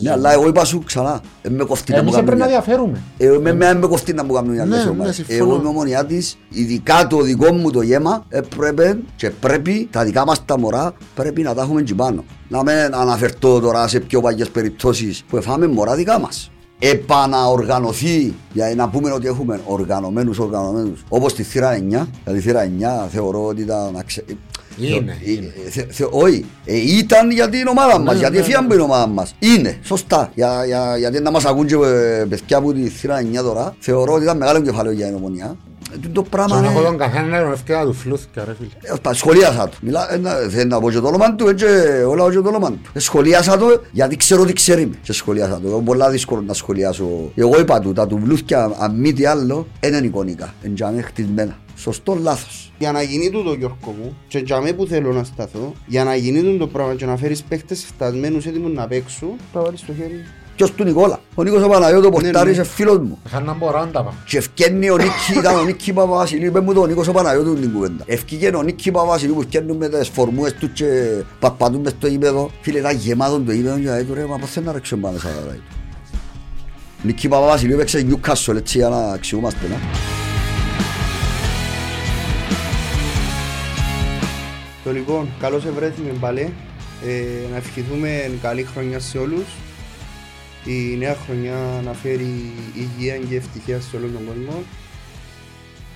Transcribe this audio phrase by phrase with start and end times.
[0.00, 2.50] Ναι, αλλά εγώ είπα σου ξανά, δεν με κοφτεί να μου Εμείς πρέπει να κάνουν
[2.64, 3.00] διαφέρουμε.
[3.16, 5.18] ε, με, με, με κοφτεί να μου κάνουν οι άλλες Ναι, ομάδες.
[5.18, 5.50] ναι, συμφωνώ.
[5.50, 10.24] Εγώ είμαι ομονιά της, ειδικά το δικό μου το γέμα, έπρεπε και πρέπει τα δικά
[10.26, 12.24] μας τα μωρά πρέπει να τα έχουμε εκεί πάνω.
[12.48, 16.50] Να μην αναφερθώ τώρα σε πιο παλιές περιπτώσεις που εφάμε μωρά δικά μας.
[16.78, 21.78] Επαναοργανωθεί, για να πούμε ότι έχουμε οργανωμένους οργανωμένους, όπως τη θύρα 9,
[22.24, 22.64] δηλαδή θύρα
[23.04, 24.24] 9 θεωρώ ότι ήταν αξε...
[24.78, 25.52] Είναι, Ε, είναι.
[25.66, 28.72] ε, θε- θε- Όχι, ε, ήταν για την ομάδα μας, Ναι, γιατί ναι, έφυγαν από
[28.72, 29.34] την ομάδα μας.
[29.38, 30.30] Είναι, σωστά.
[30.34, 34.12] Για, για, γιατί να μας ακούν και ε, παιδιά που τη θύρα 9 τώρα, θεωρώ
[34.12, 35.56] ότι ήταν μεγάλο κεφάλαιο για την ομονία.
[35.94, 36.88] Ε, τούτο πράγμα Τον έχω είναι...
[36.88, 38.68] τον καθένα να ευκαιρία του φλούθηκα ρε φίλε.
[38.94, 39.76] Ε, τα σχολίασα του.
[39.80, 41.64] Μιλά, ε, να- θέλει να πω και το όνομα του, έτσι
[42.08, 42.78] όλα και το όνομα του.
[42.92, 44.94] Ε, σχολίασα το γιατί ξέρω ότι ξέρει με.
[45.02, 45.68] Και σχολίασα το.
[45.68, 47.30] Είναι πολλά δύσκολο να σχολιάσω.
[47.34, 50.54] Εγώ είπα του, τα του βλούθκια, αν μη τι άλλο, είναι εικονικά.
[50.64, 51.56] Είναι για μένα χτισμένα.
[51.76, 52.65] Σωστό, λάθος.
[52.78, 56.14] Για να γίνει τούτο Γιώργο μου και για μέ που θέλω να σταθώ Για να
[56.14, 59.84] γίνει τούτο το πράγμα και να φέρεις παίχτες φτασμένους έτοιμους να παίξουν Πρέπει να βάλεις
[59.84, 60.24] το χέρι
[60.56, 62.62] Ποιος του Νικόλα; Ο Νίκος ο Παναγιώτος Ναι, Πορτάρης ναι.
[62.62, 63.18] είναι φίλος μου.
[63.26, 64.12] Είχαν να μπορώ να τα πάω.
[64.26, 67.54] Και ευκένει ο Νίκη, ήταν ο Νίκη Παπαβασιλείου, είπε μου το ο Νίκος ο Παναγιώτου
[67.54, 68.04] την κουβέντα.
[68.06, 70.84] Ευκήκε ο Νίκη Παπαβασιλείου που ευκένουν με τις φορμούες τους και
[71.38, 72.50] παπατούν μες στο γήπεδο.
[72.60, 75.18] Φίλε, ήταν γεμάτο το γήπεδο και λέει του ρε, μα πώς θέλει να ρέξουν πάνω
[75.18, 75.62] σαν ώρα του.
[77.02, 79.68] Νίκη Παπαβασιλείου έπαιξε Newcastle έτσι για να αξιούμαστε.
[79.68, 79.76] να.
[84.86, 86.40] Το λοιπόν, καλώς ευρέθημε πάλι
[87.06, 89.56] ε, Να ευχηθούμε καλή χρονιά σε όλους.
[90.66, 94.62] Η νέα χρονιά να φέρει υγεία και ευτυχία σε όλο τον κόσμο.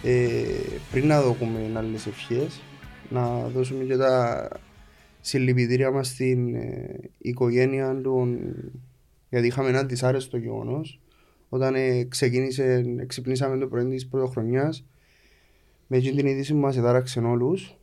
[0.02, 0.44] Ε,
[0.90, 2.60] Πριν να δούμε άλλες ευχές
[3.08, 4.48] Να δώσουμε και τα
[5.20, 8.38] συλληπιτήρια μας στην ε, οικογένεια των
[9.30, 11.00] γιατί είχαμε ένα δυσάρεστο γεγονός.
[11.48, 14.86] Όταν ε, ξεκίνησε, ξυπνήσαμε το πρωί της πρωτοχρονιάς
[15.86, 17.74] με εκείνη την είδηση που μας εδάραξε όλους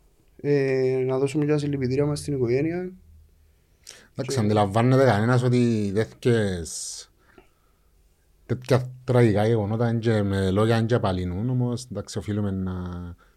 [0.42, 2.92] ε, να δώσουμε και τα συλληπιτήρια μας στην οικογένεια
[4.20, 7.02] Εντάξει, αντιλαμβάνεται κανένας ότι τέτοιες
[8.46, 12.74] τέτοια τραγικά γεγονότα είναι και με λόγια είναι και απαλυνούν, όμως εντάξει οφείλουμε να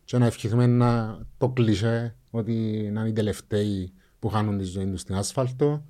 [0.05, 2.53] και να ευχηθούμε να το κλεισέ ότι
[2.93, 5.85] να είναι οι τελευταίοι που χάνουν τη ζωή τους στην άσφαλτο.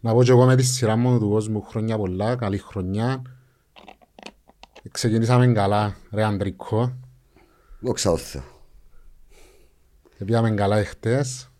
[0.00, 3.22] Να πω και εγώ με τη σειρά μου του κόσμου χρόνια πολλά, καλή χρονιά.
[4.90, 6.96] Ξεκινήσαμε καλά, ρε Αντρικό.
[7.80, 8.55] Δόξα τω Θεώ.
[10.24, 11.50] Πήγαμε καλά εχθές.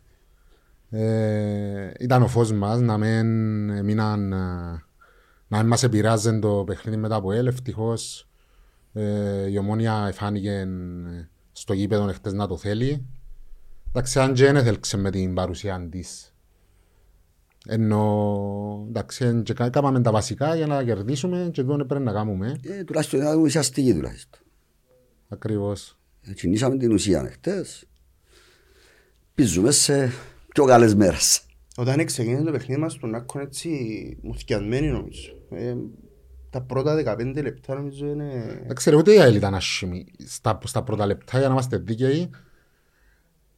[0.91, 3.27] Ε, ήταν ο φως μας να μην
[3.85, 4.37] μείναν, ε,
[5.49, 7.47] να μην μας επηρεάζουν το παιχνίδι μετά από ελ.
[7.47, 8.29] Ευτυχώς
[8.93, 10.67] ε, η ομόνια φάνηκε ε,
[11.53, 13.07] στο γήπεδο εχθές να το θέλει.
[13.89, 16.31] Εντάξει, αν και δεν έθελξε με την παρουσία της.
[17.69, 22.13] Ενώ, εντάξει, εν και κα- κάμαμε τα βασικά για να κερδίσουμε και τούτο πρέπει να
[22.13, 22.61] κάνουμε.
[22.63, 24.41] Ε, τουλάχιστον ήταν ουσιαστική τουλάχιστον.
[25.29, 25.99] Ακριβώς.
[26.23, 27.85] Ε, Κινήσαμε την ουσία χτες.
[29.37, 30.13] Πίζουμε σε
[30.49, 31.41] πιο καλές μέρες.
[31.77, 33.71] Όταν ξεκίνησε το παιχνίδι μας στον Άκκον έτσι
[34.23, 35.33] μουθιασμένοι νομίζω.
[35.51, 35.75] Ε,
[36.51, 38.61] τα πρώτα 15 λεπτά νομίζω είναι...
[38.65, 42.31] Εντάξει, ρε, ούτε η ΑΕΛ ήταν άσχημη στα, στα πρώτα λεπτά για να είμαστε δίκαιοι.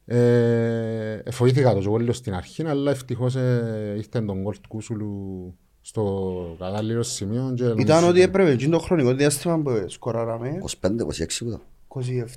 [0.05, 6.55] Ε, εφοήθηκα το ζωγόλιο στην αρχή, αλλά ευτυχώς ε, ήρθε τον γκολ του Κούσουλου στο
[6.59, 7.53] κατάλληλο σημείο.
[7.55, 10.97] Και νομίζω Ήταν ότι έπρεπε εκείνο το χρονικό διάστημα που σκοράραμε 25-26
[11.39, 11.61] που το.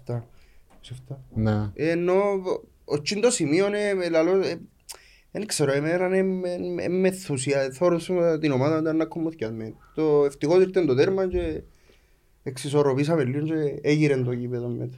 [0.07, 0.21] 27.
[1.11, 1.17] 27.
[1.35, 1.71] Ναι.
[1.75, 2.23] Ε, Ενώ
[2.85, 4.31] ο εκείνο το σημείο είναι λαλό...
[4.33, 4.61] ε,
[5.31, 7.71] Δεν ξέρω, εμένα είναι με ενθουσία.
[7.73, 7.99] Θόρω
[8.41, 9.75] την ομάδα ήταν να κομμωθιασμένη.
[9.95, 11.63] Το ευτυχώς ήρθε το τέρμα και
[12.43, 14.97] εξισορροπήσαμε λίγο και έγειρε το γήπεδο μετά.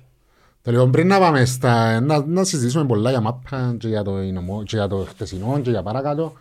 [0.63, 4.13] Το λοιπόν πριν να πάμε στα, να, να συζητήσουμε πολλά για μάπα και για το,
[4.13, 6.33] νομό, και για το χτεσινό και για παρακάτω.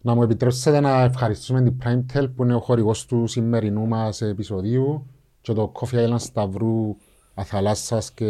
[0.00, 5.06] Να μου επιτρέψετε να ευχαριστούμε την Primetel που είναι ο χορηγός του σημερινού μας επεισοδίου
[5.40, 6.96] και το Coffee Island Σταυρού
[7.34, 8.26] Αθαλάσσας και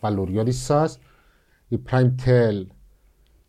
[0.00, 0.98] Παλουριώτης σας.
[1.68, 2.66] Η Primetel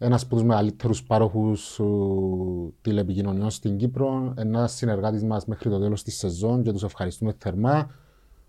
[0.02, 6.04] ένας από τους μεγαλύτερους πάροχους ου, τηλεπικοινωνιών στην Κύπρο, ένας συνεργάτης μας μέχρι το τέλος
[6.04, 7.90] της σεζόν και τους ευχαριστούμε θερμά.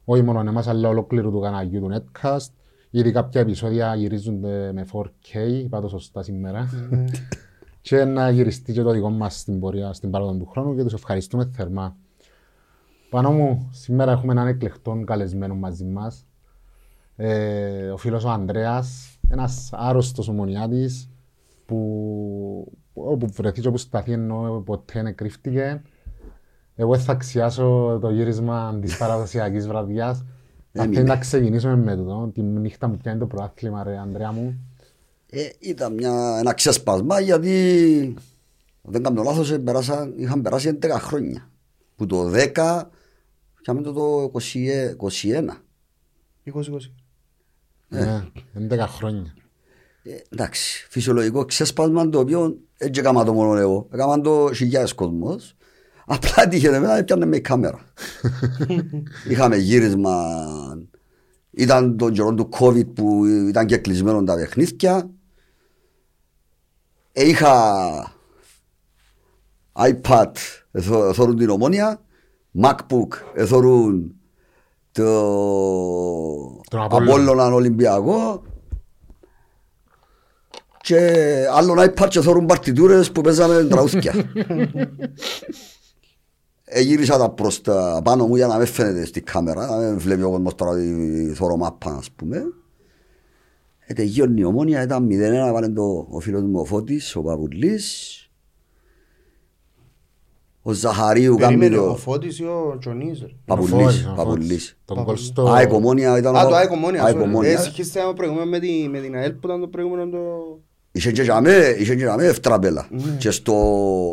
[0.05, 2.53] Όχι μόνο εμάς, αλλά ολόκληρου του καναλιού του Netcast.
[2.91, 6.69] Ήδη κάποια επεισόδια γυρίζονται με 4K, είπα το σωστά σήμερα.
[7.81, 10.93] και να γυριστεί και το δικό μας στην πορεία, στην παράδοση του χρόνου και τους
[10.93, 11.97] ευχαριστούμε θερμά.
[13.11, 16.27] Πάνω μου, σήμερα έχουμε έναν εκλεκτόν καλεσμένο μαζί μας.
[17.23, 21.11] Ε, ο φίλος ο Ανδρέας, ένας άρρωστος ομονιάτης
[21.67, 25.83] που όπου βρεθείς και όπου σταθεί ενώ ποτέ δεν κρύφτηκε.
[26.75, 30.25] Εγώ θα αξιάσω το γύρισμα της παραδοσιακής βραδιάς.
[30.73, 30.95] Θα Έμεινε.
[30.97, 34.61] θέλει να ξεκινήσουμε με το, τη νύχτα που πιάνει το πρωτάθλημα ρε Ανδρέα μου.
[35.31, 38.15] Ε, ήταν μια, ένα ξεσπασμά γιατί
[38.83, 41.51] αν δεν κάνω λάθος ε, περάσαν, είχαν περάσει 11 χρόνια.
[41.97, 42.83] Που το 10
[43.61, 44.39] είχαμε το, το 20,
[45.25, 45.49] 21.
[46.53, 46.63] 20-20.
[47.91, 48.25] Ναι,
[48.71, 49.35] 11 χρόνια.
[50.03, 53.89] Ε, εντάξει, φυσιολογικό ξέσπασμα το οποίο έτσι έκανα το μόνο εγώ.
[53.93, 55.57] Έκανα το χιλιάδες κόσμος.
[56.07, 57.85] Απλά τύχε εμένα έπιανε με η κάμερα.
[59.31, 60.37] Είχαμε γύρισμα.
[61.51, 65.11] Ήταν τον καιρό του COVID που ήταν και κλεισμένο τα παιχνίδια.
[67.13, 68.15] Ε, είχα
[69.73, 70.33] iPad,
[70.71, 72.05] εθώρουν την ομόνια,
[72.63, 74.20] MacBook, εθώρουν
[74.93, 75.05] το
[76.71, 77.13] Τον Απόλλωνα.
[77.13, 78.43] Απόλλωνα Ολυμπιακό
[80.81, 84.15] και άλλον iPad και εθώρουν παρτιτούρες που παίζαμε τραγούθια.
[86.73, 90.23] Εγύρισα τα προς τα πάνω μου για να με φαίνεται στη κάμερα, να με βλέπει
[90.23, 92.43] ο κόσμος τώρα τη θωρώ μάπα ας πούμε.
[93.79, 98.15] Ε, τελειώνει η ομόνια, ήταν 0-1, βάλε το ο φίλος μου ο Φώτης, ο Παπουλής.
[100.63, 101.97] Ο Ζαχαρίου κάνει Περίμενε ο το...
[101.97, 103.21] Φώτης ή ο Τζονής.
[103.21, 103.27] ρε.
[103.45, 104.77] Παπουλής, Φώτης, ο Παπουλής.
[104.85, 105.51] Τον κόλ στο...
[105.53, 106.37] ΑΕΚ Ομόνια ήταν...
[106.37, 107.03] Α, ο- το ΑΕΚ Ομόνια.
[107.05, 107.23] ΑΕΚ sorry.
[107.23, 107.51] Ομόνια.
[107.51, 110.19] Ε, συγχύστε ένα προηγούμενο με τη- με την ΑΕΛ που ήταν το προηγούμενο το...
[110.93, 112.89] Είχε και για με- είχε και για με ευτραπέλα.
[113.19, 113.53] Και στο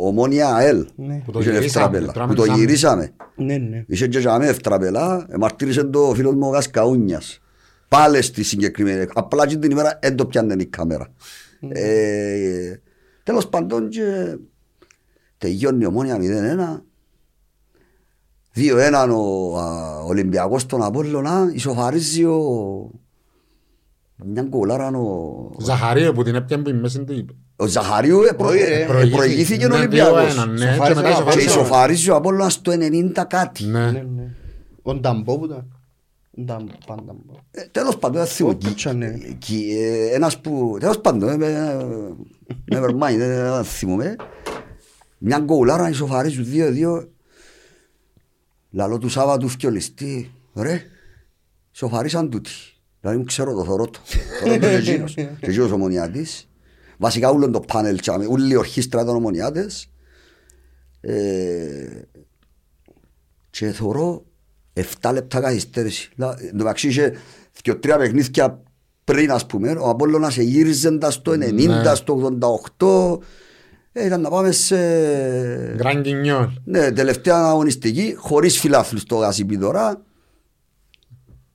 [0.08, 0.86] Ομόνια ΑΕΛ.
[0.96, 1.22] Ναι.
[1.26, 2.12] Που το Είχε γυρίσαμε, ευτραπέλα.
[2.14, 3.12] τρώμε Που το σαν- γυρίσαμε.
[3.36, 3.84] Ναι, ναι.
[3.88, 5.26] Είχε και για με ευτραπέλα.
[5.30, 7.40] Εμαρτύρησε το ο φίλος μου ο Γασκαούνιας.
[7.88, 9.06] Πάλε στη συγκεκριμένη.
[9.14, 11.08] Απλά και την ημέρα δεν το πιάνε η κάμερα.
[11.70, 12.80] Ε,
[13.24, 14.38] Τέλος πάντων και
[15.38, 16.82] τελειώνει η Ομόνια 0-1.
[18.56, 21.52] 2-1 ο α, Ολυμπιακός στον Απόλλωνα.
[21.54, 22.42] Ισοφαρίζει ο...
[24.26, 25.52] Μια γκολάρα ο...
[25.60, 28.76] Ζαχαρίου που την έπιανε που η μέση του είπε; Ο Ζαχαρίου ε, προ- Όχι, ρε.
[28.82, 30.44] ε, ε, προηγήθηκε ο Ναι, Ολυμπιακός.
[30.44, 31.50] 2-1, ναι, Σοφάρισε και μετά ο Και ισοφάρισε.
[31.50, 33.64] ισοφαρίζει ο Απόλλωνας στο 90 κάτι.
[33.66, 33.92] Ναι.
[33.92, 34.32] Ναι, ναι.
[34.82, 35.68] Ο Νταμπό που ήταν.
[36.38, 37.34] Ο Νταμπό, Πανταμπό.
[37.52, 38.50] Ε, Τέλος πάντων, δεν θυμώ.
[38.50, 39.18] Ό,τι κι αν είναι.
[39.18, 40.78] Κι- κι, ε, Ένας που...
[40.80, 41.78] Τέλος πάντων, ε, ε,
[42.72, 44.16] never mind, ε, δεν θυμούμαι.
[45.18, 47.08] Μια γκολάρα ισοφαρίζουν 2-2.
[48.72, 50.32] Λαλό του Σάββατου φκιολιστή.
[50.56, 50.82] Ρε,
[51.74, 52.52] ισοφαρίσαν τούτοι.
[53.00, 54.00] Δηλαδή μου ξέρω το θωρώ το.
[54.40, 55.14] Θωρώ το και εκείνος.
[55.14, 56.50] Και εκείνος ομονιάτης.
[56.98, 59.92] Βασικά ούλον το πάνελ, τσάμε, ούλη η ορχήστρα ήταν ομονιάτες.
[61.02, 62.02] Ε,
[63.50, 64.26] και θωρώ
[64.74, 66.12] 7 λεπτά καθυστέρηση.
[66.16, 67.14] Λα- Εν τω μεταξύ είχε
[67.64, 68.64] δυο τρία παιχνίδια
[69.04, 71.96] πριν ας πούμε, ο Απόλλωνας γύριζε στο 90, Ναι.
[71.96, 73.20] στο 88.
[74.00, 74.78] Ε, ήταν να πάμε σε...
[75.76, 76.48] Γκραν Κινιόλ.
[76.64, 80.02] Ναι, τελευταία αγωνιστική, χωρίς φιλάθλους το γασίπι τώρα.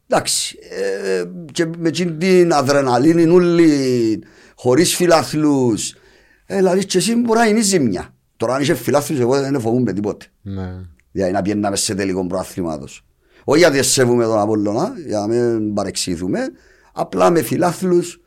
[0.07, 4.23] Εντάξει, ε, και με εκείνη την αδρεναλίνη ούλη,
[4.55, 5.95] χωρίς φιλάθλους.
[6.47, 8.15] Ε, δηλαδή και εσύ μπορεί να είναι η ζημιά.
[8.37, 10.27] Τώρα αν είσαι φιλάθλους, εγώ δεν φοβούμαι τίποτε.
[10.43, 10.75] Ναι.
[11.13, 13.05] Δηλαδή να πιέναμε σε τελικό προαθλήματος.
[13.45, 16.41] Όχι γιατί σέβουμε τον Απόλλωνα, για να μην παρεξήθουμε,
[16.93, 18.22] απλά με φιλάθλους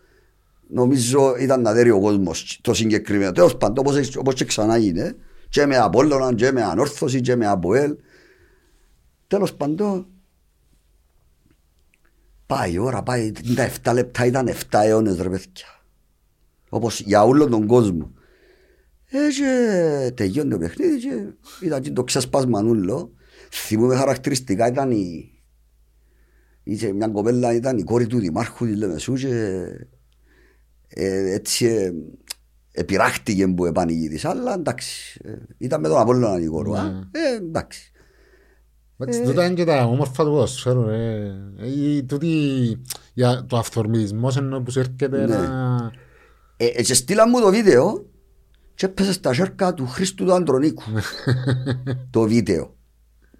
[0.67, 3.31] νομίζω ήταν να δέρει ο κόσμος το συγκεκριμένο.
[3.31, 5.15] Τέλος πάντων όπως, όπως και ξανά είναι,
[5.49, 7.95] και με Απόλλωνα και με Ανόρθωση και με Αποέλ.
[9.27, 10.07] Τέλος πάντων
[12.45, 15.65] πάει η ώρα, πάει τα 7 λεπτά, ήταν 7 αιώνες ρε παιδιά.
[16.69, 18.13] Όπως για όλο τον κόσμο.
[19.05, 21.33] Ε, και τελειώνει το παιχνίδι και
[21.65, 23.11] ήταν και το ξέσπασμα νουλό.
[23.51, 25.29] Θυμούμαι χαρακτηριστικά ήταν η...
[26.63, 29.63] Είχε μια κοπέλα, ήταν η κόρη του Δημάρχου της Λεμεσού και
[30.87, 31.91] ε, έτσι ε,
[32.71, 36.85] επιράχτηκε που επανηγύρισε, αλλά εντάξει, ε, ήταν με τον Απόλλωνα η κόρη, α.
[37.11, 37.91] ε, εντάξει.
[38.97, 41.23] Εντάξει, τούτα είναι και τα όμορφα του ποδοσφαίρου, ρε.
[41.57, 42.27] Ε, η- τούτη,
[43.13, 45.25] για το αυθορμητισμός ενώ που σου έρχεται Ναι.
[45.25, 45.91] να...
[46.57, 48.05] Ε, ε, και στείλαν μου το βίντεο
[48.75, 50.83] και έπεσε στα σέρκα του Χρήστου του Αντρονίκου.
[52.09, 52.75] το βίντεο.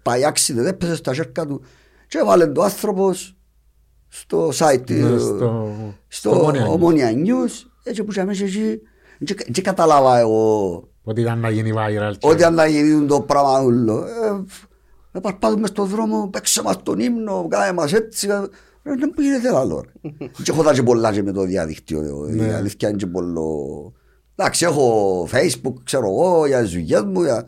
[0.02, 1.62] Πάει άξιδε, έπεσε στα σέρκα του
[2.08, 3.35] και έβαλε το άνθρωπος
[4.20, 5.74] στο site, Ναι, ε, στο- στο
[6.08, 6.70] στο Ομόνια News.
[6.70, 7.52] Ομόνια News.
[7.82, 8.80] Έτσι που είχαμε εκεί,
[9.52, 12.12] δεν κατάλαβα εγώ Ότι ήταν να γίνει viral.
[12.18, 14.04] και- ότι αν να γίνει το πράγμα ούλο.
[14.06, 14.44] Ε,
[15.12, 18.28] ε, παρπάτουμε στον δρόμο, παίξε μας τον ύμνο, κάνε μας έτσι.
[18.28, 18.40] ε,
[18.82, 19.84] Δεν μου γίνεται άλλο.
[19.84, 20.10] ρε.
[20.42, 22.28] Και έχω δει και πολλά και με το διαδίκτυο.
[22.36, 23.92] Η αλήθεια είναι και πολλό.
[24.36, 27.44] Εντάξει, έχω facebook, ξέρω εγώ, για τις δουλειές μου, για,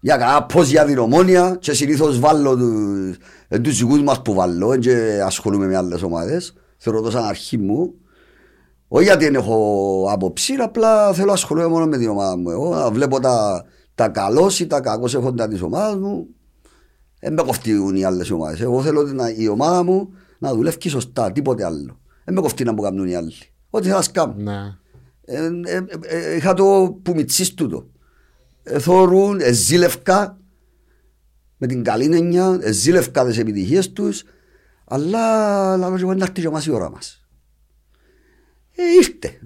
[0.00, 3.18] για κανένα πώς για την ομόνια και συνήθως βάλω τους, ε,
[3.60, 6.54] τους δικούς μας που βάλω και ασχολούμαι με άλλες ομάδες.
[6.76, 7.94] Θεωρώ το σαν αρχή μου.
[8.88, 12.50] Όχι γιατί δεν έχω άποψη, απλά θέλω να ασχολούμαι μόνο με την ομάδα μου.
[12.50, 16.26] Εγώ να βλέπω τα, τα καλώς ή τα κακώς έχοντα της ομάδας μου.
[17.20, 18.60] Δεν με κοφτούν οι άλλες ομάδες.
[18.60, 21.98] Εγώ θέλω να, η ομάδα μου να δουλεύει σωστά, τίποτε άλλο.
[22.24, 23.32] Δεν με κοφτεί να μου κάνουν οι άλλοι.
[23.70, 24.34] Ό,τι θα κάνω.
[24.36, 24.76] Ναι.
[25.24, 27.86] Ε, ε, ε, ε, είχα το που μητσείς τούτο.
[28.62, 30.38] Ε, θωρούν, ε, ζήλευκα
[31.64, 34.24] με την καλή έννοια, ε, ζήλευκα τις επιτυχίες τους,
[34.84, 37.26] αλλά λαλός και εγώ να έρθει και μας η ώρα μας.
[38.76, 39.40] Ε, ήρθε.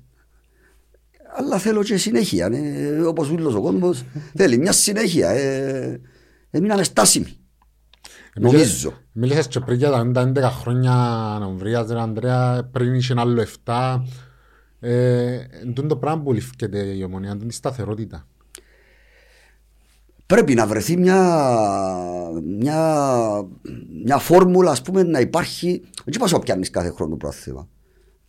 [1.37, 4.05] Αλλά θέλω και συνέχεια, ε, όπως ούλος ο κόσμος,
[4.37, 5.31] θέλει μια συνέχεια.
[5.31, 6.01] Ε,
[6.51, 7.37] έμειναμε στάσιμοι.
[8.35, 8.93] Νομίζω.
[9.13, 10.93] Μίλησες και πριν για τα 11 χρόνια
[11.41, 14.05] να βρεις, ρε Ανδρέα, πριν είχε ένα άλλο 7.
[14.81, 18.27] Ε, Εν τούτο το πράγμα που ληφκέται η ομονία, είναι η σταθερότητα.
[20.29, 21.21] Πρέπει να βρεθεί μια,
[22.45, 23.05] μια,
[24.05, 25.81] μια φόρμουλα ας πούμε να υπάρχει.
[26.05, 27.69] Δεν είπα σου πιάνεις κάθε χρόνο το πρόθυμα.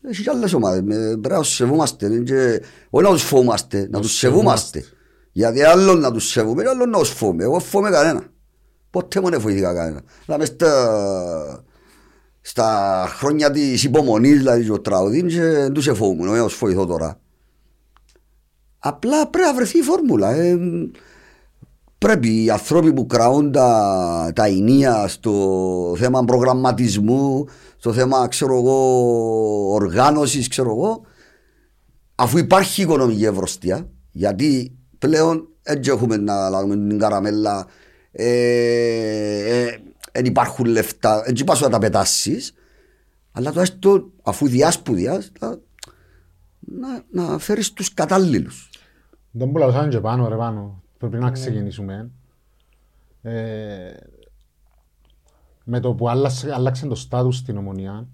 [0.02, 0.82] Έχεις και άλλες ομάδες.
[0.82, 4.84] Με- πρέπει να τους σεβούμαστε δεν και- όχι να τους φοβούμαστε να τους σεβούμαστε.
[5.32, 7.44] γιατί άλλο να τους σεβούμε και άλλο να τους φοβούμε.
[7.44, 8.24] Εγώ φοβούμαι κανένα.
[8.90, 10.02] Ποτέ μου δεν φοβήθηκα κανένα.
[10.26, 11.64] Δηλαδή στα,
[12.42, 16.86] στα χρόνια της υπομονής δηλαδή το τραγουδί και δεν τους εφοβούμαι όχι να τους φοβηθώ
[16.86, 17.20] τώρα.
[18.80, 20.32] Απλά πρέπει να βρεθεί η φόρμουλα.
[20.32, 20.58] Ε,
[22.00, 27.46] πρέπει οι άνθρωποι που κραούν τα, τα ενία στο θέμα προγραμματισμού,
[27.78, 31.02] στο θέμα ξέρω εγώ, οργάνωσης, ξέρω εγώ,
[32.16, 37.68] αφού υπάρχει οικονομική ευρωστία, γιατί πλέον έτσι έχουμε να λάβουμε την καραμέλα,
[38.12, 38.30] ε,
[39.62, 39.78] ε,
[40.12, 42.54] δεν υπάρχουν λεφτά, έτσι πας να τα πετάσεις,
[43.32, 45.58] αλλά το έστω αφού διάσπουδιας, να,
[46.60, 48.70] να, να φέρεις τους κατάλληλους.
[49.32, 50.84] Δεν που λαλούσαμε και πάνω ρε πάνω.
[51.00, 52.12] Πρέπει να ξεκινήσουμε.
[53.22, 53.94] Ε,
[55.64, 58.08] με το που άλλαξε, άλλαξε το στάτους στην ομονία,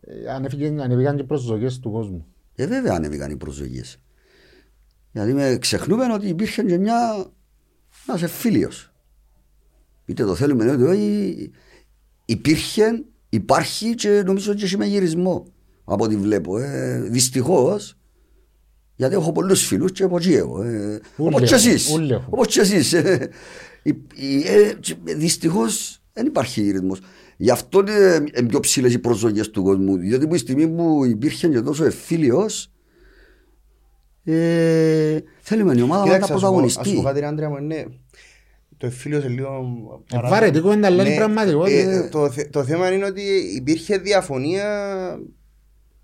[0.00, 2.26] ε, ανέβηκε- ανέβηκαν και προσδοκίες του κόσμου.
[2.54, 3.98] Ε, βέβαια ανέβηκαν οι προσδοκίες.
[5.12, 7.26] Γιατί με ξεχνούμε ότι υπήρχε και μια
[8.08, 8.92] ένας εμφύλιος.
[10.04, 11.50] Είτε το θέλουμε είτε όχι,
[12.24, 15.46] υπήρχε, υπάρχει και νομίζω και έχει μεγυρισμό
[15.84, 16.58] από ό,τι βλέπω.
[16.58, 17.98] Ε, δυστυχώς,
[18.96, 20.62] γιατί έχω πολλούς φίλους και από εκεί έχω.
[20.62, 21.92] Ε, Ούλοι όπως και έχουν, εσείς.
[21.94, 22.26] ούλοι έχουν.
[22.30, 22.92] Όπως και εσείς.
[22.92, 23.28] Ε,
[23.82, 27.00] η- η- ε, και δυστυχώς δεν υπάρχει γυρισμός.
[27.36, 29.96] Γι' αυτό είναι ε, πιο ψηλές οι προσδοκίες του κόσμου.
[29.96, 32.70] Διότι που η στιγμή που υπήρχε και τόσο εμφύλιος,
[34.24, 37.02] ε, θέλουμε η ομάδα να τα Κοίταξε, ας σου πω- ας σου πω πρωταγωνιστεί.
[37.04, 37.86] κάτι ρε Άντρια μου, είναι
[38.76, 40.28] το εφήλιος σε λίγο Ε, παράδειγμα.
[40.38, 41.90] βαρετικό είναι, αλλά είναι Ναι, πραγματικότητα.
[41.90, 43.22] ε, το, θε- το θέμα είναι ότι
[43.56, 44.66] υπήρχε διαφωνία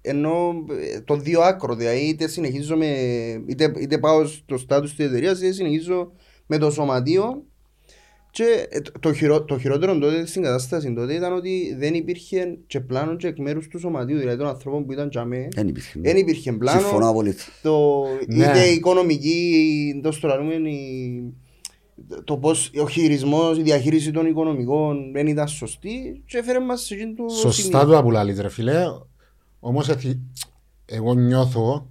[0.03, 2.87] ενώ ε, το δύο άκρο, δηλαδή είτε συνεχίζω με,
[3.47, 6.13] είτε, είτε πάω στο στάτους της εταιρείας είτε συνεχίζω
[6.47, 7.43] με το σωματείο
[8.31, 12.59] και ε, το, το, χειρο, το χειρότερο τότε στην κατάσταση τότε ήταν ότι δεν υπήρχε
[12.67, 15.49] και πλάνο και εκ μέρους του σωματείου, δηλαδή των ανθρώπων που ήταν τζαμέ.
[15.55, 16.01] Δεν υπήρχε.
[16.03, 16.81] Δεν υπήρχε πλάνο.
[16.81, 17.49] Συμφωνώ απολύτως.
[17.63, 18.45] Το, Ναι.
[18.45, 21.33] είτε η οικονομική, το στο λαλούμε, η-
[22.25, 26.95] το πώς ο χειρισμός, η διαχείριση των οικονομικών δεν ήταν σωστή και έφερε μας σε
[26.95, 27.87] εκείνο το Σωστά σημείο.
[27.87, 28.75] το απουλάλεις ρε φίλε.
[29.65, 30.21] Όμως εθι-
[30.87, 31.87] εγώ νιώθω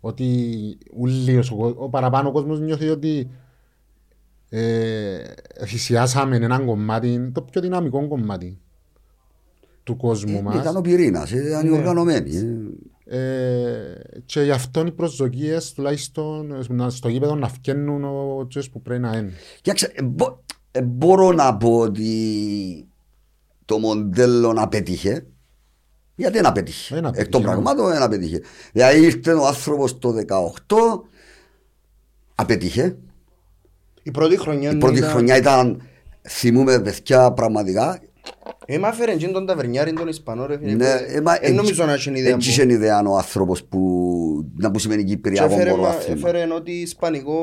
[0.00, 3.30] ότι ούλιος, ο, κο- ο παραπάνω κόσμος νιώθει ότι
[4.48, 5.18] ε,
[5.66, 8.58] θυσιάσαμε έναν κομμάτι, το πιο δυναμικό κομμάτι
[9.82, 10.60] του κόσμου μας.
[10.60, 11.76] Ήταν ο πυρήνας, ε, ήταν οι Ναι.
[11.76, 12.36] οργανωμένοι.
[12.36, 13.18] ε.
[13.18, 18.70] Ε, και γι' αυτό οι προσδοκίες τουλάχιστον ε, να- στο γήπεδο να φκαίνουν ο τσες
[18.70, 19.32] που πρέπει να είναι.
[19.60, 20.38] Κοίταξε, ε, μπο-
[20.70, 22.88] ε, μπορώ να πω ότι
[23.64, 25.26] το μοντέλο να πέτυχε.
[26.20, 26.94] Γιατί δεν απέτυχε.
[26.94, 27.46] Δεν απέτυχε, Εκ των ναι.
[27.46, 28.40] πραγμάτων δεν απέτυχε.
[28.72, 30.14] Δηλαδή ήρθε ο άνθρωπος το
[30.68, 31.02] 18,
[32.34, 32.96] απέτυχε.
[34.02, 35.82] Η πρώτη χρονιά Η πρώτη ήταν- χρονιά ήταν,
[36.28, 38.00] θυμούμε παιδιά πραγματικά,
[38.66, 40.72] Ε, μα έφερε εκείνον τον ταβερνιάρη τον Ισπανό ρε φίλε.
[40.74, 43.80] ναι, ε, μα Δεν νομίζω να έχει ιδέα έτσι που- είχε ιδέα ο άνθρωπος που,
[44.56, 46.28] να που σημαίνει Και Κυπριακό έφερε, μα- πρωτάθλημα.
[46.28, 47.34] έφερε ότι ισπανικό...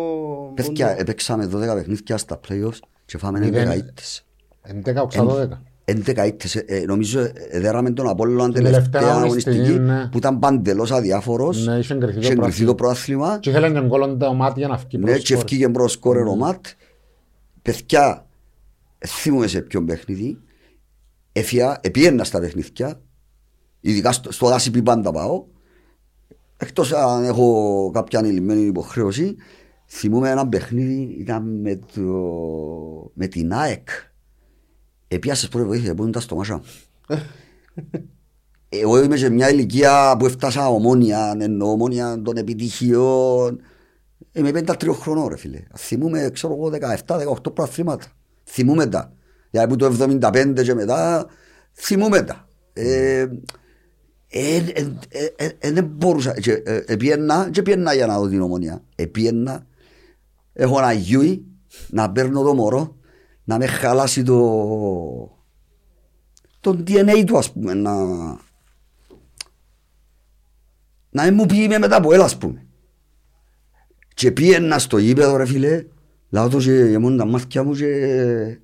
[0.56, 3.68] Παιδιά, έπαιξαμε 12 παιχνίδια στα playoffs και φάμε Μηδέν.
[3.72, 4.26] 11 ήττες.
[4.64, 9.50] 11 12 11 ήττες, ε, ε, νομίζω ε, δέραμε τον Απόλλωνα Την τελευταία τελευταία αγωνιστική,
[9.58, 10.08] αγωνιστική ναι.
[10.12, 11.66] που ήταν παντελώς αδιάφορος.
[11.66, 12.70] Ναι, είχε εγκριθεί το είχε εγκριθεί πρωτάθλημα.
[12.70, 15.38] το πρόθλημα Και ήθελαν και γκολ το μάτι για να φύγει ναι, προς και σκορ.
[15.38, 16.66] ευκήγε μπρος σκόρερ ο Ματ.
[17.62, 18.26] Παιδιά
[19.08, 20.38] θυμούμαι σε ποιον παιχνίδι.
[21.32, 23.02] Έφυγα, επίεννα στα παιχνίδια
[23.80, 25.46] ειδικά στο, στο δάση πει πάντα πάω.
[26.58, 29.36] Εκτός αν έχω κάποια ανηλυμένη υποχρέωση
[29.88, 32.02] θυμούμαι ένα παιχνίδι ήταν με, το,
[33.14, 33.90] με την ΑΕΚ
[35.08, 36.64] Επίασες πρώτη βοήθεια που ήταν στο μάσα μου.
[38.70, 43.62] Εγώ είμαι σε μια ηλικία που έφτασα ομόνια, εννοώ ομόνια των επιτυχιών.
[44.32, 45.64] Είμαι 53 χρονών ρε φίλε.
[45.78, 46.72] Θυμούμαι, ξέρω εγώ,
[47.46, 48.06] 17-18 προαθλήματα.
[48.44, 49.14] Θυμούμαι τα.
[49.50, 51.28] Δηλαδή που το 75 και μετά,
[51.74, 52.48] θυμούμαι τα.
[52.74, 53.28] Ε,
[54.30, 56.40] ε, ε, ε, ε, ε, δεν μπορούσα.
[56.40, 58.84] Και, ε, Επίεννα, και πιένα για να δω την ομόνια.
[58.96, 59.66] Επίεννα,
[60.54, 61.46] έχω ένα γιούι,
[61.90, 62.97] να παίρνω το μωρό,
[63.48, 64.40] να με χαλάσει το,
[66.60, 67.94] το DNA του ας πούμε, να,
[71.10, 72.66] να μην μου πει είμαι μετά από έλα ας πούμε.
[74.14, 75.86] Και πήγαινα στο γήπεδο ρε φίλε,
[76.30, 78.60] λάω το και γεμούν τα μάτια μου και...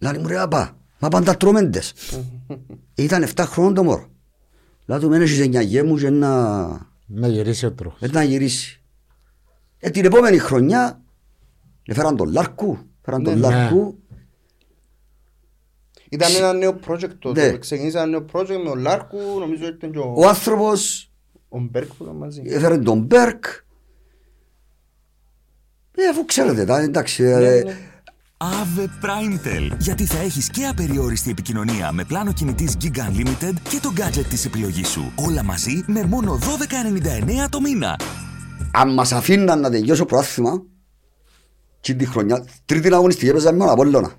[0.00, 1.94] Λάρι μου ρε απά, μα πάντα τρώμεντες.
[2.94, 4.08] Ήταν 7 χρόνων το μωρό.
[4.86, 6.66] Λάω του μένες σε νιαγέ μου και να,
[7.06, 8.10] Να γυρίσεις ο τρόπος.
[8.10, 8.80] να γυρίσει.
[9.78, 11.00] Ε, την επόμενη χρονιά
[11.86, 13.40] έφεραν τον Λάρκου, έφεραν τον Ναι.
[13.48, 13.98] Λάρκου
[16.10, 17.50] Ήταν ένα νέο project τότε.
[17.50, 17.58] Ναι.
[17.58, 21.10] Ξεκίνησε ένα νέο project με ο Λάρκου, νομίζω ήταν και ο, Ο άνθρωπος
[21.48, 22.42] ο Μπέρκ που ήταν μαζί.
[22.46, 23.44] έφερε τον Μπέρκ.
[25.98, 27.22] Ε, αφού ξέρετε, τα, εντάξει.
[27.22, 27.76] Ναι, ε, ναι.
[28.38, 29.76] Ave Primetel.
[29.78, 34.44] Γιατί θα έχεις και απεριόριστη επικοινωνία με πλάνο κινητής Giga Unlimited και το gadget της
[34.44, 35.12] επιλογής σου.
[35.28, 36.38] Όλα μαζί με μόνο
[37.44, 37.98] 12,99 το μήνα.
[38.72, 40.62] αν μας αφήναν να τελειώσω προάθλημα
[41.86, 44.10] και τη χρονιά, τρίτη αγωνιστική έπαιζα με τον Απόλλωνα.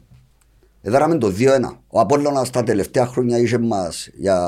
[0.81, 1.77] Εδάραμε το 2-1.
[1.87, 4.39] Ο Απόλλωνας τα τελευταία χρόνια είχε μας για...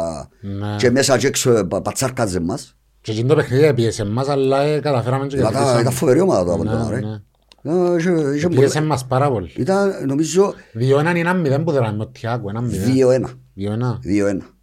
[0.42, 0.76] Ναι.
[0.78, 2.76] και μέσα και έξω ε, πα- πατσάρκαζε μας.
[3.02, 5.82] Και εκείνο το παιχνίδι έπιεσε εμάς, αλλά ε, καταφέραμε και Ήταν, κερδίσαμε.
[5.82, 7.00] ήταν φοβερή ομάδα το Ναι, Απόλλωνα, ρε.
[7.00, 7.92] ναι.
[7.92, 9.52] Ε, είχε- είχε Έπιεσε πολλά- μας πάρα πολύ.
[9.56, 13.26] Ήταν νομίζω Δύο έναν ή έναν μηδέν που δεράμε με ο Τιάκο, έναν μηδέν.
[13.26, 13.40] 2-1.
[13.54, 14.00] Δύο ένα.
[14.04, 14.56] 2-1.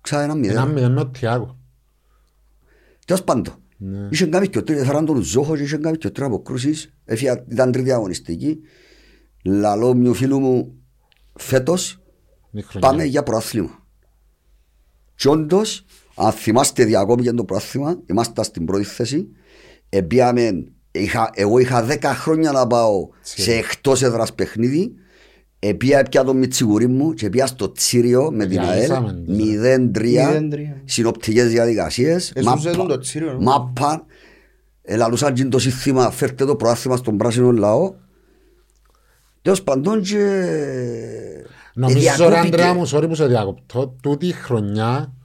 [0.00, 0.68] Ξα ένα Έναν μηδέν.
[0.68, 1.56] μηδέν με ο Τιάκο.
[3.06, 3.54] Τέλος πάντων.
[3.80, 4.08] Ναι.
[4.10, 6.94] Είχε κάνει και ο τρίτος, έφεραν τον Ζόχο και είχε κάνει και ο τρίτος αποκρούσεις.
[7.04, 8.58] Έφυγα- Ήταν τρίτη αγωνιστική.
[9.44, 10.74] Λαλό μου φίλου μου
[11.34, 12.00] φέτος
[12.50, 12.88] Η χρονιά.
[12.88, 13.86] πάμε για προάθλημα.
[15.14, 19.28] Και όντως, αν θυμάστε διακόμη για το προάθλημα, ήμασταν στην πρώτη θέση.
[19.88, 24.92] Επίαμε, είχα, εγώ είχα 10 χρόνια να πάω σε εκτός έδρας παιχνίδι.
[25.60, 29.32] Επία έπια τον Μιτσιγουρί μου και πήγα στο Τσίριο με την ΑΕΛ Διαλύσαμε το.
[29.98, 30.56] 0-3 0-3.
[30.84, 32.32] συνοπτικές διαδικασίες.
[32.34, 33.44] Εσούσες Μάπα- το Τσίριο, ναι.
[33.44, 34.04] Μάπα.
[34.82, 37.94] Ελαλούσαν και το σύστημα, φέρτε το προάθλημα στον πράσινο λαό.
[39.42, 40.16] Τέλος πάντων και...
[41.74, 42.28] Νομίζω διακόπηκε.
[42.28, 45.17] ρε Αντρέα μου, sorry που σε διακοπτώ, τούτη η χρονιά ε,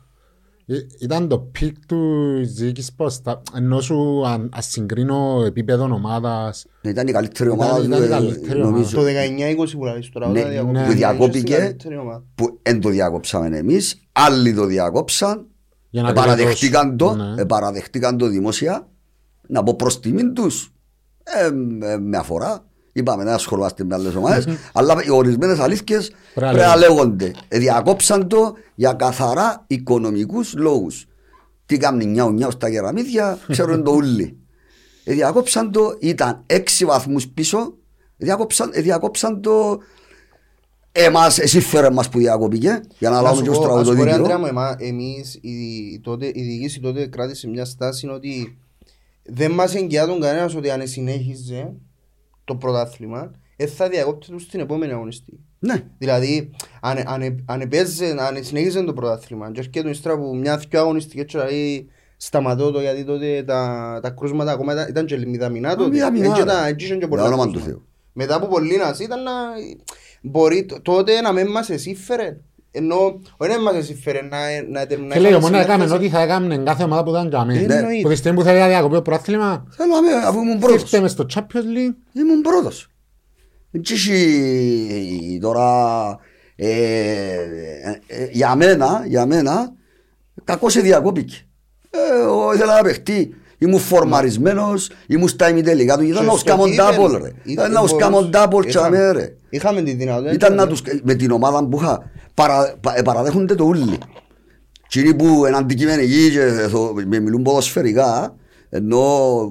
[0.99, 1.97] ήταν το peak του
[2.45, 7.83] διοίκησης πώς τα, ενώ σου αν, ας συγκρίνω επίπεδο ομάδας Ήταν η καλύτερη Ήταν- ομάδα
[7.83, 8.95] ήταν του, η ε, καλύτερη νομίζω.
[8.97, 10.27] Το 19-20 που λάβεις τώρα.
[10.27, 10.79] Ναι, όταν διακόπηκε.
[10.79, 10.85] ναι.
[10.85, 12.23] που διακόπηκε, Είναι στην καλύτερη ομάδα.
[12.35, 15.47] που δεν το διακόψαμε εμείς, άλλοι το διακόψαν,
[15.89, 17.41] Για να επαραδεχτήκαν το, τελειώσουν, ναι.
[17.41, 18.87] επαραδεχτήκαν το δημόσια,
[19.47, 20.73] να πω προς τιμήν τους,
[21.23, 21.45] ε,
[21.91, 26.55] ε, με αφορά, είπαμε να ασχολούμαστε με άλλες ομάδες, αλλά οι ορισμένες αλήθειες να πρέπει
[26.65, 27.31] να λέγονται.
[27.47, 31.05] Ε, Διακόψαν το για καθαρά οικονομικούς λόγους.
[31.65, 34.37] Τι κάνει νιάου νιάου στα κεραμίδια, ξέρουν το ούλοι.
[35.03, 37.73] Ε, διακόψαν το, ήταν έξι βαθμούς πίσω,
[38.17, 39.79] διακόψαν, ε, διακόψαν το
[40.91, 43.87] εμάς, εσύ φέρε μας που διακόπηκε, για να Να λάβουμε σου και ως πω, ας
[43.87, 44.39] πω, ρε, Άντρεα τραγουδοδίκιο.
[44.39, 48.57] μου, εμά- εμείς, η, τότε, η διοίκηση τότε κράτησε μια στάση ότι
[49.23, 51.73] δεν μας εγγυάτουν κανένας ότι αν συνέχιζε
[52.45, 55.39] το πρωτάθλημα, δεν θα διακόπτει τους στην επόμενη αγωνιστή.
[55.59, 56.49] Ναι, Δηλαδή,
[56.81, 61.25] αν, αν, αν, επέζε, αν συνέχιζε το πρωτάθλημα και έρχεται ύστερα από μια δυο αγωνιστικές
[61.25, 65.89] και δηλαδή σταματώ το γιατί τότε τα, τα κρούσματα ακόμα ήταν, ήταν και μηδαμινά τότε.
[65.89, 66.51] μηδαμινά, Έτσι ρε.
[66.51, 67.71] ήταν- έτσι είχαν και πολλά Για όνομα του κρούσματα.
[67.77, 67.87] Θεού.
[68.13, 69.31] Μετά από πολλοί να ήταν να...
[70.21, 72.37] Μπορεί τ- τότε να μην μας εσύφερε.
[72.75, 74.37] Ενώ, όχι να μας εσύφερε, να,
[74.69, 75.93] να, να, Και λέει, μόνο είχαμε έκαμε συμμετάσχει.
[75.95, 77.75] ό,τι θα έκαμε κάθε ομάδα που ήταν για Ναι, μένα.
[77.77, 78.01] εννοείται.
[78.01, 80.81] Που τη στιγμή που θέλει να διακοπεί το πρόθλημα, θέλω να με, αφού ήμουν πρώτος.
[80.81, 81.95] ήρθε μες στο Champions League.
[82.13, 82.87] Ήμουν πρώτος.
[83.71, 85.69] Έτσι έχει τώρα
[86.55, 86.67] ε,
[88.07, 89.71] ε, για μένα, για μένα
[90.43, 91.35] κακό σε διακόπηκε.
[91.89, 93.35] Ε, εγώ ήθελα να παιχτεί.
[93.57, 96.03] Ήμουν φορμαρισμένος, ήμουν στα ημιτελικά του.
[96.03, 97.17] Ήταν Και να στο σκάμον κύπελλο, τάπολ ρε.
[97.27, 99.35] ήταν Ήταν να μπορούσε- σκάμον τάπολ είχαμε- τσαμέ ρε.
[99.49, 100.33] Είχαμε τη δυνατότητα.
[100.33, 103.97] Ήταν να τους, με την ομάδα που είχα παρα, πα, ε, παραδέχονται το ούλι.
[104.85, 108.35] Εκείνοι που είναι αντικειμενικοί και θω- με μιλούν ποδοσφαιρικά
[108.69, 108.99] ενώ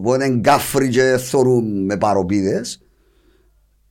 [0.03, 2.83] που είναι γκάφροι και θωρούν με παροπίδες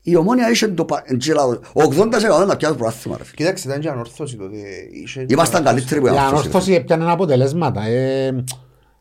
[0.04, 3.36] η ομόνια είχε το πα- εν και λαό- 80% να πιάσει προάθλημα ρε φίλε.
[3.36, 4.58] Κοίταξε, ήταν και ανόρθωση τότε.
[5.04, 6.41] Είχε- Ήμασταν καλύτεροι που Η η ανόρθωση.
[6.43, 7.84] ρε ανόρθωση έπιανε αποτελέσματα.
[7.86, 8.43] ε,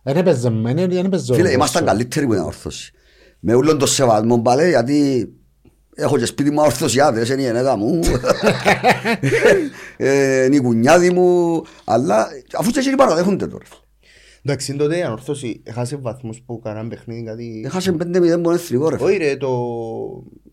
[0.02, 1.34] Δεν έπαιζε, δεν δεν έπαιζε.
[1.34, 1.96] Φίλε, ο ήμασταν Ρώσος.
[1.98, 2.92] καλύτεροι που η ανόρθωση.
[3.40, 5.28] Με όλον το σεβασμό παλέ γιατί
[6.00, 8.00] έχω και σπίτι μου ανορθωσιάδες, είναι η ενέτα μου,
[9.96, 13.64] ε, είναι η κουνιάδη μου, αλλά αφού και εκείνοι παραδέχονται τώρα.
[14.44, 17.62] Εντάξει, τότε η ανόρθωση έχασε βαθμούς που κάναν παιχνίδι κάτι...
[17.66, 19.08] Έχασε 5-0 μόνο εθνικό ρε φίλε.
[19.08, 19.48] Όχι ρε, το...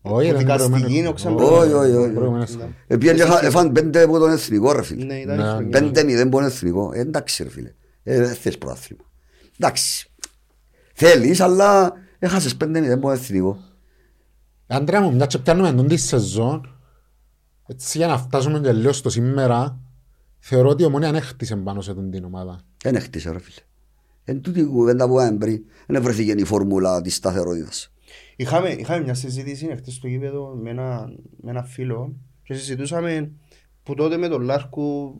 [0.02, 0.98] Όχι, το ρε, δικαστική προηγούμενο.
[0.98, 2.10] είναι οξαν Όχι, όχι, όχι.
[2.10, 2.58] Προηγούμενες.
[2.86, 5.04] Επειδή έφαν πέντε από τον εθνικό ρε φίλε.
[5.04, 5.48] Ναι, ήταν η Ναι.
[5.48, 5.68] χρονιά.
[5.80, 6.90] Πέντε μηδέν από τον εθνικό.
[6.94, 7.72] Ε, Εντάξει ρε φίλε.
[8.02, 9.02] Ε, Δεν θες προάθλημα.
[9.58, 10.10] Εντάξει.
[10.94, 13.58] Θέλεις, αλλά έχασες πέντε μηδέν από τον εθνικό.
[14.70, 16.78] Άντρεα μου, μια και πιάνουμε τον της σεζόν,
[17.66, 19.78] έτσι για να φτάσουμε και λίγο στο σήμερα,
[20.38, 22.60] θεωρώ ότι η Ομόνια ανέχτησε πάνω σε τον την ομάδα.
[22.82, 23.60] Δεν έχτισε ρε φίλε.
[24.24, 25.64] Εν τούτη η κουβέντα που είπαμε πριν.
[25.86, 27.92] Δεν βρέθηκε η φόρμουλα της σταθερότητας.
[28.36, 33.32] Είχαμε, είχαμε μια συζήτηση χτες στο γήπεδο με ένα, με ένα φίλο και συζητούσαμε
[33.82, 35.16] που τότε με τον Λάρκου,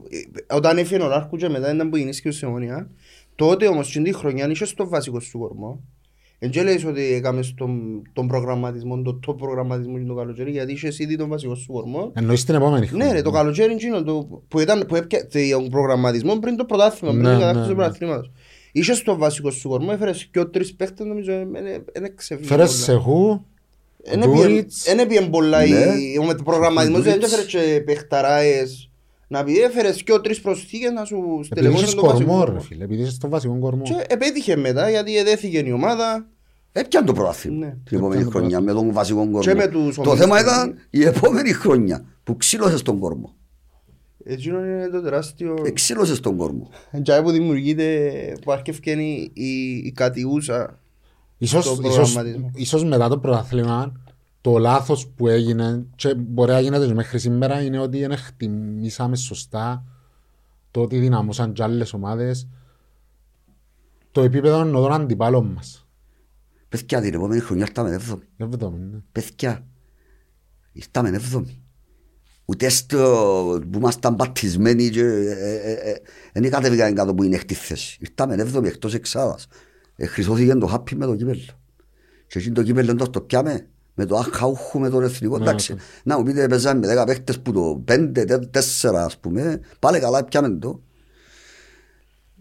[0.48, 2.90] ε, όταν έφυγε ο Λάρκου και μετά ήταν που γεννήθηκε στην Ομονία,
[3.34, 5.82] τότε όμως την χρονιά είχε στο βασικό σου κορμό.
[6.40, 10.72] Εν και λέεις ότι έκαμες στον, τον προγραμματισμό, τον top προγραμματισμό και το καλοκαίρι, γιατί
[10.72, 12.12] είχες ήδη τον βασικό σου κορμό.
[12.14, 13.06] Εννοείς την επόμενη χρονιά.
[13.06, 17.12] Ναι ρε, το καλοκαίρι είναι το, που, ήταν, που έπιασε τον προγραμματισμό πριν το πρωτάθλημα,
[17.12, 17.82] πριν Ναι, την ναι, κατάκτηση του ναι.
[17.82, 18.30] πρωταθλήματος.
[18.72, 21.32] Είχες το βασικό σου κορμό, έφερες και ο τρεις παίχτες νομίζω,
[21.92, 22.48] δεν ξεφύγει.
[22.48, 23.44] Φέρες σε χου,
[24.02, 24.86] Εν έπιεν- Ντούριτς.
[24.86, 25.84] εν έπιεν πολλά η- Ναι.
[26.20, 27.32] ο με- προγραμματισμός δεν Ντούριτς.
[27.32, 28.87] έφερε και παιχταράες
[29.28, 32.38] να πει έφερες και ο τρεις προσθήκες να σου Επειδή στελεχώσουν είσαι το βασικό κορμό
[32.40, 32.60] ρε κορμό.
[32.60, 33.82] φίλε, επειδή είσαι στο βασικό κορμό.
[33.82, 36.26] Και επέτυχε μετά γιατί εδέθηκε η ομάδα
[36.72, 37.76] Έπιαν το πρωτάθλημα Ναι.
[37.84, 39.40] την επόμενη Έπιαν το χρονιά με τον βασικό κορμό.
[39.40, 40.42] Και με τους Το ομίλους θέμα του.
[40.42, 43.34] ήταν η επόμενη χρονιά που ξύλωσες στον κορμό.
[44.24, 46.68] Εκείνο είναι το τεράστιο Εξύλωσε στον κορμό.
[46.90, 48.12] εντιάι που δημιουργείται
[48.44, 50.78] που αρκεύκε η, η, η κατιούσα
[51.38, 52.50] Ίσως, στον ίσως, προγραμματισμό.
[52.54, 53.92] ίσως μετά το πρωτάθλημα
[54.48, 59.16] το λάθος που έγινε και μπορεί να γίνεται και μέχρι σήμερα είναι ότι δεν εκτιμήσαμε
[59.16, 59.84] σωστά
[60.70, 62.48] το ότι δυναμώσαν και άλλες ομάδες
[64.10, 65.88] το επίπεδο των αντιπάλων μας.
[66.68, 68.22] Παιδιά την επόμενη χρονιά ήρθαμε έβδομη.
[68.36, 68.98] Δεν βλέπουμε, ναι.
[69.12, 69.66] Παιδιά,
[70.72, 71.62] ήρθαμε έβδομη.
[72.44, 75.02] Ούτε στο που ήμασταν πατισμένοι και
[76.32, 77.98] δεν κατέβηκαν κάτω που είναι έκτη θέση.
[78.00, 79.46] Ήρθαμε έβδομη εκτός εξάδας.
[79.96, 81.60] Ε, Χρυσώθηκε το χάπι με το κύπελλο.
[82.26, 85.38] Και εκείνο το κύπελλο εντός το πιάμε με το αχαούχου με τον εθνικό.
[85.38, 85.78] Ναι, Εντάξει, ναι.
[86.02, 89.60] να μου πείτε παίζαμε με δέκα παίχτες που το πέντε, τε- τέσσερα ας πούμε.
[89.78, 90.82] Πάλι καλά πιάμε το.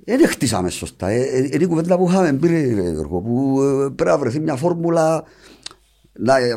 [0.06, 1.08] Δεν χτίσαμε σωστά.
[1.08, 4.40] Ε, ε, Είναι η κουβέντα που είχαμε πει, ρε Γιώργο, που ε, πρέπει να βρεθεί
[4.40, 5.24] μια φόρμουλα,
[6.14, 6.56] να, ε,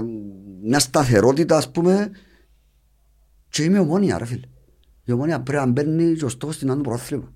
[0.63, 2.11] μια σταθερότητα, ας πούμε,
[3.49, 4.47] και είμαι ομόνια, ρε φίλε.
[5.05, 7.33] Η ομόνια πρέπει να μπαίνει και ο στόχος στην άλλο πρόθλημα.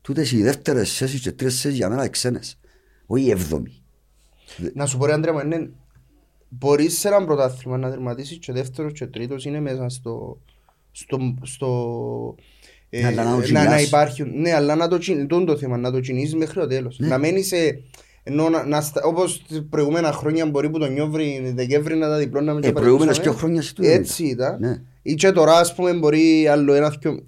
[0.00, 2.58] Τούτες οι δεύτερες θέσεις και τρεις θέσεις για μένα ξένες.
[3.06, 3.82] Όχι οι έβδομοι.
[4.74, 5.70] Να σου πω ρε Άντρια μου, είναι,
[6.58, 10.38] μπορείς σε ένα πρωτάθλημα να τερματίσεις και δεύτερος και τρίτος είναι μέσα στο,
[10.92, 12.34] στο, στο
[12.90, 13.66] ε, Ναι, αλλά να το να, κυνηγάς.
[13.68, 14.40] να υπάρχουν.
[14.40, 16.98] Ναι, αλλά να το, κιν- τούτο το θέμα, να το κινήσεις μέχρι το τέλος.
[16.98, 17.06] Ναι.
[17.06, 17.82] Να μένεις σε,
[18.22, 22.16] ενώ να, να, στα- όπως τις προηγούμενα χρόνια μπορεί που τον Νιόβρη, Δεκέμβρη να τα
[22.18, 23.30] διπλώναμε και Ε, προηγούμενες παρελθούσαμε.
[23.30, 24.56] δυο χρόνια εσύ του Έτσι ήταν.
[24.60, 24.82] Ναι.
[25.02, 27.24] Ή και τώρα ας πούμε μπορεί άλλο ένα δυο...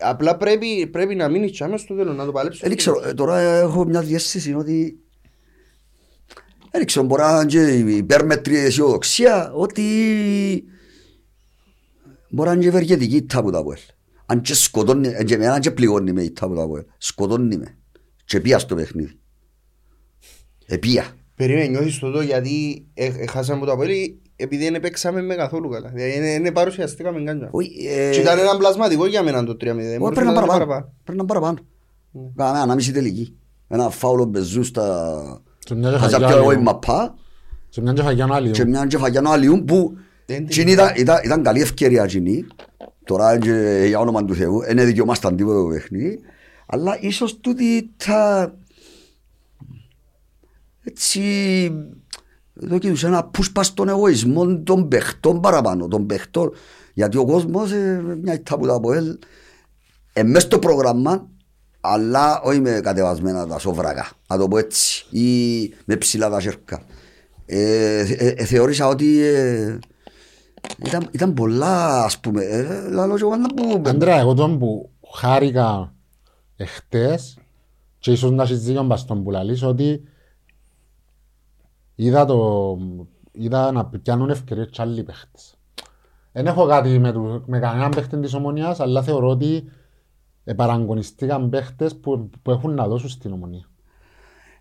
[0.00, 2.68] Απλά πρέπει, πρέπει να μείνεις τσάμε στο τέλος, να το παλέψεις.
[2.68, 4.98] Δεν ξέρω, ε, τώρα έχω μια διέστηση ότι
[6.76, 9.82] δεν ξέρω, μπορεί να είναι και η υπέρμετρη αισιοδοξία ότι
[12.30, 13.78] μπορεί να είναι και ευεργετική η τάπου τα πουέλ.
[14.26, 16.84] Αν και σκοτώνει, ε, και εμένα και πληγώνει με η τάπου τα πουέλ.
[16.98, 17.76] Σκοτώνει με.
[18.24, 19.18] Και πία στο παιχνίδι.
[20.66, 21.04] Επία.
[21.34, 23.90] Περίμενε, νιώθεις το εδώ γιατί ε, ε, χάσαμε από το Αποέλ
[24.36, 25.90] επειδή δεν παίξαμε με καθόλου καλά.
[25.94, 27.48] Δηλαδή δεν- δεν παρουσιαστήκαμε καν.
[27.50, 29.66] Όχι, ε, Και ήταν ένα πλασματικό για μένα το 3-0.
[29.88, 30.92] όχι, Μπορούσε πρέπει να ήταν παραπάνω.
[31.04, 31.58] Πρέπει να παραπάνω.
[32.36, 33.36] Κάμε ανάμιση τελική.
[33.68, 35.42] Ένα φάουλο μπεζού στα...
[35.66, 36.62] Σε μια και Χαζά φαγιά πιο εγώ η άλλου.
[36.62, 37.14] μαπά.
[37.68, 38.50] Σε μια και φαγιά άλλου.
[38.50, 42.46] και μια κεφαγιάνο αλλιούν που Δεν την εκείνη ήταν, ήταν, ήταν καλή ευκαιρία εκείνη.
[43.04, 46.20] Τώρα και για όνομα του Θεού, δεν δικαιωμάσταν τίποτα το παιχνίδι.
[46.66, 48.54] Αλλά ίσως τούτη τα...
[50.84, 51.22] Έτσι...
[52.62, 56.52] Εδώ και τους ένα πούσπα στον εγωισμό των παιχτών παραπάνω, των παιχτών.
[56.94, 59.18] Γιατί ο κόσμος, ε, μια ητά που τα πω, ε,
[60.12, 61.28] ε, μες στο πρόγραμμα,
[61.80, 66.82] αλλά όχι με κατεβασμένα τα σοβρακά, να το πω έτσι, ή με ψηλά τα σέρκα.
[67.46, 69.78] Ε, ε, ε, θεώρησα ότι ε,
[70.86, 73.90] ήταν, ήταν πολλά, ας πούμε, ε, λαλό και εγώ να πούμε.
[73.90, 75.94] Άντρα, εγώ τον που χάρηκα
[76.56, 77.38] εχθές
[77.98, 80.02] και ίσως να έχεις δίκιο μπας στον που λαλείς ότι
[81.94, 82.78] είδα, το,
[83.32, 85.54] είδα να πιάνουν ευκαιρίες και άλλοι παίχτες.
[86.32, 89.64] Δεν έχω κάτι με, τους, με κανέναν παίχτη της ομονίας, αλλά θεωρώ ότι
[90.46, 93.64] επαραγωνιστήκαν παίχτες που, που έχουν να δώσουν στην ομονία.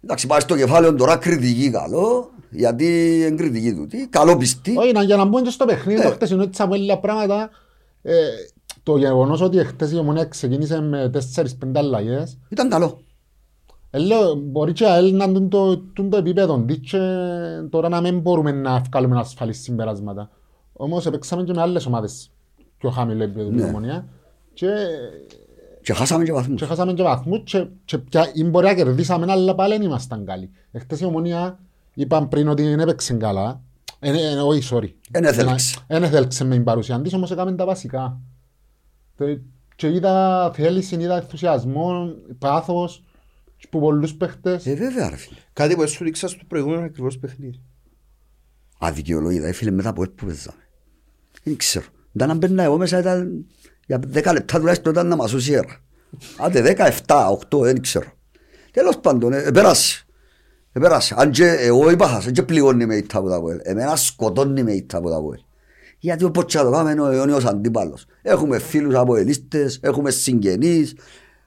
[0.03, 4.77] Εντάξει, πάει στο κεφάλαιο τώρα κριτική καλό, γιατί είναι κριτική τούτη, καλό πιστή.
[4.77, 6.03] Όχι, να, για να μπούμε και στο παιχνίδι, Ε.
[6.03, 7.49] το χτεσινό της Σαμουέλια πράγματα,
[8.01, 8.13] ε,
[8.83, 12.99] το γεγονός ότι χτες η ομονία ξεκίνησε με 4-5 αλλαγές, Ήταν καλό.
[13.89, 16.97] Ε, λέω, μπορεί και αέλ να είναι το, το, το επίπεδο της και
[17.69, 20.29] τώρα να μην μπορούμε να βγάλουμε ασφαλείς συμπεράσματα.
[20.73, 22.31] Όμως παίξαμε και με άλλες ομάδες
[22.77, 23.61] πιο χαμηλό επίπεδο Ναι.
[23.61, 23.67] ναι.
[23.67, 24.07] ομονία
[24.53, 24.67] και,
[25.85, 26.59] Και χάσαμε και βαθμούς.
[26.59, 30.25] και χάσαμε και βαθμούς και, και πια, ή μπορεί να κερδίσαμε αλλά πάλι δεν ήμασταν
[30.25, 30.49] καλοί.
[30.71, 31.59] Εχθές η ομονία
[31.93, 33.61] είπαν πριν ότι δεν έπαιξε καλά.
[33.99, 34.89] Ε, ε, ε, όχι, sorry.
[35.11, 35.79] Εν έθελξε.
[35.87, 38.19] Δεν έθελξε με την παρουσία της, όμως έκαμε τα βασικά.
[39.17, 39.39] Και-
[39.75, 43.03] Και είδα θέληση, είδα ενθουσιασμό, πάθος
[43.69, 44.65] που πολλούς παίχτες.
[44.65, 45.37] Ε, βέβαια ρε φίλε.
[45.53, 47.59] Κάτι που σου δείξα στο προηγούμενο ακριβώς παιχνίδι.
[48.79, 50.57] Αδικαιολόγητα, φίλε, μετά από έτσι που παίζαμε.
[51.43, 51.85] Δεν ξέρω.
[52.13, 53.45] Ήταν να μπαίνα εγώ μέσα, ήταν
[53.85, 55.79] για 10 λεπτά τουλάχιστον ήταν να μας σώσει η αίρα.
[56.37, 56.75] Άντε
[57.07, 58.11] 17, 8, δεν ξέρω.
[58.71, 60.05] Τέλος πάντων, ε, επέρασε.
[60.71, 61.15] Επέρασε.
[61.17, 63.59] Αν και εγώ είπα σας, και πληγώνει με η τάπου από ελ.
[63.63, 65.39] Εμένα σκοτώνει με η τάπου από ελ.
[65.99, 68.05] Γιατί όπως και να το πάμε είναι ο αιώνιος αντίπαλος.
[68.21, 70.95] Έχουμε φίλους από ελίστες, έχουμε συγγενείς,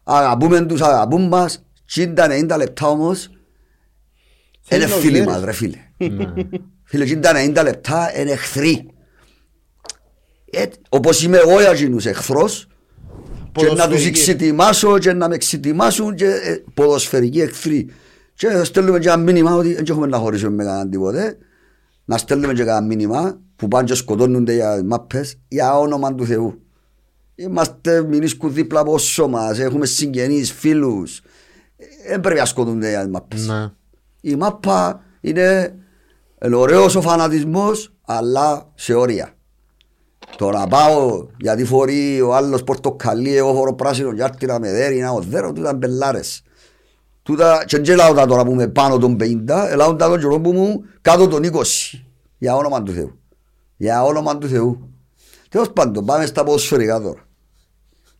[0.02, 1.62] αγαπούμε τους, αγαπούν μας.
[1.84, 3.30] Και τα 90 λεπτά όμως,
[4.70, 5.26] είναι Θέλουν φίλοι μέρες.
[5.34, 5.76] μας ρε φίλε.
[5.96, 6.32] Ναι.
[6.84, 8.90] Φίλε, και τα 90 λεπτά; Είναι εχθροί.
[10.50, 12.66] Ε, όπως είμαι εγώ για εκείνους εχθρός
[13.52, 14.08] και να τους Ποδοσφαιρικοί.
[14.08, 17.90] εξετοιμάσω και να με εξετοιμάσουν και ε, ποδοσφαιρικοί εχθροί.
[18.34, 21.38] Και στέλνουμε και ένα μήνυμα ότι δεν έχουμε να χωρίσουμε με κανέναν τίποτε.
[22.04, 26.62] να στέλνουμε και κανένα μήνυμα που πάνε και σκοτώνονται για μάπες για όνομα του Θεού.
[27.34, 31.20] Είμαστε μηνίσκουν δίπλα από όσο μας, έχουμε συγγενείς, φίλους.
[32.08, 33.46] Δεν πρέπει να σκοτώνονται για μάπες.
[33.46, 33.70] Ναι.
[34.20, 35.74] Η μάπα είναι
[36.44, 39.32] είναι ωραίος ο φανατισμός αλλά σε όρια.
[40.36, 44.72] Το να πάω γιατί φορεί ο άλλος πορτοκαλί, εγώ φορώ πράσινο και άρτη να με
[44.72, 46.42] δέρει, να οδέρω, τούτα είναι μπελάρες.
[47.22, 50.40] Τούτα, και δεν λάω τα τώρα που είμαι πάνω των 50, λάω τα τον καιρό
[50.40, 51.62] που μου κάτω των 20.
[52.38, 53.18] Για όνομα του Θεού.
[53.76, 54.92] Για όνομα του Θεού.
[55.48, 57.26] Τέλος πάντων, πάμε στα ποδοσφαιρικά τώρα.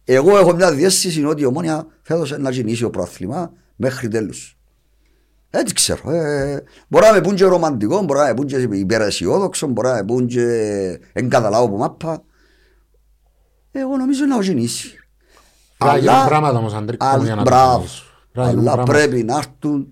[0.05, 4.58] Εγώ έχω μια διέστηση ότι η ομόνια φέτος να κινήσει ο πρόθλημα μέχρι τέλους.
[5.51, 6.11] Έτσι ξέρω.
[6.11, 9.95] Ε, μπορεί να με πούν και ρομαντικό, μπορεί να με πούν και υπεραισιόδοξο, μπορεί να
[9.95, 10.45] με πούν και
[11.13, 12.23] εν καταλάβω που μάπα.
[13.73, 14.99] Εγώ νομίζω να γεννήσει.
[15.79, 17.73] Πρέπει να γίνουν πράγματα όμως, Αντρίκο, αλλά- για να το μπράβο.
[17.77, 18.03] κάνεις.
[18.33, 18.99] Πρέπει να γίνουν Αλλά πράγματα.
[19.09, 19.89] πρέπει να έρθουν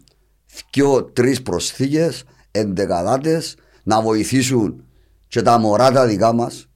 [0.72, 4.84] δυο-τρεις προσθήκες, εντεκαδάτες, να βοηθήσουν
[5.28, 6.68] και τα μωρά τα δικά μας.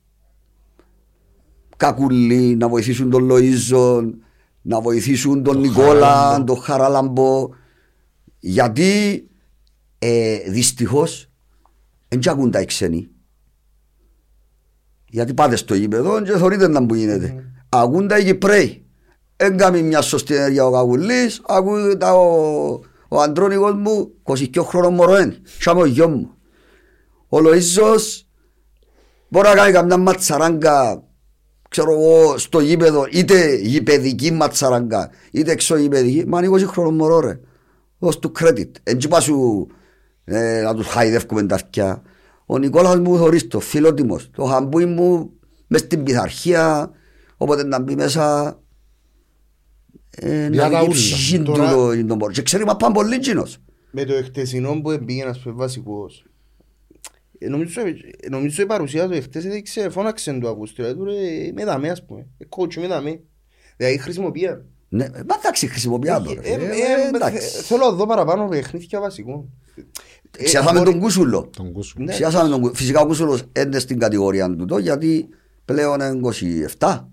[1.76, 4.10] Κακουλή, να βοηθήσουν τον Λοΐζο,
[4.62, 6.44] να βοηθήσουν τον Νικόλα, Χαράλαμπο.
[6.44, 7.48] τον Χαράλαμπο.
[8.40, 9.24] Γιατί
[9.98, 11.30] ε, δυστυχώς
[12.08, 13.08] δεν ακούν τα οι ξένοι.
[15.08, 17.44] Γιατί πάτε στο γήπεδο και θεωρείτε να που γίνεται.
[17.68, 18.84] Ακούν τα οι Κυπρέοι.
[19.36, 24.94] Δεν κάνει μια σωστή ενέργεια ο Καγουλής, ακούει τα ο, ο Αντρώνικος μου, 22 χρόνων
[24.94, 26.30] μωρό είναι, σαν ο γιος μου.
[27.28, 28.26] Ο Λοΐζος
[29.28, 31.02] μπορεί να κάνει καμιά ματσαράγκα,
[31.68, 37.40] ξέρω εγώ, στο γήπεδο, είτε γηπαιδική ματσαράγκα, είτε εξωγηπαιδική, μα είναι 20 χρόνων μωρό ρε.
[38.00, 38.70] Δώσ' του credit.
[38.82, 39.66] Εν τσι πας σου
[40.24, 42.02] ε, να τους χαϊδεύκουμε τα αυτιά.
[42.46, 44.30] Ο Νικόλας μου θωρείς το φιλότιμος.
[44.30, 45.30] Το χαμπούι μου
[45.66, 46.90] μες στην πειθαρχία,
[47.36, 48.58] όποτε να μπει μέσα
[50.10, 50.94] ε, Για να τα δει ούλα.
[50.94, 52.32] ψυχή του Τώρα- το- τον πόρο.
[52.32, 53.58] Και ξέρεις μα πάνε πολύ κοινός.
[53.90, 56.24] Με το εχτεσινό που πήγε ένας πούμε βασικός.
[57.38, 60.82] Ε, Νομίζω, ε, νομίζω η παρουσία του εχθές έδειξε, φώναξε το ακούστηκε.
[60.82, 62.26] Δηλαδή, του ρε, είμαι δαμέ ας πούμε.
[62.38, 63.20] Ε, coach είμαι δαμέ.
[63.76, 64.64] Δηλαδή χρησιμοποιία.
[64.92, 66.32] Ναι, μα εντάξει χρησιμοποιά το.
[66.34, 66.40] ρε.
[66.40, 67.38] Ε, ε, Ε, ε, εντάξει.
[67.48, 69.48] θε- Θέλω να δω παραπάνω παιχνίδια βασικού.
[70.38, 71.50] Ε, Ξιάσαμε μπορεί- τον Κούσουλο.
[71.56, 72.02] Τον κούσου.
[72.02, 72.12] Ναι.
[72.12, 72.74] Ξιάσαμε τον Κούσουλο.
[72.76, 75.28] Φυσικά ο Κούσουλος είναι στην κατηγορία του το γιατί
[75.64, 76.20] πλέον είναι
[76.78, 77.08] 27.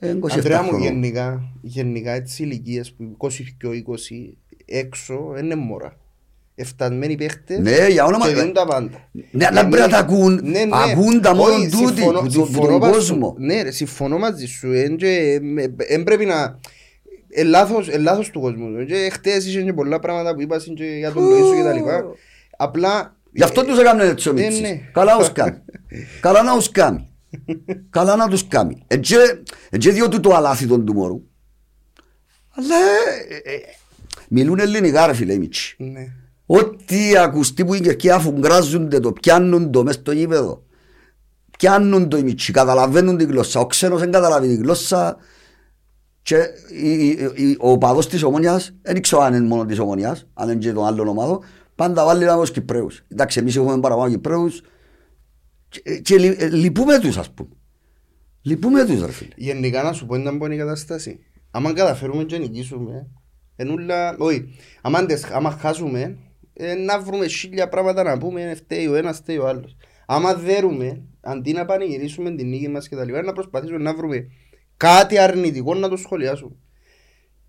[0.00, 0.86] Είναι 27 Ανδρέα μου χρονών.
[0.86, 3.28] γενικά, γενικά έτσι ηλικίες που 20
[3.58, 5.96] και 20 έξω είναι μόρα.
[6.58, 9.08] Εφτασμένοι παίχτες Ναι, για όνομα- και δίνουν τα πάντα.
[9.30, 10.40] Ναι, αλλά πρέπει να τα ακούν.
[10.42, 10.68] Ναι, ναι.
[10.72, 13.34] Ακούν τα μόνο Όχι, τούτοι, συμφωνώ- που του- που συμφωνώ τον μαζί κόσμο.
[13.38, 13.44] σου.
[13.44, 14.72] Ναι ρε, συμφωνώ μαζί σου.
[14.72, 15.40] Εν και-
[15.76, 16.58] εν πρέπει να...
[17.28, 18.84] Ε, λάθος, ε, λάθος του κόσμου.
[18.84, 22.04] Και χτες είχε και πολλά πράγματα που είπα και για τον Λοΐσο και τα λοιπά.
[22.56, 23.16] Απλά...
[23.32, 24.60] Γι' αυτό τους έκαμε έτσι ο Ναι, Μίτσης.
[24.60, 24.80] ναι.
[24.92, 25.56] Καλά τους κάνει.
[26.20, 27.08] Καλά να τους κάνει.
[27.90, 28.84] Καλά να τους κάνει.
[28.86, 29.00] Εν
[29.78, 31.22] και διότι το αλάθητον του μωρού.
[32.54, 32.74] Αλλά
[33.44, 33.58] ε, ε,
[34.28, 35.74] μιλούν ελληνικά ρε φίλε οι Μίτσι.
[35.78, 36.06] Ναι.
[36.46, 40.64] Ό,τι ακουστεί που είναι και αφουγκράζονται το, πιάνουν το μες στο γήπεδο.
[41.58, 43.60] Πιάνουν το οι Μίτσι, καταλαβαίνουν τη γλώσσα.
[43.60, 45.16] Ο ξένος δεν καταλαβαίνει τη γλώσσα.
[46.22, 46.36] Και
[46.82, 50.48] η- η- η- ο παδός της ομόνιας, δεν ξέρω αν είναι μόνο της ομόνιας, αν
[50.48, 51.40] είναι και των άλλων ομάδων,
[51.74, 53.02] πάντα βάλει να τους Κυπρέους.
[53.08, 54.62] Εντάξει, εμείς έχουμε παραπάνω Κυπρέους
[55.68, 57.48] και, και λυ- ε, λυπούμε τους ας πούμε.
[58.42, 59.30] Λυπούμε τους ρε φίλε.
[59.36, 61.18] Γενικά να σου πω ήταν πόνη η κατάσταση.
[61.50, 63.06] Άμα καταφέρουμε και νικήσουμε,
[63.56, 66.16] ενούλα, όχι, άμα, αντες- άμα χάσουμε,
[66.56, 69.76] ε, να βρούμε χίλια πράγματα να πούμε, φταίει ο ένας, φταίει ο άλλος.
[70.06, 74.28] Άμα δέρουμε, αντί να πανηγυρίσουμε την νίκη μας και τα λοιπά, να προσπαθήσουμε να βρούμε
[74.76, 76.54] κάτι αρνητικό να το σχολιάσουμε.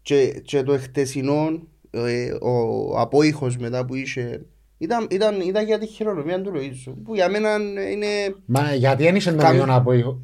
[0.02, 4.46] Και, και το εχτεσινό, ε, ο απόϊχος μετά που είχε,
[4.78, 7.56] ήταν, ήταν, ήταν για τη χειρονομία του Λοΐζου, που για μένα
[7.92, 8.08] είναι...
[8.46, 10.22] Μα γιατί δεν είχε τον Κάμ- ίδιο απόϊχο.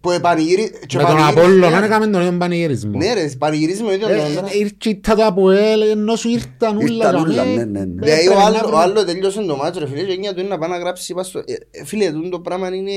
[0.00, 0.70] Που επανηγύρι...
[0.86, 2.98] και Με τον πανηγύρι- Απόλλωνα Ναι, δεν έκαμε τον ίδιο πανηγυρισμό.
[2.98, 4.46] Ναι ρε, πανηγυρίζει με το ίδιο Ε, τώρα.
[4.52, 6.94] ε, Ήρθε η τάτα από ελ, ενώ σου ήρθαν ούλα.
[7.06, 7.54] Ήρθαν ούλα, τζαμέ.
[7.54, 7.84] ναι, ναι, ναι.
[8.04, 10.34] Δηλαδή Έπρεπε ο να άλλο- βρούμε- ο άλλο τελειώσε το μάτσο ρε φίλε και έννοια
[10.34, 12.90] του είναι να πάει να γράψει πας στο- ε, ε, Φίλε, τούτο το πράγμα είναι,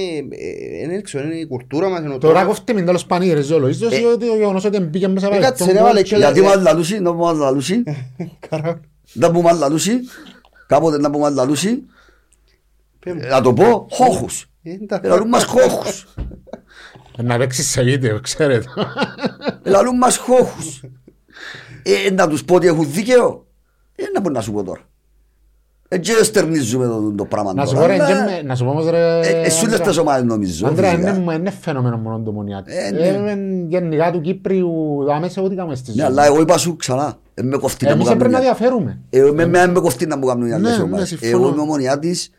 [0.84, 2.00] ε, δεν ξέρω, είναι η κουλτούρα μας.
[2.00, 2.56] είναι ο Τώρα τρόπος.
[2.58, 5.40] κόφτει μην τέλος πανηγυριζό ο Λοΐζος ή ότι ο γεγονός ότι μπήκε μέσα Ε, από
[5.42, 7.84] κάτσε, τον ρε, γκολ βάλε και- και- Γιατί μας λαλούσει, να πούμε λαλούσει,
[8.50, 8.80] Καρά.
[9.14, 9.92] να πούμε λαλούσει,
[10.68, 11.88] κάποτε να πούμε λαλούσει, Πέ μου.
[11.88, 11.99] Ε,
[13.30, 14.50] να το πω, χώχους.
[14.64, 15.10] Ε, εντάξει.
[15.10, 16.08] Λαλούν μας χώχους.
[17.18, 18.66] Ε, Να παίξεις σε βίντεο, ξέρετε.
[19.64, 20.84] Λαλούν μας χώχους.
[21.84, 23.46] Ε, να τους πω ότι έχουν δίκαιο.
[23.96, 24.82] Ε, να πω να σου πω τώρα.
[25.92, 28.64] Έτσι στερνίζουμε το, το πράγμα Να σου τώρα, πω ρε, αλλά, και με- να σου
[28.64, 29.20] πω όμως ρε...
[29.20, 29.88] ε, Εσύ λες Άντρα.
[29.88, 30.68] τις ομάδες νομίζω.
[30.68, 31.16] Άντρα, φυσικά.
[31.16, 32.72] είναι- είναι φαινόμενο μόνο του Μονιάτη.
[32.78, 33.08] Ε, ναι.
[33.32, 34.72] Ε, Γενικά του Κύπριου,
[35.14, 36.06] άμεσα ό,τι κάνουμε στη Ναι, ζωή.
[36.06, 37.18] αλλά εγώ είπα σου ξανά.
[37.34, 39.00] Ε, με κοφτεί να μου Εμείς κάνουν έπρεπε να μια- διαφέρουμε.
[39.10, 41.12] Ε, με- με- με κοφτεί να μου κάνουν οι άλλες Ναι, ομάδες.
[41.12, 41.44] ναι, συμφωνώ.
[41.44, 42.32] Εγώ είμαι ομονιάτης.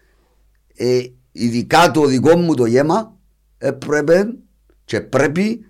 [0.80, 1.00] Ε,
[1.32, 3.16] Ειδικά το δικό μου το γέμα
[3.58, 4.24] έπρεπε
[4.84, 5.64] και πρέπει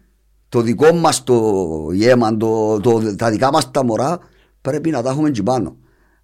[0.49, 4.19] το δικό μας το γέμα, το, το, τα δικά μας τα μωρά
[4.61, 5.77] πρέπει να τα έχουμε εκεί πάνω.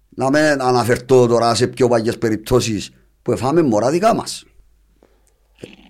[0.09, 4.45] να μην αναφερθώ τώρα σε πιο παλιές περιπτώσεις που φάμε μωρά δικά μας.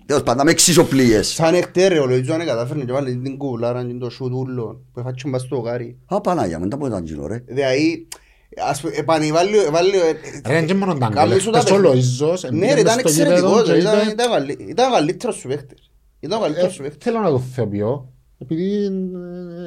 [0.05, 1.27] Τέλος πάντων, με εξισοπλίες.
[1.27, 5.27] Σαν εχτέρε ο Λοϊζό αν κατάφερνε και βάλει την κούβλάρα και το σουτούλο που έφαξε
[5.29, 5.97] μπας στο γάρι.
[6.05, 7.43] Α, Πανάγια, μετά από ήταν γίνο ρε.
[7.47, 8.07] Δηλαδή,
[8.69, 9.57] ας πούμε, επανεβάλλει...
[9.71, 9.93] βάλει-
[10.47, 11.41] Ρε, δεν μόνο τα Κάμνει γκολ.
[11.41, 12.01] σου τα Εκτός ο παιχνίδια.
[12.27, 14.69] Λοΐζος, Ναι εμπήκε ρε, μες ήταν στο γήπεδο εξαιρετικός, και ρε, ήταν- είπε, ήταν καλύ-
[14.69, 15.89] ήταν ο καλύτερος σου παίχτης.
[16.19, 17.03] Ήταν ο καλύτερος σου Ε, παίχτης.
[17.03, 18.85] Θέλω να το θεοποιώ, επειδή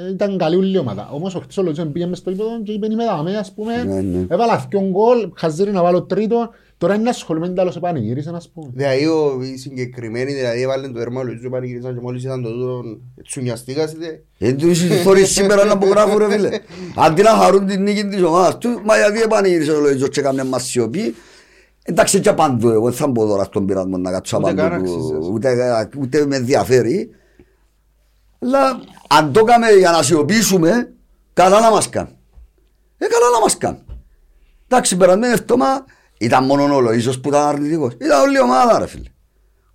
[0.07, 1.09] ε, ήταν καλή ούλη ομάδα.
[1.13, 3.85] Όμως ο Χρήστος Λοζόν πήγε μες στο γήπεδο και είπε είμαι δαμέ, ας πούμε.
[3.85, 4.25] Ναι, ναι.
[4.29, 6.51] Έβαλα δυο γκολ, χαζίρι να βάλω τρίτο.
[6.81, 8.71] Τώρα είναι ασχολημένη τέλος επανηγύρισε, ας πούμε.
[8.75, 12.51] Δηλαδή ο- οι συγκεκριμένοι, δηλαδή έβαλε το έρμα ο Λοϊζό πανηγύρισαν και μόλις ήταν το
[12.51, 12.83] τούτο
[13.25, 14.25] τσουνιαστήκασετε.
[14.39, 16.49] Δεν τους θωρείς σήμερα να απογράφουν ρε φίλε.
[17.07, 20.45] Αντί να χαρούν την νίκη της ομάδας του, μα γιατί επανηγύρισε ο Λοϊζός και έκαμε
[20.45, 21.15] μας σιωπή.
[21.83, 24.85] Εντάξει και παντού, εγώ δεν θα μπω τώρα στον πειρασμό να κάτσω Ούτε απαντού καν
[24.85, 25.29] του, αξίζεις.
[25.33, 27.11] ούτε, ούτε με ενδιαφέρει.
[28.39, 30.93] Αλλά αν το έκαμε για να σιωπήσουμε,
[31.33, 32.11] καλά να μας κάνει.
[32.99, 33.79] Ε, καλά να μας κάνει.
[34.69, 35.85] Εντάξει, περασμένο εβδομάδα
[36.21, 37.93] ήταν μόνο ο Λοΐζος που ήταν αρνητικός.
[37.93, 39.09] Ήταν όλη η ομάδα ρε φίλε.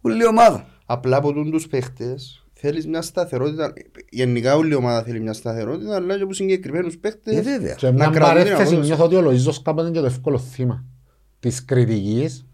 [0.02, 0.66] Όλη η ομάδα.
[0.86, 3.74] Απλά από τούν τους παίχτες θέλεις μια σταθερότητα.
[4.10, 7.42] Γενικά όλη η ομάδα θέλει μια σταθερότητα, αλλά και από συγκεκριμένους Ε, παίχτες.
[7.42, 7.74] βέβαια.
[7.74, 8.88] Και Να μια κρατούν την παρέθεση απόδοση.
[8.88, 10.84] νιώθω ότι ο Λοΐζος κάποτε είναι και το εύκολο θύμα
[11.40, 12.46] της κριτικής.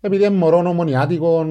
[0.00, 1.46] Επειδή είναι μωρό ομονιάτικο,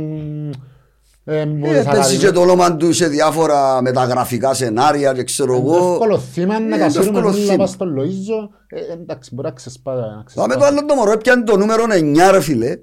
[1.24, 5.24] ε, που Ε, θα παίζει κάνει- και το όνομα του σε διάφορα μεταγραφικά σενάρια και
[5.24, 5.92] ξέρω Είναι το εγώ.
[5.94, 7.56] εύκολο θύμα να Ε, τα το σύρουμε εύκολο όλα θύμα.
[7.56, 8.50] πας στον Λοΐζο.
[8.68, 9.94] Ε, Εντάξει, μπορεί να ξεσπά.
[9.96, 10.58] να Θα με ξεσπάσει.
[10.60, 12.78] το άλλο το μωρό έπιανε το νούμερο 9 ρε φίλε.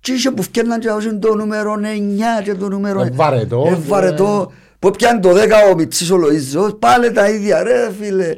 [0.00, 3.00] Και είχε που φτιάχναν και άκουσαν το νούμερο 9 και το νούμερο...
[3.02, 3.64] Ε, βαρετό.
[3.66, 4.52] Ε, βαρετό.
[4.78, 8.30] Που πιάνει το 10 ο Μιτσής ο Λοΐζος, πάλι τα ίδια ρε φίλε.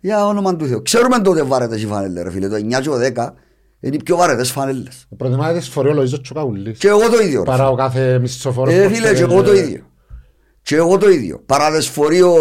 [0.00, 0.82] Για όνομα του Θεού.
[0.82, 2.48] Ξέρουμε τότε βαρετές οι φανέλες ρε φίλε.
[2.48, 3.32] Το 9 και το 10
[3.80, 5.06] είναι οι πιο βαρετές φανέλες.
[5.16, 6.78] Προτιμάται τις φορές ο Λοΐζος και ο Καουλής.
[6.78, 7.38] Και εγώ το ίδιο.
[7.38, 7.50] ρε.
[7.50, 8.74] Παρά ο κάθε μισθοφόρος.
[8.74, 9.84] Ε, που φίλε, και θέλει, εγώ το ε, ίδιο.
[10.62, 11.42] Και εγώ το ίδιο.
[11.46, 12.34] Παραδεσφορεί ο...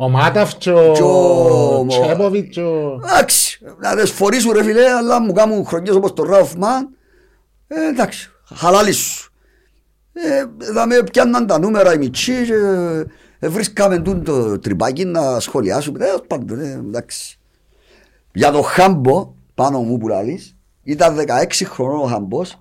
[0.00, 3.00] Ο Μάταφ και ο Και ο- Τσέποβιτς και ο...
[3.04, 6.88] Εντάξει, να τις φορήσουν ρε φίλε, αλλά μου κάνουν χρονιές όπως το Ράουφμαν.
[7.66, 9.32] Ε, εντάξει, χαλάλι σου.
[10.12, 12.54] Ε, θα με πιάνναν τα νούμερα οι μητσοί και
[13.38, 16.04] ε, βρίσκαμε τούν το τρυπάκι να σχολιάσουμε.
[16.04, 17.38] Ε, πάντων, ε, εντάξει.
[18.32, 22.58] Για το Χάμπο, πάνω μου που λαλείς, ήταν 16 χρονών ο Χάμπος.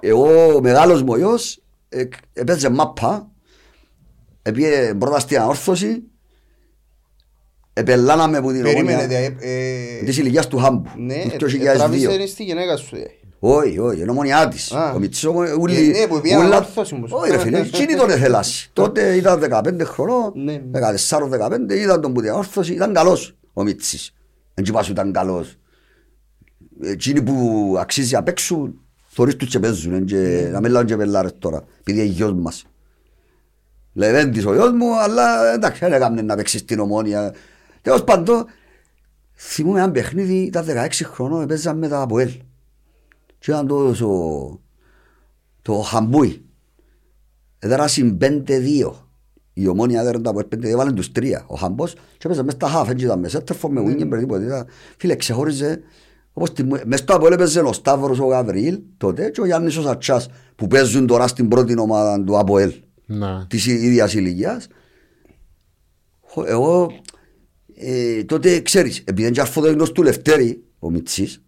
[0.00, 3.28] Εγώ, ο μεγάλος μου γιος, ε, έπαιζε μάπα,
[4.42, 6.02] έπιε πρώτα στην ανόρθωση,
[7.72, 9.36] επελάναμε που την Περίμενε, ομόνια δηλαδή,
[10.00, 11.74] ε, της ηλικίας του Χάμπου, Ναι, του ε, 2002.
[11.76, 12.96] τράβησε στη γυναίκα σου.
[12.96, 13.02] ε.
[13.40, 14.72] Όχι, όχι, είναι ομονιά της.
[14.72, 14.92] Α.
[14.92, 17.04] Ο Μιτσής ομο- ούλη- Ε, ναι, που πήγαινε ούλα- ανόρθωση μου.
[17.08, 18.70] Όχι ρε φίλε, εκείνη τον εθελάσει.
[18.72, 20.60] Τότε ήταν 15 χρονών, Ναι, ναι.
[20.70, 24.12] 14-15, ήταν τον που την όρθωση, ήταν καλός ο Μιτσής.
[24.58, 25.56] Δεν και πάσου ήταν καλός.
[26.80, 28.72] Εκείνοι που αξίζει απ' έξω,
[29.08, 32.32] θωρείς τους και παίζουν, εν και- να μην λάβουν και πελάρες τώρα, επειδή είναι γιος
[32.32, 32.64] μας.
[33.92, 37.34] Λεβέντης ο γιος μου, αλλά εντάξει, δεν έκαμε να παίξει στην ομόνια.
[37.82, 38.44] Τέλος πάντων,
[39.34, 42.30] θυμούμαι ένα παιχνίδι, ήταν 16 χρονών, παίζαμε με τα Αποέλ.
[43.38, 44.60] Και ήταν το, το,
[45.62, 46.44] το Χαμπούι.
[47.58, 49.07] Έδρασαν 5-2.
[49.60, 51.44] Η ομόνια έδρασε το Αποέλ 5-2, έβαλαν τους τρία.
[51.46, 54.44] Ο Χαμπός και έπαιζε μες στα χάφ, έτσι ήταν μέσα, τέρφο με wingman, με τίποτα.
[54.44, 54.66] Ήταν-
[54.96, 55.80] Φίλε, ξεχώριζε,
[56.32, 59.82] όπως τη, μες στο Αποέλ έπαιζε ο Σταύρος ο Γαβριήλ τότε και ο Γιάννης ο
[59.82, 62.72] Σατσάς που παίζουν τώρα στην πρώτη ομάδα του Αποέλ
[63.06, 63.46] Ναι.
[63.48, 64.66] της ίδιας ηλικίας.
[66.20, 66.92] Χω- Εγώ
[67.74, 71.42] ε, τότε ξέρεις, επειδή είναι και αρφοδέγνος του Λευτέρη, ο Μιτσής,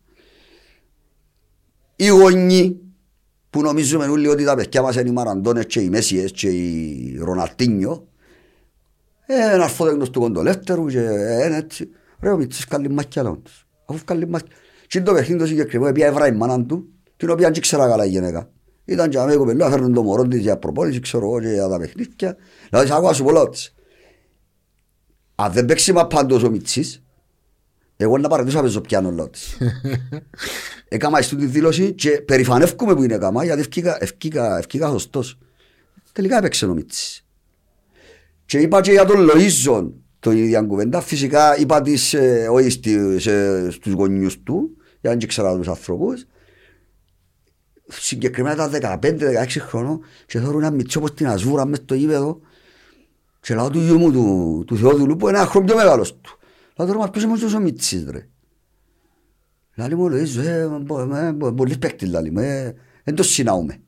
[1.97, 2.73] οι γονείς
[3.51, 7.17] που νομίζουμε όλοι ότι τα παιδιά μας είναι οι Μαραντώνες και οι Μέσιες και οι
[7.23, 8.09] Ροναλτίνιο,
[9.27, 11.89] ε, είναι αρφοδέγνος του Κοντολεύτερου και ε, είναι έτσι.
[12.21, 13.67] Ρε ο Μιτσής καλή μάχια λόγω τους.
[13.87, 14.49] Αφού καλή μάχια.
[14.87, 17.89] Και είναι το παιχνίδι το συγκεκριμένο, επειδή έβρα η μάνα του, την οποία δεν ξέρα
[17.89, 18.51] καλά η γυναίκα.
[18.85, 21.79] Ήταν και αμέ κοπελό, έφερνε το μωρό της για προπόνηση, ξέρω εγώ, και για τα
[21.79, 22.37] παιχνίδια.
[22.71, 23.75] Δηλαδή, σ' άκουα σου πολλά της.
[25.35, 27.03] Αν δεν παίξει μα πάντως ο Μιτσής,
[28.03, 29.59] εγώ να παρατήσω να παίζω πιάνο λόγω της.
[30.89, 35.39] Έκαμα στην τη δήλωση και περηφανεύκομαι που είναι έκαμα, γιατί ευκήκα, ευκήκα, ευκήκα σωστός.
[36.13, 37.25] Τελικά έπαιξε ο Μιτσής.
[38.47, 41.01] Και είπα και για τον Λοΐζον το ίδιο κουβέντα.
[41.01, 45.69] Φυσικά είπα της, ε, όχι στη, σε, στους γονιούς του, για να μην ξέρω τους
[45.69, 46.27] ανθρώπους.
[47.89, 52.41] Συγκεκριμένα τα 15-16 χρονών και θέλω ένα μητσό όπως την αζούρα μες στο γήπεδο
[53.41, 56.40] και λέω του γιού μου του, του Θεόδουλου που είναι ένα χρόνο πιο μεγάλος του.
[56.81, 58.29] Λέω τώρα μας ποιος είναι ο Μιτσής ρε.
[59.75, 62.75] Λάλη μου λέει, ε, μπο- ε, μπο- πολύ παίκτη λάλη μου, ε,
[63.05, 63.81] δεν το συνάουμε.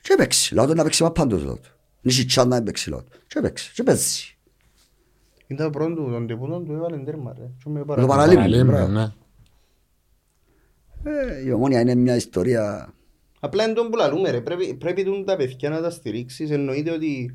[0.00, 1.68] Και έπαιξε, λέω του να παίξει μα πάντως λέω του.
[2.00, 3.18] Νίში τσάν να έπαιξε λέω του.
[3.26, 4.36] Και έπαιξε, και παίζει.
[5.46, 7.50] Ήταν το πρώτο του, τον τεπούτο του έβαλε τέρμα ρε.
[7.64, 8.08] Και με Το παραλύει.
[8.08, 8.92] παραλίμνη, Παραλίμνη, μπράβο.
[8.92, 9.12] ναι.
[11.04, 12.92] Ε, Η ομόνια είναι μια ιστορία
[13.40, 16.90] Απλά είναι τον που λαλούμε ρε, πρέπει, πρέπει τούν τα παιδιά να τα στηρίξεις, εννοείται
[16.90, 17.32] ότι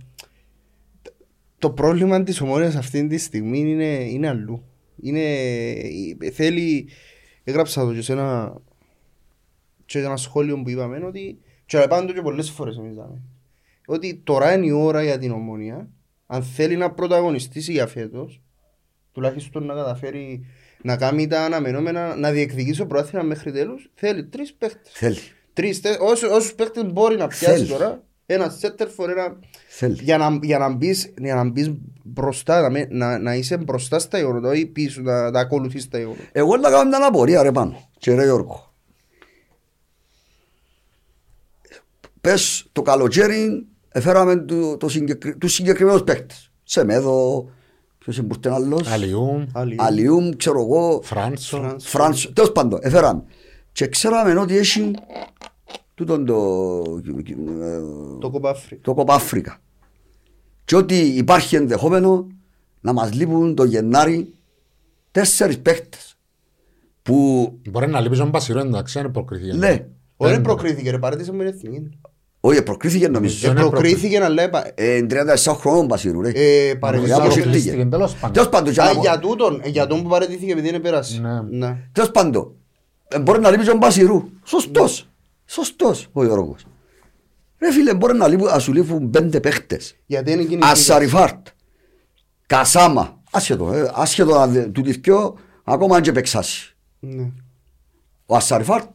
[1.59, 4.63] το πρόβλημα της ομόνιας αυτή τη στιγμή είναι, είναι αλλού.
[5.01, 5.21] Είναι,
[6.19, 6.89] ε, θέλει,
[7.43, 8.55] έγραψα το και σε ένα,
[9.85, 13.21] και ένα σχόλιο που είπαμε ότι, και πάντα και πολλές φορές εμείς είδαμε,
[13.87, 15.89] ότι τώρα είναι η ώρα για την ομόνια,
[16.25, 18.41] αν θέλει να πρωταγωνιστήσει για φέτος,
[19.11, 20.45] τουλάχιστον να καταφέρει
[20.81, 24.91] να κάνει τα αναμενόμενα, να διεκδικήσει το πρόθυμα μέχρι τέλους, θέλει τρεις παίχτες.
[24.93, 25.17] Θέλει.
[25.53, 27.67] Τρεις, τε- όσους, όσους παίχτες μπορεί να πιάσει Θέλει.
[27.67, 28.03] τώρα,
[28.33, 29.39] ένα σέντερ φορ, ένα...
[29.69, 29.97] Θέλει.
[30.01, 31.71] Για να, για να μπεις, για να μπεις
[32.03, 35.97] μπροστά, να, με- να, να είσαι μπροστά στα γεγονότα ή πίσω, να, να ακολουθείς τα
[35.97, 36.23] γεγονότα.
[36.31, 37.89] Εγώ να κάνω μια απορία ρε πάνω.
[37.97, 38.73] Και ρε Γιώργο.
[42.21, 45.37] Πες το καλοκαίρι έφεραμε το, το συγκεκρι...
[45.37, 46.51] τους συγκεκριμένους παίκτες.
[46.63, 47.49] Σεμέδο,
[47.97, 49.75] ποιος είναι μπουρτεν άλλος; Αλλιού, Άλλοι.
[49.79, 51.01] Αλιούμ, ξέρω εγώ.
[51.03, 51.57] Φράνσο.
[51.57, 51.87] Φρανς.
[51.87, 53.23] Φρανσ, τέλος πάντων, έφεραμε.
[53.71, 54.91] Και ξέραμε ότι έχει
[55.99, 56.35] τούτον το,
[57.61, 57.79] ε,
[58.19, 58.75] Το κοπάφρι.
[58.77, 59.57] το Κοπάφρικα.
[60.65, 62.27] Και ότι υπάρχει ενδεχόμενο
[62.81, 64.33] να μας λείπουν το Γενάρη
[65.11, 66.15] τέσσερις παίκτες
[67.03, 69.57] που Μπορεί να λείπει τον Πασιρό εντάξει, δεν προκριθεί.
[69.57, 69.85] ναι,
[70.17, 71.89] Όχι Δεν- προκρίθηκε ρε, παρέτησε με την εθνική.
[72.39, 73.37] όχι προκρίθηκε νομίζω.
[73.47, 76.29] Δεν Ε, είναι Προκρίθηκε αλλά είπα, Ε, 37 χρόνων Πασίρου ρε.
[76.29, 77.15] ε, παρετήθηκε.
[77.15, 77.41] Όπως ήρθε.
[77.41, 78.31] Αποκλείστηκε, τέλος πάντων.
[78.33, 81.21] Τέλος πάντων, και Α, να- για τούτον, ε, για τον που παρετήθηκε επειδή είναι πέρασε.
[81.21, 81.57] Ναι.
[81.67, 81.77] Ναι.
[81.91, 82.51] τέλος πάντων,
[83.07, 84.23] ε, μπορεί να λείπει τον Πασίρου.
[84.43, 85.08] Σωστός,
[85.49, 86.65] σωστός ο Γιώργος.
[87.59, 89.95] Ρε φίλε, μπορεί να, λείπουν, να σου λείπουν πέντε παίχτες.
[90.05, 91.47] Γιατί είναι εκείνη η Ασαριφάρτ,
[92.47, 96.75] Κασάμα, άσχετο, ε, άσχετο να δε- του διθκιό, ακόμα αν και παίξάσει.
[96.99, 97.31] Ναι.
[98.25, 98.87] Ο Ασαριφάρτ,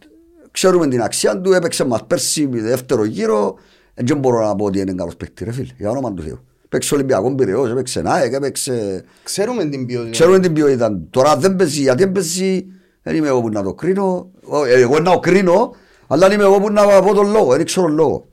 [0.51, 3.55] ξέρουμε την αξία του, έπαιξε μας πέρσι με δεύτερο γύρο,
[3.95, 6.45] δεν μπορώ να πω ότι είναι καλός παίκτη ρε φίλε, για όνομα του Θεού.
[6.69, 9.05] Παίξε Ολυμπιακό Πυραιός, έπαιξε ΝΑΕΚ, έπαιξε...
[9.23, 10.11] Ξέρουμε την ποιότητα.
[10.11, 11.07] Ξέρουμε την ποιότητα του.
[11.11, 12.67] Τώρα δεν παίζει, γιατί δεν παίζει,
[13.03, 14.31] δεν είμαι εγώ που να το κρίνω.
[14.45, 15.75] Ο- ε, Εγώ να το κρίνω,
[16.07, 18.29] αλλά δεν είμαι εγώ που να πω τον λόγο, δεν ξέρω τον λόγο.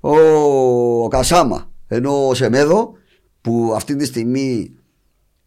[0.00, 0.16] Ο,
[1.04, 2.92] ο Κασάμα, ενώ ο Σεμέδο,
[3.40, 4.74] που αυτή τη στιγμή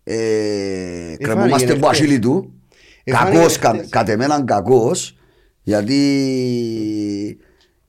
[0.03, 1.77] ε, κρεμόμαστε εχθές.
[1.77, 2.51] από ασύλη του,
[3.03, 3.89] Εφάνηκε κακός, κα, εχθές.
[3.89, 5.17] κατ' εμέναν κακός,
[5.63, 7.37] γιατί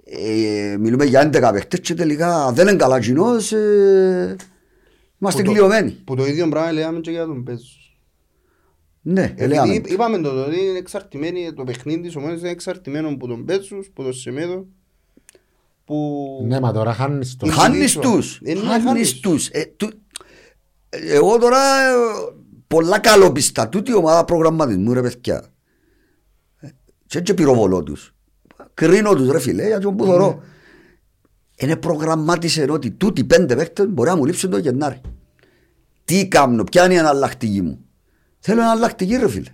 [0.05, 4.37] ε, μιλούμε για 11 παίχτες και τελικά δεν είναι καλά κοινός, ε,
[5.19, 5.91] είμαστε Που το- κλειωμένοι.
[5.91, 7.78] Που το ίδιο πράγμα λέγαμε και για τον Πέζος.
[9.11, 9.75] Ναι, Επειδή λέμε.
[9.75, 13.87] είπ- είπαμε το ότι είναι εξαρτημένοι, το παιχνίδι της ομάδας είναι εξαρτημένο από τον Πέτσους,
[13.91, 14.67] από τον Σεμέδο,
[15.85, 15.97] που...
[16.47, 17.47] Ναι, μα τώρα χάνεις το.
[17.47, 18.01] Είναι Χάνεις πίσω.
[18.01, 19.21] τους, Ε, ναι, χάνεις χάνεις.
[19.21, 19.49] τους.
[19.49, 19.93] Ε, του-
[20.89, 21.93] ε, Εγώ τώρα ε,
[22.67, 25.45] πολλά καλοπιστά τούτη η ομάδα προγραμματισμού ρε παιδιά.
[26.61, 26.69] Ε,
[27.07, 28.15] Και έτσι πυροβολώ τους.
[28.75, 30.43] Κρίνω τους ρε φίλε για τον που θωρώ.
[31.57, 35.01] Είναι προγραμμάτισε ότι τούτοι πέντε παίκτες μπορεί να μου λείψουν το Γενάρη.
[36.05, 37.83] Τι κάνω, ποια είναι η εναλλακτική μου.
[38.39, 39.51] Θέλω εναλλακτική ρε φίλε.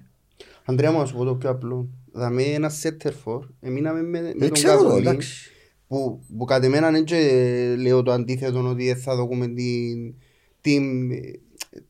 [0.64, 1.89] Αντρέα μου να σου πω το πιο απλό.
[2.12, 5.51] Δαμε ένα σέτερφορ, εμείναμε με, με Δεν τον ξέρω το, Κακολή, εντάξει.
[5.87, 10.14] που, που κατ' εμένα είναι και λέω το αντίθετο ότι δεν θα δούμε την,
[10.61, 11.11] την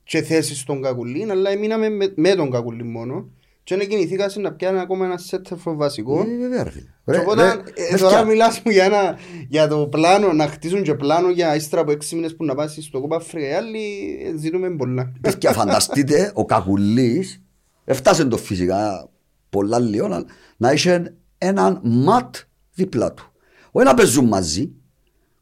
[0.05, 3.31] και θέση στον Κακουλή, αλλά εμείναμε με, με τον Κακουλή μόνο
[3.65, 6.21] και δεν κινηθήκα σε να πιάνε ακόμα ένα σέτερφορ βασικό.
[6.21, 6.94] Ε, βέβαια ρε φίλε.
[7.05, 10.33] Και Ρε, Οπότε, ρε, ε, ρε, τώρα φτιά- μιλάς μου για, ένα, για το πλάνο,
[10.33, 14.19] να χτίσουν και πλάνο για ύστερα από έξι μήνες που να πάσει στο κόπα Αφρικαϊάλη,
[14.35, 15.13] ε, ζητούμε πολλά.
[15.39, 17.43] Και φανταστείτε ο Κακουλής
[17.85, 19.09] έφτασε το φυσικά
[19.51, 20.25] πολλά λίγο να-
[20.57, 22.37] να είχε έναν ματ
[22.75, 23.33] δίπλα του.
[23.71, 24.71] Όχι να παίζουν μαζί,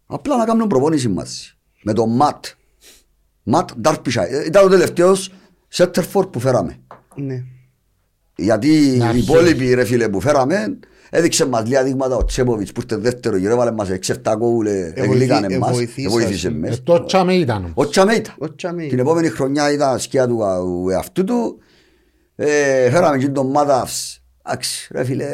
[0.06, 1.50] απλά να κάνουν προπόνηση μαζί.
[1.82, 2.44] Με τον ματ.
[3.42, 4.46] Ματ Ντάρπισάι.
[4.46, 5.32] Ήταν ο τελευταίος
[5.68, 6.76] σέτερφορ που φέραμε.
[7.14, 7.42] ναι.
[8.36, 9.30] Γιατί Να οι αρχίσει.
[9.30, 10.78] υπόλοιποι ρε φίλε που φέραμε
[11.14, 15.46] έδειξε μας λίγα δείγματα ο Τσέποβιτς που ήρθε δεύτερο γύρο έβαλε μας 6-7 κόουλε εγλίκανε
[15.46, 16.16] Εβοηθή- μας εβοηθήσασε.
[16.22, 17.72] εβοήθησε Ε, μες Το τσάμε ήταν.
[17.74, 18.34] ο Τσαμέιτα.
[18.38, 18.88] Ο Τσαμέιτα.
[18.90, 21.58] Την επόμενη χρονιά ήταν σκιά του α- εαυτού του.
[22.36, 24.22] Ε, φέραμε και τον Μάταυς.
[24.46, 25.26] Εντάξει, ρε φίλε,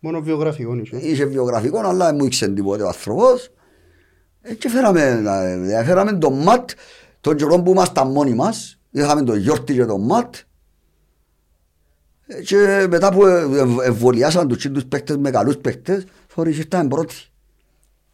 [0.00, 0.96] Μόνο βιογραφικό είσαι.
[0.96, 3.50] είχε βιογραφικός, αλλά δεν μου ήξερε τίποτε ο άνθρωπος.
[4.42, 5.22] Ε, και φέραμε,
[5.78, 6.70] ε, φέραμε τον Ματ,
[7.20, 8.78] τον καιρό που ήμασταν μόνοι μας.
[8.90, 10.34] Είχαμε τον Γιόρτη και τον Ματ.
[12.26, 16.88] Ε, και μετά που ε, ε, εμβολιάσαν τους τσίντους παίκτες με καλούς παίκτες, θωρείς ήρθαμε
[16.88, 17.14] πρώτοι.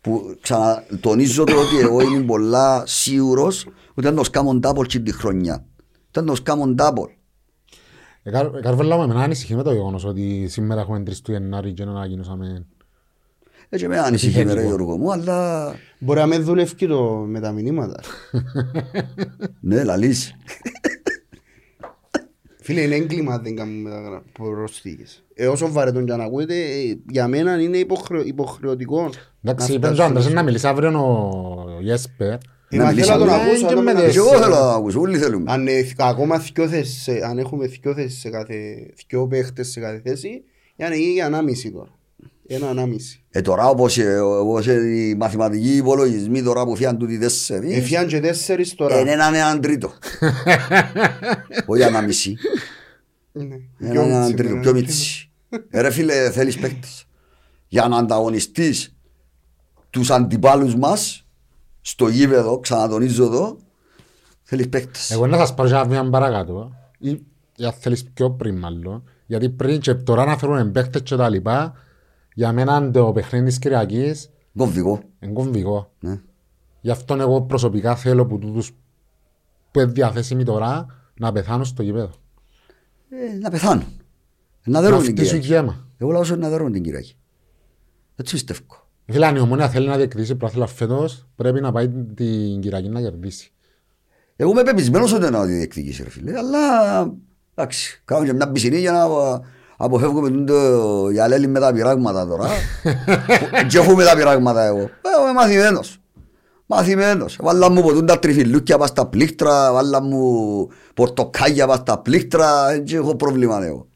[0.01, 5.13] Που ξανατονίζω το ότι εγώ είμαι πολλά σίγουρος ότι δεν το σκάμουν double τσιν τη
[5.13, 5.65] χρονιά.
[6.11, 7.09] Δεν το σκάμουν double.
[8.23, 11.73] Ε, Καρ- Καρβέλα μου, εμένα ανησυχεί με το γεγονός ότι σήμερα έχουμε 3 του Γενάρη
[11.73, 12.67] και να ανακοινώσαμε
[13.69, 14.69] Έτσι με ανησυχεί με ρε Επιθετικό.
[14.77, 18.01] Γιώργο μου, αλλά Μπορεί να με δουλεύει και το με τα μηνύματα.
[19.61, 20.35] ναι, λαλείς.
[22.69, 25.25] Φίλε, είναι έγκλημα δεν κάνουμε τα προσθήκες.
[25.35, 29.11] Ε, όσο βαρετόν και αν ακούετε, ε, για μένα είναι υποχρεω, υποχρεωτικό.
[29.43, 32.33] Εντάξει, να είπε ο φτάσουμε Άντρας στο- να μιλήσει αύριο ο Γέσπερ.
[32.33, 32.39] Ε,
[32.77, 33.51] Να μα μιλήσει θέλω να τον αύριο.
[33.51, 34.13] ακούσω, Ε, να τον και με ακούσω.
[34.13, 35.53] Και εγώ θέλω να ακούσω, όλοι θέλουμε.
[35.53, 38.55] Αν ε, ακόμα δυο θέσεις, ε, αν έχουμε δυο θέσεις σε κάθε,
[39.09, 40.43] δυο παίχτες σε κάθε θέση,
[40.77, 41.98] για να γίνει για ανάμιση τώρα.
[42.51, 43.23] Ένα ανάμιση.
[43.31, 48.07] Ε, τώρα όπως, ε, όπως ε, οι μαθηματικοί υπολογισμοί τώρα που φιάν τούτοι τέσσερις, Εφιάν
[48.07, 49.01] και τέσσερις τώρα.
[49.01, 49.93] είναι έναν έναν τρίτο.
[51.67, 52.37] Όχι ένα μισή.
[53.33, 53.57] Ναι.
[53.79, 55.31] Έναν έναν τρίτο, πιο μίτσι.
[55.71, 57.07] Ε, ρε φίλε, θέλεις παίκτες.
[57.69, 58.97] Για να ανταγωνιστείς
[59.91, 61.27] τους αντιπάλους μας
[61.81, 63.59] στο γήπεδο, ξανατονίζω εδώ,
[64.43, 65.11] θέλεις παίκτες.
[65.11, 66.73] Εγώ να σας πάρω και ένα βήμα παρακάτω.
[66.99, 67.21] Ή
[67.55, 69.03] για θέλεις πιο πριν μάλλον.
[69.27, 71.75] Γιατί πριν και τώρα να φέρουν παίκτες και τα λοιπά,
[72.39, 75.01] για μένα το παιχνίδι της Κυριακής Κομβικό.
[75.21, 75.93] είναι κομβικό.
[76.01, 76.21] Ναι.
[76.81, 78.71] Γι' αυτό εγώ προσωπικά θέλω που τούτους
[79.71, 82.11] που είναι διαθέσιμοι τώρα να πεθάνουν στο γήπεδο.
[83.11, 83.87] Ε, να πεθάνουν.
[84.65, 85.47] Να Να δέρουν την φτύσουν Κυριακή.
[85.67, 85.87] γέμα.
[85.99, 87.17] Εγώ λαό να δέρουν την Κυριακή.
[88.17, 88.61] Έτσι πιστεύω.
[89.07, 93.01] Φίλε, αν η ομόνια θέλει να διεκδικήσει πρόθυλα φέτος, πρέπει να πάει την Κυριακή να
[93.01, 93.53] κερδίσει.
[94.37, 96.59] Εγώ είμαι πεπισμένος ότι να διεκδικήσει ρε φίλε, αλλά
[97.55, 99.45] εντάξει, κάνω και μια πισινή για να απο-
[99.81, 102.49] αποφεύγουμε το γυαλέλι με τα πειράγματα τώρα.
[103.69, 104.79] και έχουμε τα πειράγματα εγώ.
[104.81, 105.99] Ε, Εγώ είμαι μαθημένος.
[106.67, 107.39] Μαθημένος.
[107.41, 112.85] Βάλα μου ποτούν τα τριφυλούκια πας στα πλήκτρα, βάλα μου πορτοκάγια πας στα πλήκτρα, δεν
[112.99, 113.87] έχω πρόβλημα εγώ.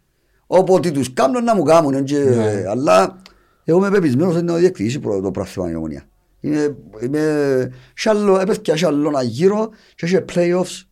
[0.47, 2.65] Όποτε τους κάνουν να μου κάνουν, εν και- Ναι.
[2.71, 3.17] αλλά
[3.65, 6.03] εγώ είμαι πεπισμένος ότι να διεκδικήσει προ- το πράγμα η ομονία.
[6.41, 8.07] Είμαι, είμαι σ'
[8.41, 10.83] έπαιχε σε άλλο ένα γύρο και είχε play-offs.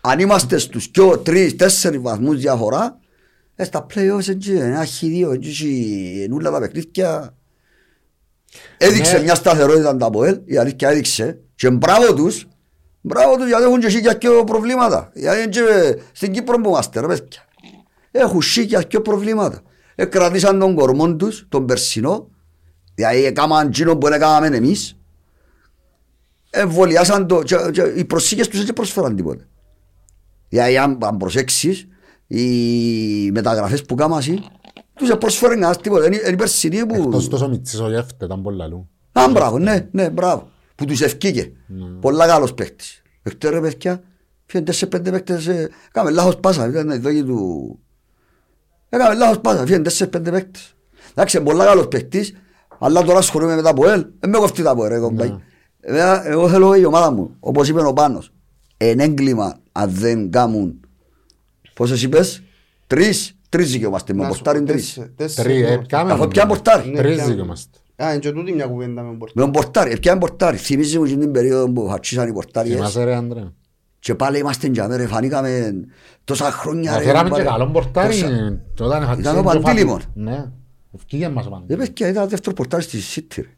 [0.00, 3.01] Αν είμαστε στους δυο, τρεις, τέσσερις βαθμούς διαφορά, ε,
[3.56, 7.36] στα play-offs έτσι, ένα χ2, έτσι, νουλα τα παιχνίδια.
[8.78, 9.22] Έδειξε Ναι.
[9.22, 11.40] μια σταθερότητα τα ΑΠΟΕΛ, η αλήθεια έδειξε.
[11.54, 12.48] Και μπράβο τους,
[13.00, 15.10] μπράβο τους γιατί έχουν και σίγια και προβλήματα.
[15.14, 17.48] Γιατί είναι και στην Κύπρο που είμαστε ρε παιδιά.
[18.10, 19.60] Έχουν σίγια και προβλήματα.
[19.94, 22.30] Ε, κρατήσαν τον κορμό τους, τον περσινό,
[22.94, 24.96] δηλαδή έκαναν εκείνο που έκαναμε εμείς.
[26.50, 29.46] Εμβολιάσαν το, και, και οι προσήκες τους δεν προσφέραν τίποτε.
[30.48, 31.86] Δηλαδή αν, αν προσέξεις,
[32.26, 34.38] οι μεταγραφές που κάμασαι,
[34.94, 36.06] τους προσφέρουν κανένας τίποτα.
[36.06, 36.94] Είναι είναι οι περσινοί που...
[36.94, 38.88] Εκτός τόσο μητσής ο Γεύτε, ήταν πολλά λού.
[39.12, 40.48] Α, μπράβο, ναι, ναι, μπράβο.
[40.74, 41.52] Που τους ευκήκε.
[42.00, 43.02] Πολλά καλός παίκτης.
[43.22, 44.02] Εχτέ ρε παιδιά,
[44.46, 47.78] φύγονται σε πέντε παίκτες, ε, κάμε λάθος πάσα, ήταν η δόγη του...
[48.88, 50.74] Έκαμε λάθος πάσα, φύγονται σε πέντε παίκτες.
[51.10, 52.32] Εντάξει, είναι πολλά καλός παίκτης,
[52.78, 55.34] αλλά τώρα ασχολούμαι με τα ΠΟΕΛ, δεν με κοφτεί τα ΠΟΕΛ, ρε κομπάι.
[55.80, 58.32] Εμένα, Εγώ θέλω η ομάδα μου, όπως είπε ο Πάνος,
[58.76, 60.80] εν έγκλημα αν δεν κάνουν,
[61.74, 62.42] πόσες είπες,
[62.86, 64.94] τρεις, τρεις δικαιούμαστε, με Να σου πορτάρι πω, τρεις.
[64.94, 65.86] τέσσε- τέσσερις Τρία, ε, είμαστε.
[65.86, 66.12] πιάμε.
[66.12, 66.90] Αφού πια πορτάρι.
[66.90, 67.30] Ναι, Τρεις πιάμε.
[67.30, 67.78] δικαιούμαστε.
[67.96, 69.32] Α, είναι και τούτη μια κουβέντα με μπορτάρι.
[69.34, 70.56] Με τον πορτάρι, έπιανε πορτάρι.
[70.56, 72.74] Θυμίζει μου και την περίοδο που χατσίσαν οι πορτάριες.
[72.76, 73.42] Θυμάσαι ρε Άντρε.
[73.98, 75.72] Και πάλι είμαστε για μέρα, φανήκαμε
[76.24, 76.90] τόσα χρόνια.
[76.90, 77.44] Να ρε, φέραμε και πάλι.
[77.46, 78.20] καλό πορτάρι.
[78.20, 80.00] Τόσα- Όταν είχα Ήταν ο ξύνει το Παντήλημον.
[80.00, 80.50] φα- Ναι.
[80.94, 81.86] Ευκήγε μας ο Ε, Παντήλημον.
[81.86, 83.36] παιδιά, ήταν δεύτερος πορτάρι στη City.
[83.36, 83.48] ρε.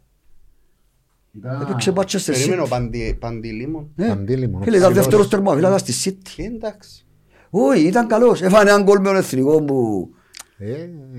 [1.36, 2.68] Ήταν- Έπαιξε Manchester Περίμενε ο City.
[2.68, 3.90] Παντι- Παντήλημον.
[3.94, 4.08] Ναι.
[4.08, 5.04] Παντήλημον, ο Φίλε, ήταν ψηλός.
[5.06, 6.32] δεύτερος τερμαφύλακας στη City.
[6.36, 7.03] Ε, Εντάξει.
[7.56, 8.42] Όχι, ήταν καλός.
[8.42, 10.08] Έφανε έναν γκολ με τον εθνικό που...
[10.58, 10.66] Ε,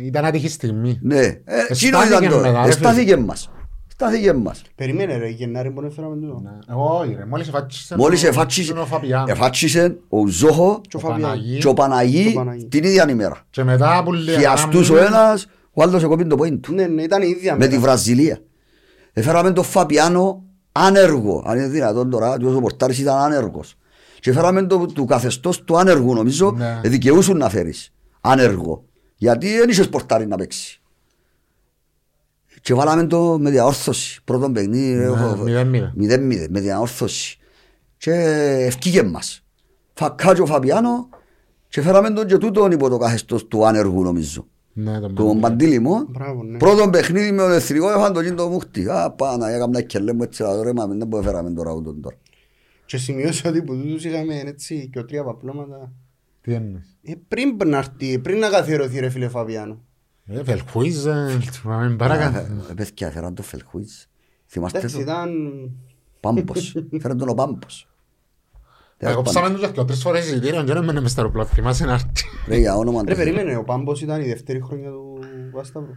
[0.06, 1.00] Ήταν άτυχη στιγμή.
[1.02, 1.36] Ναι, ε,
[1.70, 2.48] εκείνος Εστάθηκε ήταν το.
[2.48, 3.50] μετά, ρε, Εστάθηκε μας.
[3.88, 4.62] Εστάθηκε μας.
[4.76, 6.42] Περίμενε ρε, Γενάρη που έφεραμε τούτο.
[6.44, 6.52] Ναι.
[6.76, 9.26] Όχι ρε, μόλις εφάτσισε Μόλις ο- εφάτσισε, ο Φαπιάνο.
[9.32, 11.22] εφάτσισε ο Ζόχο Και ο Ο Φαβιάν.
[11.30, 11.58] Παναγί.
[11.58, 12.66] και ο Παναγί ο Παναγί.
[12.66, 13.46] την ίδια ημέρα.
[13.50, 14.36] Και μετά που λέει...
[14.38, 16.74] Χιαστούς ο ένας, ο άλλος εκόπιν το point του.
[16.74, 17.82] Ναι, ναι, ήταν η ίδια με τη μέρα.
[17.82, 18.40] Βραζιλία.
[19.14, 23.78] Έφεραμε τον Φαπιάνο άνεργο, αν είναι δυνατόν τώρα, διότι ο πορτάρης ήταν άνεργος.
[24.26, 26.80] Και φέραμε το, του καθεστώς του άνεργου, νομίζω, Ναι.
[26.84, 28.86] ε, δικαιούσουν να φέρεις άνεργο.
[29.16, 30.82] Γιατί δεν είχες πορτάρι να παίξεις.
[32.62, 34.22] Και βάλαμε το με διαόρθωση.
[34.24, 35.92] Πρώτον παιχνίδι, Ναι, έχω- μηδέν-μηδέν.
[35.96, 37.38] μηδέν-μηδέν, με διαόρθωση.
[37.98, 38.12] Και
[38.68, 39.44] ευκήγε μας.
[39.94, 41.10] Φακά και ο Φαπιάνο
[41.68, 45.42] και φέραμε τον και τούτον υπό το καθεστώς του άνεργου, νομίζω Ναι, τον τον Παντήλημον.
[45.42, 46.06] Παντήλημο.
[46.10, 46.58] Μπράβο, ναι.
[46.58, 48.90] Πρώτον παιχνίδι με τον εθνικό έφαν το κίνητο μούχτη.
[48.90, 52.02] Α, πάνα, έκανα και λέμε έτσι να το ρέμα, δεν μπορεί να φέραμε τώρα ούτον
[52.02, 52.16] τώρα.
[52.86, 55.92] Και σημειώσα ότι που τούτους είχαμε έτσι και τρία παπλώματα.
[56.42, 59.82] Τι εννοείς; Ε, πριν να έρθει, πριν να καθιερωθεί ρε φίλε Φαβιάνο.
[60.26, 62.38] Ε, Φελχούιζ, ε, πάμε παρακάτω.
[62.38, 63.90] Ε, Παιδιά, φέραν τον Φελχούιτ.
[64.46, 65.30] Θυμάστε Εντάξει, το; ήταν...
[66.20, 66.76] Πάμπος.
[67.00, 67.90] Φέραν τον ο Πάμπος.
[68.98, 71.48] Εγώ ψάμε τους και τρεις φορές εισιτήριο και δεν μένε μες στο αεροπλάνο.
[71.50, 72.08] Θυμάσαι να έρθει.
[72.48, 73.26] Ρε, για όνομα Ρε, του Θεού.
[73.34, 75.20] περίμενε, ο Πάμπος ήταν η δεύτερη χρονιά του
[75.54, 75.94] Βάσταυρου.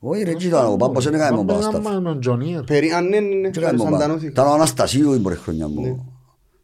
[0.00, 1.82] Όχι ρε, έτσι ήταν ο Πάμπος, δεν έκανε με τον Παπαστάφ.
[1.82, 2.62] Πάμε τον Τζονίερ.
[2.64, 2.90] Περί...
[2.92, 3.90] Α, ναι, ναι, ναι, Τι έκανε με τον Παπαστάφ.
[4.00, 4.26] σαντανώθηκε.
[4.30, 6.12] Ήταν ο Αναστασίου η πρώτη χρονιά μου.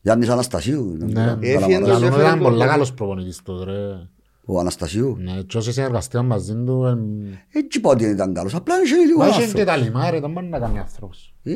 [0.01, 0.97] Γιάννης Αναστασίου.
[0.99, 1.81] Ναι, Καλά έφυγε μάνα.
[1.87, 4.09] το- Λαλούν έφερε ήταν το- πολλά καλός προπονητής τότε, ρε.
[4.47, 5.17] Ο Αναστασίου.
[5.21, 7.23] Ναι, και όσοι συνεργαστήκαν μαζί του, εμ,
[7.53, 8.55] Έτσι είπα ότι δεν ήταν καλός.
[8.55, 9.65] Απλά είχε λίγο μα είχε και άνθρωπο.
[9.67, 11.35] τα λιμά, ρε, δεν μπορεί να κάνει άνθρωπος.
[11.43, 11.53] Ε,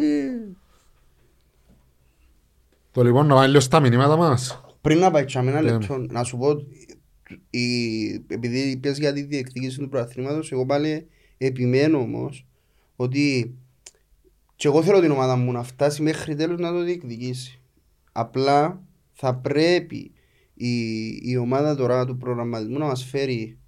[2.92, 4.62] Το λοιπόν να βάλει λίγο στα μηνύματα μας.
[4.80, 5.70] Πριν να πάει τσάμε ένα Ναι.
[5.70, 6.48] λεπτό, να σου πω,
[7.50, 7.64] η...
[8.28, 11.06] επειδή πες για τη διεκδίκηση του προαθλήματος, εγώ πάλι
[11.38, 12.46] επιμένω όμως
[12.96, 13.54] ότι
[14.56, 17.60] και εγώ θέλω την ομάδα μου να φτάσει μέχρι τέλος να το διεκδικήσει.
[18.12, 18.82] Απλά
[19.12, 20.10] θα πρέπει
[20.54, 20.70] η,
[21.22, 23.58] η ομάδα τώρα του προγραμματισμού να μας φέρει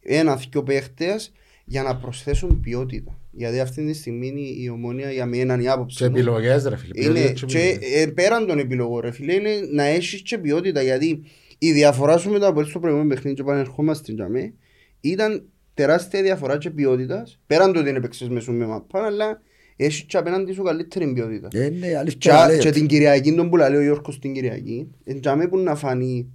[0.00, 1.32] ένα-δυο παίχτες
[1.64, 3.18] για να προσθέσουν ποιότητα.
[3.32, 6.16] Γιατί αυτή τη στιγμή η- η ομόνια για μένα είναι η άποψη Και μου.
[6.16, 7.04] επιλογές ρε φίλε.
[7.04, 8.02] Είναι, ποιότητες και επιλογές.
[8.02, 11.22] ε, πέραν των επιλογών ρε φίλε είναι να έχεις και ποιότητα γιατί
[11.58, 14.52] η διαφορά σου με το Αποέλ στο προηγούμενο παιχνίδι και επανερχόμαστε για μέ
[15.00, 19.40] ήταν τεράστια διαφορά και ποιότητας πέραν το ότι είναι παίξεις με σου με μαπά αλλά
[19.76, 21.48] έχεις και απέναντι σου καλύτερη ποιότητα.
[21.52, 22.70] Ε, ναι, Και, αλήθεια να και λέει.
[22.72, 26.26] την Κυριακή τον που λέει ο Γιώργος την Κυριακή εν για μέ που να φανεί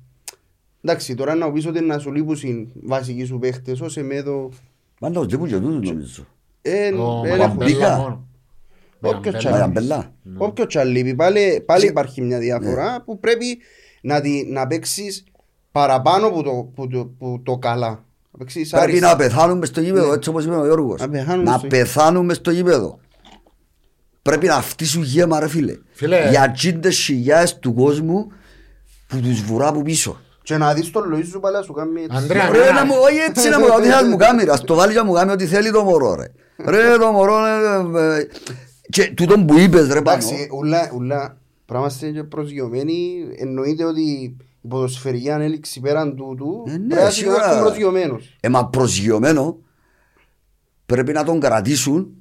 [0.84, 4.50] Εντάξει, τώρα να πεις ότι να σου λείπουν οι βασικοί σου παίχτες, ως εμέδο...
[5.00, 6.26] Μα να τους λείπουν και τούτους νομίζω.
[6.62, 7.38] Ε, Ο ε, Μαραμπέλα.
[7.38, 8.28] Μαραμπέλα μόνο.
[9.02, 9.38] Όποιος Μαραμπέλα.
[9.38, 9.54] τσάλι.
[9.60, 10.14] Μαραμπέλα.
[10.38, 12.44] Όποιος τσαλίπει, πάλι, πάλι υπάρχει μια Ναι.
[12.44, 13.58] διαφορά που πρέπει
[14.02, 15.24] να, τη, να παίξεις
[15.72, 18.06] παραπάνω που το, που το, που το καλά.
[18.32, 19.08] Να παίξεις Πρέπει άριστα.
[19.08, 21.00] να πεθάνουμε στο γήπεδο, έτσι όπως είπε ο Γιώργος.
[21.02, 23.00] Να πεθάνουμε Να στο- πεθάνουμε στο γήπεδο.
[24.22, 25.78] Πρέπει να φτύσουν γέμα ρε φίλε.
[25.92, 26.28] Φίλε.
[26.30, 28.32] Για τσίντες χιλιάδες του κόσμου
[29.08, 30.20] που τους βουρά από πίσω.
[30.44, 32.18] Και να δεις τον Λοΐζου πάλι να σου κάνει έτσι.
[32.18, 32.70] Ανδρέα, Ρε ναι.
[32.72, 34.52] να μου, όχι έτσι να μου κάνει, ό,τι θέλει να μου κάνει, ρε.
[34.52, 36.26] Ας το βάλει και να μου κάνει ό,τι θέλει το μωρό ρε.
[36.72, 38.28] Ρε το μωρό, ε, ε,
[38.90, 40.24] και τούτον που είπες ρε πάνω.
[40.24, 43.28] Εντάξει, ούλα, ούλα, πράγματι είναι και προσγειωμένοι.
[43.38, 47.36] Εννοείται ότι η ποδοσφαιρική ανέλυξη πέραν τούτου Ε, ναι, πρέπει να σίγουρα.
[47.46, 48.38] είμαστε προσγειωμένους.
[48.40, 49.58] Ε, μα προσγειωμένο
[50.86, 52.14] πρέπει να τον κρατήσουν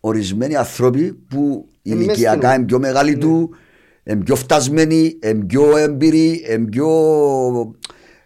[0.00, 3.50] ορισμένοι άνθρωποι που Ε, μες ηλικιακά στην- είναι πιο μεγάλοι του,
[4.04, 6.88] είναι πιο φτασμένοι, είναι πιο έμπειροι, είναι πιο...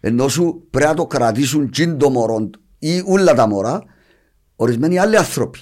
[0.00, 3.82] ενώ σου πρέπει να το κρατήσουν τσιν το μωρό ή όλα τα μωρά
[4.56, 5.58] ορισμένοι άλλοι άνθρωποι.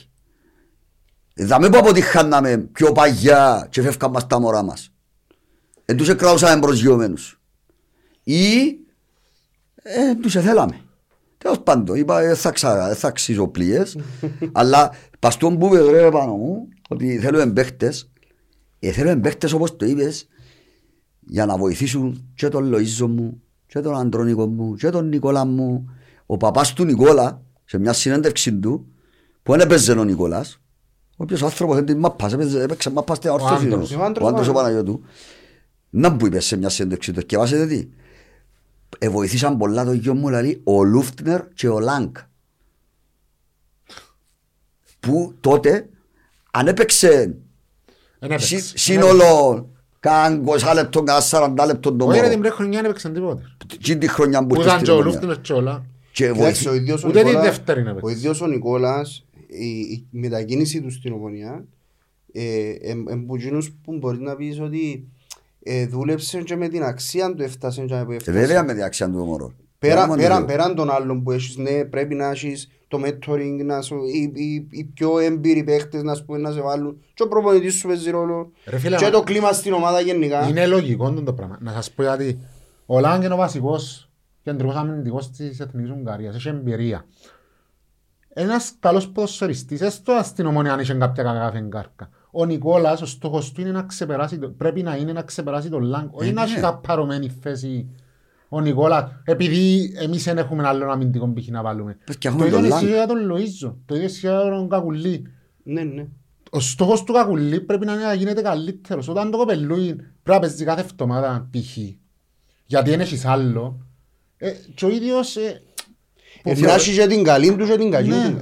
[1.46, 4.92] Θα μην πω αποτυχάναμε πιο παγιά και φεύγαν μας τα μωρά μας.
[5.84, 7.40] Εν τους εκράουσαμε προσγειωμένους.
[8.25, 8.57] Ή
[9.75, 10.81] ε, τους εθέλαμε.
[11.39, 13.97] Τέλος πάντων, είπα, ε, θα, ξα, ε, θα ξύσω πλοίες,
[14.53, 18.11] αλλά παστόν που είπε ρε πάνω μου, ότι θέλουμε παίχτες,
[18.79, 20.29] ε, θέλουμε παίχτες όπως το είπες,
[21.20, 25.91] για να βοηθήσουν και τον Λοΐζο μου, και τον Αντρονικό μου, και τον Νικόλα μου.
[26.27, 28.87] Ο παπάς του Νικόλα, σε μια συνέντευξη του,
[29.43, 30.61] που δεν έπαιζε ο Νικόλας,
[31.16, 33.64] όποιος άνθρωπος δεν την μάπας, έπαιζε- έπαιξε μάπας στην όρθωση.
[33.66, 33.95] Άντρος.
[33.97, 34.53] Ο Άντρος Ο Άντρος ο Παναγιώτου.
[34.53, 35.03] Παναγιώτου.
[35.91, 37.89] Να που είπες σε μια συνέντευξη του, και βάσετε τι.
[38.99, 42.14] Ε, βοηθήσαν πολλά το γιο μου, δηλαδή, ο Λούφτνερ και ο Λάγκ.
[45.01, 45.88] Που τότε,
[46.51, 47.09] αν έπαιξε
[48.18, 48.47] Δεν έπαιξε.
[48.59, 49.68] σύ- σύνολο
[50.01, 52.40] καν 20 λεπτό, καν 40 λεπτό το Όχι ρε την μωρό.
[52.40, 53.43] πρώτη χρονιά δεν έπαιξαν τίποτε.
[53.82, 55.12] Τι τη χρονιά που Που ήρθε ήταν στην και ο Ομόνια.
[55.12, 55.84] Λούφτινος και όλα.
[56.12, 58.07] Και Κοιτάξτε, βοήθη- ο ίδιος ο Ούτε τη Νικόλας- δεύτερη να παίξει.
[58.07, 61.64] Ο ίδιος ο Νικόλας, η, η μετακίνηση του στην Ομονία,
[62.32, 65.09] ε, εμ- εμ που εκείνους που μπορείς να πεις ότι
[65.62, 68.40] ε, δούλεψε και με την αξία του έφτασες και που Ε, έφτασες.
[68.40, 69.52] Βέβαια με διάξια του μωρό.
[69.78, 73.60] Πέρα, Μόνο πέραν, το- πέραν των άλλων που έχεις, ναι, πρέπει να έχεις το mentoring,
[73.64, 77.22] να σου, οι, οι, οι πιο έμπειροι παίχτες να, σου πούμε, να σε βάλουν και
[77.22, 80.48] ο προπονητής σου παίζει ρόλο Ρε φίλε, και μα- το κλίμα στην ομάδα γενικά.
[80.48, 81.58] Είναι λογικό το πράγμα.
[81.60, 82.38] Να σας πω γιατί
[82.86, 84.10] ο Λάγκ είναι ο βασικός
[84.42, 86.34] κεντρικός αμυντικός της Εθνικής Ουγγαρίας.
[86.34, 87.04] Έχει εμπειρία.
[88.34, 92.08] Ένας καλός ποδοσφαιριστής, έστω στην ομονία αν είχε κάποια κακά φεγγάρκα.
[92.35, 95.83] Ο Νικόλας, ο στόχος του είναι να ξεπεράσει, το- πρέπει να είναι να ξεπεράσει τον
[95.83, 96.09] Λάγκ.
[96.12, 96.61] Όχι να έχει ναι.
[96.61, 97.89] καπαρωμένη θέση
[98.49, 101.49] ο Νικόλας, επειδή εμείς δεν έχουμε άλλον αμυντικό π.χ.
[101.49, 101.97] να βάλουμε.
[102.05, 102.95] Πες και Το έχουμε ίδιο τον ισχύει Λάγκ.
[102.95, 105.26] για τον Λοΐζο, το ίδιο ισχύει για τον Κακουλή.
[105.62, 106.07] Ναι, ναι.
[106.51, 109.09] Ο στόχος του Κακουλή πρέπει να είναι να γίνεται καλύτερος.
[109.09, 111.76] Όταν το κοπελούι πρέπει να παίζει κάθε εβδομάδα π.χ.
[112.66, 113.87] Γιατί δεν έχεις άλλο.
[114.37, 115.37] Ε, και ο ίδιος...
[115.37, 115.62] Ε,
[116.45, 118.30] Ε, να έχεις και την καλή του και την κακή Ναι.
[118.30, 118.39] του.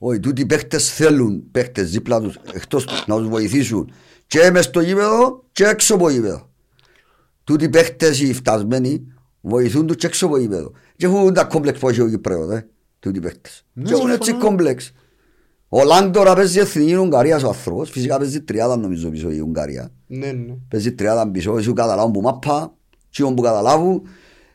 [0.00, 0.06] Ρε.
[0.08, 3.92] Όχι, τούτοι παίχτες θέλουν παίχτες δίπλα τους, εκτός να τους βοηθήσουν
[4.26, 6.48] και μες στο γήπεδο και έξω από το γήπεδο.
[7.44, 9.06] Τούτοι παίχτες οι φτασμένοι
[9.40, 10.72] βοηθούν τους και έξω από το γήπεδο.
[10.96, 13.64] Και έχουν τα κόμπλεξ που έχει ο Κυπρέος, ε, τούτοι παίχτες.
[13.72, 14.48] Ναι, Και έχουν έτσι συμφωνώ.
[14.48, 14.92] κόμπλεξ.
[15.68, 19.90] Ο Λάγκ τώρα παίζει εθνική Ουγγαρίας ο άνθρωπος, φυσικά παίζει τριάδα νομίζω πίσω η Ουγγαρία.
[20.06, 20.54] Ναι, ναι.
[20.68, 22.74] Παίζει τριάδα πίσω, εσύ καταλάβουν που μάπα,
[23.10, 24.02] τι που καταλάβουν,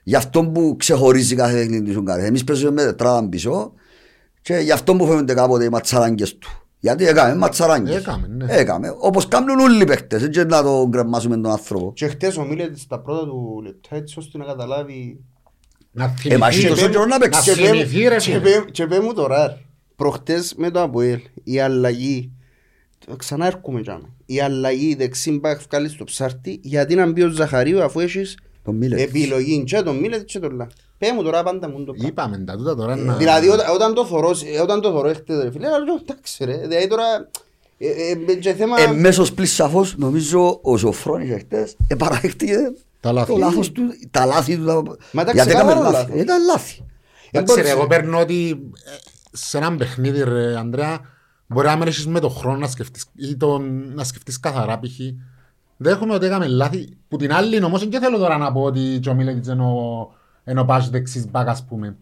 [0.04, 2.28] γι' αυτό που ξεχωρίζει κάθε παιχνίδι της Ουγγαρίας.
[2.28, 3.74] Εμείς παίζουμε με τετράδα πίσω
[4.46, 6.50] και γι' αυτό που φαίνονται κάποτε οι ματσαράγγες του.
[6.80, 7.96] Γιατί έκαμε ματσαράγγες.
[7.96, 8.46] Έκαμε, ναι.
[8.50, 11.92] Έκαμε, όπως κάνουν όλοι οι παίκτες, έτσι να το γκρεμάσουμε τον άνθρωπο.
[11.96, 15.20] Και χτες ο Μίλετ στα πρώτα του λεπτά έτσι ώστε να καταλάβει
[15.92, 17.50] να Ε, μα έχει θυμηθεί, τόσο καιρό να παίξει.
[17.50, 18.40] να Και πέ- θυμηθεί ρε και φίλε.
[18.40, 19.58] πέ- Και πέ μου τώρα,
[19.96, 22.32] προχτές με το Αποέλ, η αλλαγή,
[23.08, 27.30] το ξανά έρχομαι τζάμε, η αλλαγή δεξί μπακ βγάλεις στο ψάρτη, γιατί να μπει ο
[27.30, 29.02] Ζαχαρίου αφού έχεις Τον Μίλετς.
[29.02, 30.68] επιλογή και τον Μίλετς και τον Λα.
[31.08, 32.08] Πέ μου τώρα πάντα μου το πράγμα.
[32.08, 33.14] Είπαμε τα τούτα τώρα να...
[33.16, 34.32] Δηλαδή όταν, όταν το θωρώ,
[34.62, 37.04] όταν το θωρώ έχετε ρε φίλε, λέω εντάξει ρε, δηλαδή τώρα,
[37.78, 38.80] ε, ε, ε, και θέμα...
[38.82, 42.56] Ε, μέσως πλής σαφώς νομίζω ο Σοφρόνης εχθές επαραδέχτηκε
[43.00, 43.32] Τα λάθη.
[43.32, 43.82] το λάθος του,
[44.12, 44.66] τα λάθη του.
[44.66, 46.08] τα- Μα τα γιατί έκαμε ξεκάθαρο λάθη.
[46.10, 46.22] λάθος.
[46.22, 46.84] Ήταν λάθη.
[47.32, 48.92] Εντάξει ρε, μπορείς- εγώ παίρνω ότι ε,
[49.32, 51.00] σε έναν παιχνίδι ρε Ανδρέα
[51.48, 55.00] μπορεί να μην έχεις με το χρόνο να σκεφτείς ή τον, να σκεφτείς καθαρά π.χ.
[55.78, 56.90] Δέχομαι ότι έκαμε λάθη.
[57.08, 60.10] Που την άλλη όμως δεν θέλω τώρα να πω ότι και ο Μίλετς είναι ο,
[60.50, 61.96] είναι ο πας δεξής μπακ ας πούμε.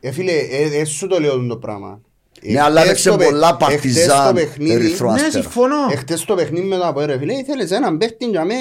[0.00, 2.00] Ε, φίλε, ε, ε, σου το λέω το πράγμα.
[2.42, 5.42] Ναι, αλλά Εχθές έπαιξε το παι- πολλά εχθές το παρτιζάν, παιχνίδι- ερυθρό Ναι, αστέρα.
[5.42, 5.76] συμφωνώ.
[5.90, 8.54] Εχθές το παιχνίδι με το ΑΠΟΕ, ρε φίλε, ήθελες έναν παίχτη για με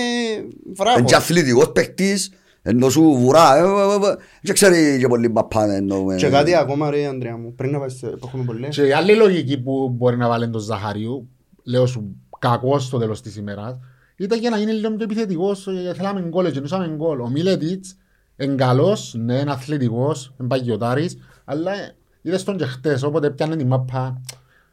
[0.74, 0.97] βράχο.
[0.97, 5.28] Είναι και αθλητικός παίκτης, ενώ σου βουρά, ε, ε, ε, ε, δεν ξέρει και πολύ
[5.28, 6.16] μπαπάνε εννοούμε.
[6.16, 8.76] Και κάτι ακόμα ρε Ανδρέα μου, πριν να πάει στο- που έχουμε πολλές.
[8.76, 11.30] Και η άλλη λογική που μπορεί να βάλει τον Ζαχαρίου,
[11.64, 13.78] λέω σου κακός στο τέλος της ημέρας,
[14.18, 17.20] ήταν για να γίνει λίγο πιο επιθετικός, ε, θέλαμε γκολ, γεννούσαμε γκολ.
[17.20, 17.95] Ο Μίλετιτς
[18.38, 23.55] είναι καλός, ναι, είναι αθλητικός, είναι παγιωτάρης, αλλά ε, είδες τον και χτες, όποτε πιάνε
[23.55, 24.21] την μάπα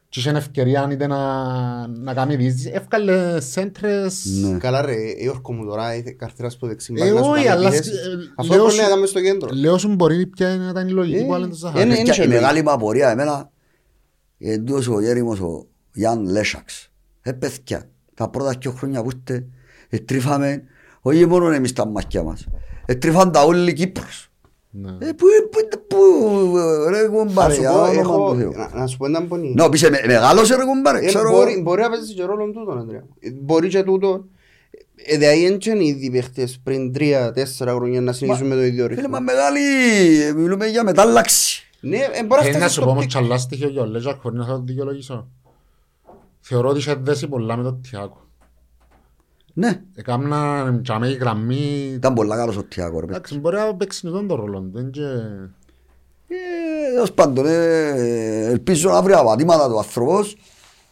[0.09, 1.17] και είχε ευκαιρία είτε να,
[1.87, 4.25] να κάνει διείσδυση, εύκαλε σέντρες.
[4.25, 4.57] Ναι.
[4.57, 7.47] Καλά ρε, Ιόρκο μου τώρα, είχε καρτέρα στο δεξί Ε, μπακ να σου όχι, κάνει
[7.57, 7.89] αλλά επίθεση.
[7.89, 7.93] ε,
[8.35, 9.49] Αυτό λέω πρέπει σου- να ήταν μες στο κέντρο.
[9.53, 11.91] Λέω σου μπορεί πια να ήταν η λογική Ε, που βάλε τον είναι- Ζαχαρίου.
[11.93, 13.51] είναι- Και η και μεγάλη μου απορία εμένα
[14.37, 16.89] είναι τούτος ο γέριμος ο Γιάν Λέσαξ.
[17.21, 19.45] Ε, παιδιά, τα πρώτα δυο χρόνια που είστε,
[19.89, 20.63] ε, τρίφαμε,
[21.01, 22.45] όχι μόνο εμείς τα μάτια μας,
[22.91, 24.25] ε, τρίφαν τα όλοι Κύπρος.
[24.73, 24.89] Ναι.
[24.89, 25.97] Ε, πού, πού, πού,
[26.89, 28.51] ρε Θα κουμπάρε, σου για πω, όνομα έχω- του Θεού.
[28.55, 29.53] να- να σου πω έναν πονή.
[29.55, 31.61] Να πεις, ε, με- μεγάλωσε ρε κουμπάρε, Ε, ξέρω μπορεί- εγώ.
[31.61, 33.03] Μπορεί να παίζεις και ρόλο τούτο, Ανδρέα.
[33.19, 34.25] Ε, Μπορεί και τούτο.
[35.05, 38.95] Ε, Δηλαδή δεν είναι ήδη παίχτες πριν τρία-τέσσερα χρόνια να συνεχίσουν με το ίδιο Φίλε,
[38.95, 39.09] ρυθμό.
[39.09, 39.59] μα μεγάλη,
[40.23, 41.63] ε, μιλούμε για μετάλλαξη.
[41.79, 43.11] Ναι, ε, μπορείς να Ε, να φτάσεις σου στο πω όμως πικ.
[43.11, 45.27] κι άλλα στοιχεία για ο Λέζακ χωρίς να θα το δικαιολογήσω.
[46.39, 48.21] Θεωρώ ότι είχε δέσει πολλά με τον Τιάκο.
[49.53, 51.91] Ναι, Έκανα τζάμε η γραμμή...
[51.93, 53.11] ήταν πολλά καλός ο Τιάκο ρε παιδί.
[53.11, 54.69] Εντάξει, μπορεί να παίξει τον το ρόλο του.
[54.73, 55.01] δεν και-
[56.27, 60.35] Ε, Τέλος πάντων, ε, ελπίζω να βρει απατήματα του άνθρωπος,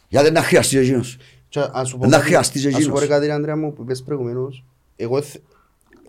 [0.08, 1.16] γιατί να χρειαστεί εκείνος.
[1.48, 2.94] Και ας σου πω Να κάτι- χρειαστείς ας σου εκείνος.
[2.94, 4.64] πω ρε κάτι ρε Ανδρέα μου που είπες προηγουμένως.
[4.96, 5.42] Εγώ θε-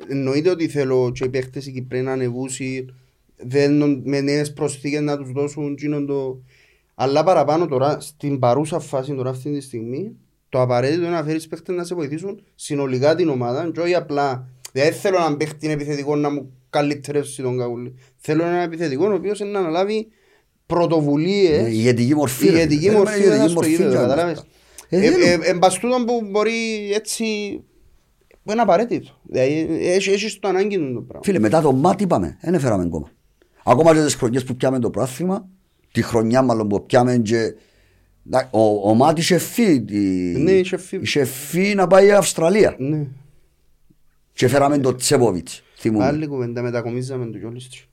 [0.08, 2.86] εννοείται ότι θέλω και οι παίχτες οι Κυπρέοι να ανεβούσει
[3.45, 6.38] δεν, με νέες προσθήκες να τους δώσουν εκείνον το...
[6.95, 10.16] Αλλά παραπάνω τώρα, στην παρούσα φάση τώρα αυτή τη στιγμή,
[10.52, 14.47] το απαραίτητο είναι να φέρεις παίχτες να σε βοηθήσουν συνολικά την ομάδα και όχι απλά...
[14.74, 17.93] Δεν θέλω έναν παίχτη επιθετικό να μου καλυτερεύσει τον καγούλη.
[18.18, 20.08] Θέλω έναν επιθετικό ο οποίος είναι να αναλάβει
[20.66, 22.45] πρωτοβουλίες Ε, Η ηγετική μορφή.
[22.47, 22.56] η ρε.
[22.56, 24.45] ηγετική Θέλουμε μορφή ηγετική μέσα στο μορφή γήπεδο, για να- κατάλαβες.
[24.89, 25.26] Ε, Ε, θέλουμε.
[25.45, 26.52] ε, Εν πας τούτον που μπορεί
[26.93, 27.26] έτσι
[28.43, 29.20] που είναι απαραίτητο.
[29.24, 31.24] Δηλαδή έχει- έχεις το ανάγκη του το πράγμα.
[31.24, 33.12] Φίλε, μετά το μάτι είπαμε, δεν έφεραμε ακόμα.
[33.64, 35.47] Ακόμα και τις χρονιές που πιάμε το πράθυμα,
[35.91, 37.54] τη χρονιά μάλλον που πιάμε και...
[38.24, 41.04] να- Ο, ο Μάτι είχε φύγει, τη- Ναι, είχε φύγει.
[41.04, 43.06] είχε φύγει να πάει η Αυστραλία Ναι.
[44.34, 46.06] και φέραμε τον Τσέποβιτς, θυμούμαι.
[46.06, 47.90] Άλλη κουβέντα μετακομίζαμε το κιόλας τους.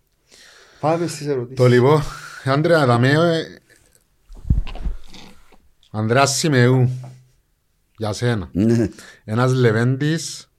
[0.80, 1.56] Πάμε στις ερωτήσεις.
[1.56, 2.02] Το λοιπόν,
[2.44, 3.42] Άντρεα, δαμε, ε,
[5.90, 6.90] Ανδρέας Σιμεού,
[7.96, 8.48] για σένα.
[8.52, 8.88] Ναι.
[9.24, 10.50] Ένας Λεβέντης,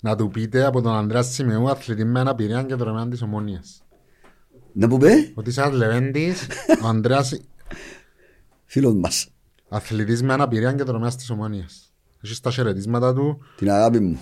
[0.00, 3.82] να του πείτε από τον Ανδρέα Σιμεού, αθλητή με αναπηρία και δρομέα της Ομόνιας.
[4.72, 6.46] Να που πει, Ότι είσαι ένας Λεβέντης,
[6.82, 7.40] ο Ανδρέας
[8.74, 9.28] φίλος μας,
[9.68, 11.92] αθλητής με αναπηρία και δρομέα της Ομόνιας.
[12.22, 14.18] Έχεις τα χαιρετίσματα του, την αγάπη μου.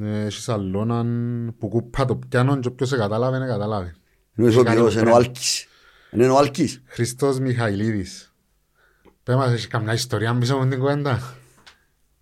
[0.00, 3.94] ε, έχεις αλλόναν που κούπα το πιάνον και όποιος σε κατάλαβε, να κατάλαβε.
[4.36, 5.18] Είναι ο Έχει κάνει ηθοποιός, είναι ο πράγμα.
[5.24, 5.66] Άλκης.
[6.12, 6.82] Είναι ο Άλκης.
[6.86, 8.34] Χριστός Μιχαηλίδης.
[9.22, 11.36] Πες μας, έχεις καμιά ιστορία πίσω από την κουβέντα;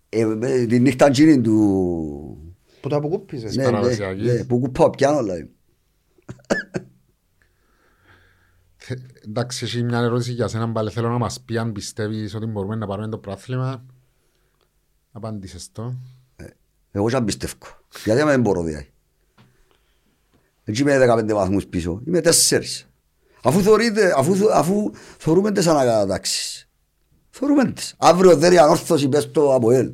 [0.09, 2.55] Ε, ε, Την νύχτα εκείνη του...
[2.81, 3.55] Που τα αποκούπησες.
[3.55, 4.33] Ναι, ναι, παραδοσιακής.
[4.33, 5.51] ναι, που κουπάω πιάνω δηλαδή.
[8.85, 10.89] Θε- Εντάξει, έχει μια ερώτηση για σένα πάλι.
[10.91, 13.85] Θέλω να μας πει αν πιστεύεις ότι μπορούμε να πάρουμε το πράθλημα.
[15.11, 15.93] Απάντησες το.
[16.91, 17.53] Εγώ δεν πιστεύω.
[18.03, 18.91] Γιατί άμα δεν μπορώ δηλαδή.
[20.63, 22.01] Έτσι είμαι 15 βαθμούς πίσω.
[22.07, 22.61] Είμαι 4.
[23.43, 26.69] Αφού θεωρείτε, αφού, θω- αφού θεωρούμε τις ανακατατάξεις.
[27.29, 27.95] Θεωρούμε τις.
[27.97, 29.91] Αύριο δεν είναι ανόρθωση, πες το από ελ.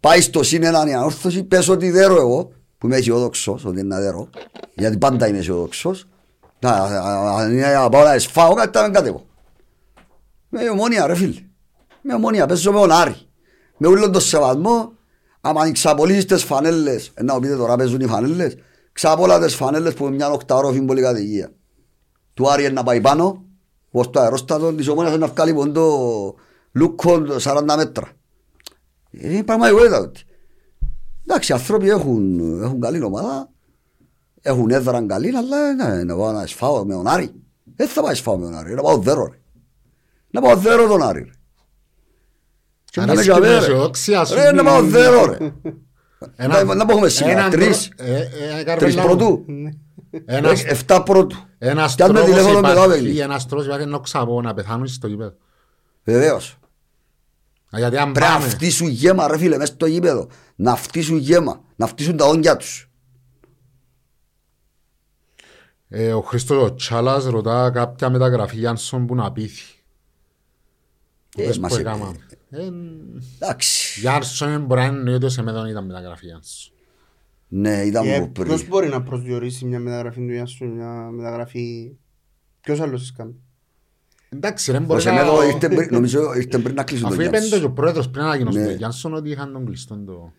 [0.00, 3.88] Πάει στο συν έναν η ανόρθωση, πες ότι δέρω εγώ, που είμαι αισιόδοξος ότι είναι
[3.94, 4.28] να δέρω,
[4.74, 6.08] γιατί πάντα είμαι αισιόδοξος.
[6.60, 9.26] Να, α- α- αν είναι να πάω να εσφάω, κάτι θα με κατέβω.
[10.48, 11.40] Με ομόνια ρε φίλε.
[12.02, 13.16] Με ομόνια, παίζω με τον Άρη.
[13.76, 14.92] Με όλον τον σεβασμό,
[15.40, 18.56] άμα ξαπολύσεις τις φανέλες, ε, να μου πείτε τώρα παίζουν οι φανέλες,
[18.92, 21.52] ξαπόλα τις φανέλες που είναι μια οκταρόφη πολύ κατοικία.
[22.34, 23.44] Του Άρη είναι να πάει πάνω,
[23.90, 26.34] ως το αερόστατο της ομόνιας είναι να βγάλει πόντο
[26.72, 28.08] λούκο 40 μέτρα.
[29.10, 30.22] Είναι πραγματικότητα ότι.
[31.26, 33.48] Εντάξει, οι άνθρωποι έχουν, έχουν καλή ομάδα,
[34.42, 37.30] έχουν έδρα καλή, αλλά ναι, να πάω να σφάω με τον Άρη.
[37.76, 39.38] Δεν θα πάω να σφάω με τον Άρη, να πάω δέρο ρε.
[40.30, 41.30] Να πάω δέρο τον Άρη ρε.
[42.84, 43.64] Και Αν να με είσαι και με τζαβέ, ρε.
[43.64, 45.36] αισιοδοξία σου, Ρε, να πάω δέρο ρε.
[46.36, 47.88] Ένα- Να- να πούμε σήμερα, έναν τρεις.
[47.96, 48.26] προ- ε, ε,
[48.62, 49.06] Τρεις Καρβέλα μου.
[49.06, 49.44] πρωτού.
[50.24, 51.36] Ένας- Ρε, Εφτά πρώτου.
[51.58, 53.18] Ένας Κι αν με τρόπος τηλέφωνο μετά υπάρχει, παίρνει.
[53.18, 55.32] ένας τρόπος υπάρχει να ξαπώ, να πεθάνουν στο γήπεδο.
[56.04, 56.58] Βεβαίως.
[57.74, 60.28] Α, Γιατί αν Πρέπει να πάμε, φτύσουν γέμα ρε φίλε μέσα στο γήπεδο.
[60.56, 61.60] Να φτύσουν γέμα.
[61.76, 62.89] Να φτύσουν τα όγκια τους.
[65.92, 69.74] Ε, ο Χρήστος ο Τσάλας ρωτά κάποια μεταγραφή Γιάνσον που να πείθει.
[71.36, 71.88] Ε, Πες μας που είπε.
[71.88, 72.16] έκαναμε.
[72.50, 72.68] Ε,
[73.38, 74.00] Εντάξει.
[74.00, 76.72] Γιάνσον μπορεί να είναι ότι σε μέδον ήταν μεταγραφή Γιάνσον.
[77.48, 78.68] Ναι, ήταν Και από Ποιος πριν.
[78.68, 81.96] μπορεί να προσδιορίσει μια μεταγραφή του Ιάσου, μια μεταγραφή
[82.60, 83.32] Ποιος άλλος έσκαμε.
[84.28, 85.10] Εντάξει, δεν Ο μπορεί να...
[85.10, 87.66] Σεμέδο ήρθε πριν- νομίζω ήρθε πριν να κλείσουν Αφού τον είπε το και Γιάννη.
[87.66, 88.64] ο πρόεδρος πριν ανακοινώσει Ναι.
[88.66, 90.32] τον Γιάνσον ότι είχαν τον κλειστόν το...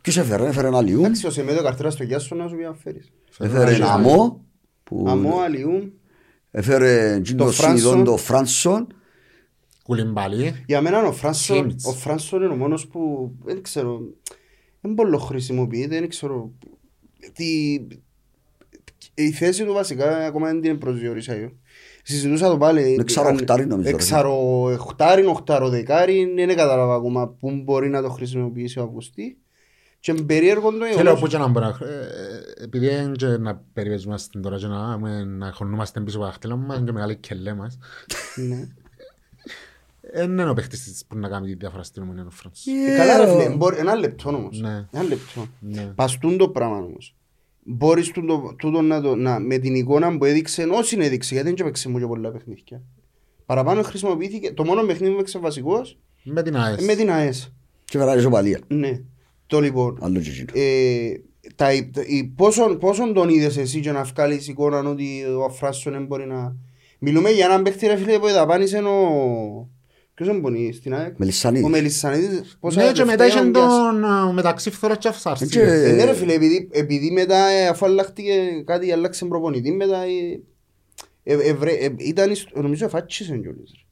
[0.00, 2.74] Ποιος έφερε, έφερε ένα Λιού, Εντάξει, ο Σεμέδο καρτέρα στο Γιάσο να σου πει να
[2.74, 3.12] φέρεις.
[3.38, 4.43] έφερε ένα Αμό,
[4.84, 5.92] που Αμό, Αλιού.
[6.50, 7.78] έφερε το Φράνσον.
[7.78, 8.86] συνειδόν το Φράνσον,
[9.84, 10.64] Κουλιμπαλί.
[10.66, 11.84] Για μένα ο Φράνσον, Σίμιτς.
[11.86, 14.00] ο Φράνσον είναι ο μόνος που δεν ξέρω,
[14.80, 16.52] δεν πολύ χρησιμοποιείται, δεν ξέρω
[17.32, 17.74] τι,
[19.14, 21.52] η θέση του βασικά ακόμα δεν την προσδιορίσα εγώ.
[22.02, 22.96] Συζητούσα το πάλι.
[23.00, 23.94] Εξάρο αν- οχτάρι νομίζω, ρε.
[23.94, 29.38] Εξάρο οχτάρι, οχτάρο δεκάρι, δεν κατάλαβα ακόμα πού μπορεί να το χρησιμοποιήσει ο Αυγουστή.
[30.00, 31.20] Και είναι περίεργο το Θέλω γεγονός.
[31.20, 31.78] που και να μπορεί να...
[32.56, 36.32] ε, Επειδή είναι και να περιπέζουμε τώρα και να, έχουμε- να χωνούμαστε πίσω από τα
[36.32, 37.78] χτέλα μας και μεγάλη κελέ μας.
[38.36, 38.68] Ναι.
[40.12, 42.66] Δεν είναι ο παίχτης της που να κάνει τη διάφορα στην Ομόνοια ο Φρανς.
[42.66, 44.60] Ε, Καλά ρε φίλε, μπορεί- ένα λεπτό όμως.
[44.60, 44.86] Ναι.
[44.90, 45.46] Ένα λεπτό.
[45.60, 45.92] Ναι.
[45.94, 47.14] Παστούν το πράγμα όμως.
[47.64, 51.58] Μπορείς τούτο, τούτο να το, να, με την εικόνα που έδειξε, όσοι έδειξε, γιατί δεν
[51.60, 52.82] έπαιξε μου και πολλά παιχνίδια.
[53.46, 56.84] Παραπάνω χρησιμοποιήθηκε, το μόνο παιχνίδι που έπαιξε βασικός, Με την ε, ΑΕΣ.
[56.84, 57.52] με την ΑΕΣ.
[57.84, 58.60] και φέρε ισοπαλία.
[58.66, 59.00] Ναι.
[59.46, 60.46] Το λοιπόν, Άλλο και εκείνο.
[60.54, 61.12] ε,
[61.56, 65.92] τα, τα- η, πόσον, πόσον τον είδες εσύ και να βγάλεις εικόνα ότι ο Αφράσον
[65.92, 66.56] δεν μπορεί να...
[66.98, 69.68] Μιλούμε για έναν παίχτη ρε φίλε που δαπάνησε ο...
[70.14, 71.68] Ποιος είναι πονεί στην ΑΕΚ; Ο Μελισσανίδης.
[71.68, 72.56] Μελισσανίδης.
[72.60, 73.68] πόσα Ναι, και μετά λεφτά είχε είχαν πιάσει.
[73.68, 75.50] τον ε, μεταξύ φθοράς και αυσάρσης.
[75.50, 78.32] Και- Ε, ναι ρε φίλε, επειδή, επειδή μετά ε, αφού αλλάχτηκε
[78.66, 80.40] κάτι, άλλαξε προπονητή μετά ε,
[81.22, 83.83] ε, ε, βρε- ε, ήταν, εις- νομίζω εφάτσισαν κιόλας.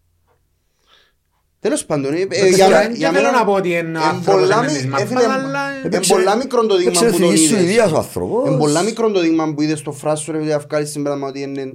[1.62, 1.68] Ρε.
[1.68, 3.78] Τέλος πάντων, ε, ε, Εντάξει, για, δεν μέ- για θέλω μένα να πω ότι είναι
[3.78, 6.66] εν άνθρωπος πολλά με μι- της ε, μαπάς, φίλε, αλλά, ε, εν Έπαιξε- πολλά μικρό
[6.66, 7.58] το δείγμα έπαιξε που τον εθνική είδες.
[7.58, 8.48] Σουηδίας ο άνθρωπος.
[8.48, 11.40] Εν πολλά μικρό το δείγμα που είδες στο φράσο ρε φίλε, αυκάλεις στην πράγμα ότι
[11.42, 11.72] είναι...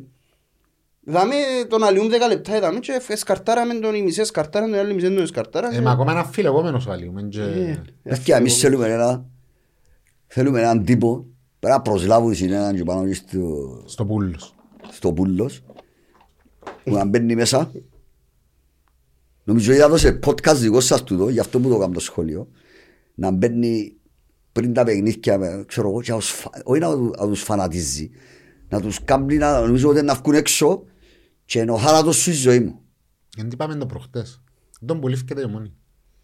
[1.09, 1.35] Δάμε
[1.67, 5.23] τον αλλιούν 10 λεπτά, δάμε και εσκαρτάραμε τον οι μισές σκαρτάραν, τον άλλοι μισές τον
[5.23, 5.73] εσκαρτάραν.
[5.73, 7.11] Ε, μα ακόμα ένα φιλεγόμενος ο Αλίου.
[7.13, 9.25] μεν και- Ε, Παιδιά, εμείς θέλουμε ένα,
[10.27, 11.25] θέλουμε έναν τύπο,
[11.59, 13.39] πρέπει να προσλάβουν συνέναν και πάνω και στο,
[13.85, 14.55] Στο πούλος.
[14.91, 15.61] στο πουλός,
[16.83, 17.71] που να μπαίνει μέσα.
[19.47, 22.47] Νομίζω είδα σε podcast δικό σας τούτο, γι' αυτό που το κάνω το σχόλιο,
[23.15, 23.95] να μπαίνει
[24.51, 27.41] πριν τα παιχνίδια, με, ξέρω εγώ, και να τους φα- όχι να, του- να τους
[27.41, 28.09] φανατίζει,
[28.69, 30.83] να τους κάνει να νομίζω ότι να βγουν έξω
[31.45, 32.79] και είναι ο θάνατος σου η ζωή μου.
[33.35, 34.41] Γιατί είπαμε το προχτές.
[34.85, 35.73] Τον πουλήφκεται η ομόνη.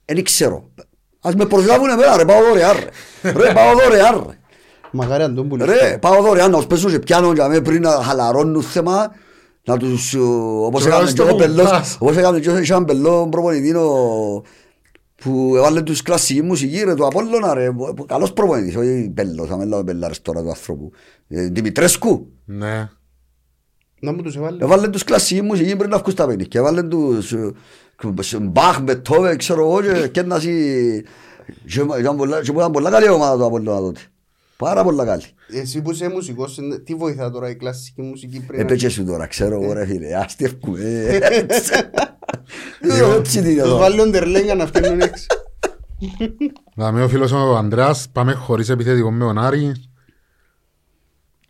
[0.05, 0.71] Δεν ξέρω.
[1.19, 3.31] Ας με προσλάβουν εμένα ρε, πάω δωρεάν ρε.
[3.31, 4.37] Ρε, πάω δωρεάν ρε.
[4.91, 5.69] Μακάρι αν τον πουλήσει.
[5.69, 9.11] Ρε, πάω δωρεάν να τους πέσω και πιάνω για με πριν να χαλαρώνουν θέμα
[9.65, 11.97] να τους, ε, όπως Και έκαμε βάζεις και το ο Πελός, κουμπάς.
[11.99, 14.41] όπως έκαμε και ο Πελός προπονητής ο-
[15.15, 19.57] που έβαλε τους κλασσική μουσική ρε, του Απόλλωνα ρε, που- καλός προπονητής, όχι Πελός, θα
[19.57, 20.91] με λέω Πελάρες τώρα του ανθρώπου.
[21.27, 22.89] Ε, Δημητρέσκου, Ναι.
[23.99, 24.63] Να μου τους έβαλε.
[24.63, 27.51] έβαλε τους κλασσική μουσική πριν να βγουν στα παιχνίδια, έβαλε τους ε,
[28.33, 31.03] ε, Μπαχ, Μπετόβε, ξέρω εγώ και κέρνασι
[31.67, 33.99] και ήταν πολλά- και που ήταν πολλά καλή ομάδα του Απόλλωνα τότε.
[34.63, 35.23] Πάρα πολλά καλή.
[35.61, 38.59] Εσύ που είσαι μουσικός, τι βοηθά τώρα η κλασική μουσική πριν.
[38.59, 41.19] Έπαιξε σου τώρα, ξέρω εγώ ρε φίλε, άστευκου, ε,
[43.17, 43.77] έτσι τι είναι Τους εδώ.
[43.77, 45.25] βάλει ο Ντερλέγκα να φτιάχνουν έξω.
[46.75, 49.71] Δαμε ο φίλος ο Ανδρέας, πάμε χωρίς επιθετικό με τον Άρη.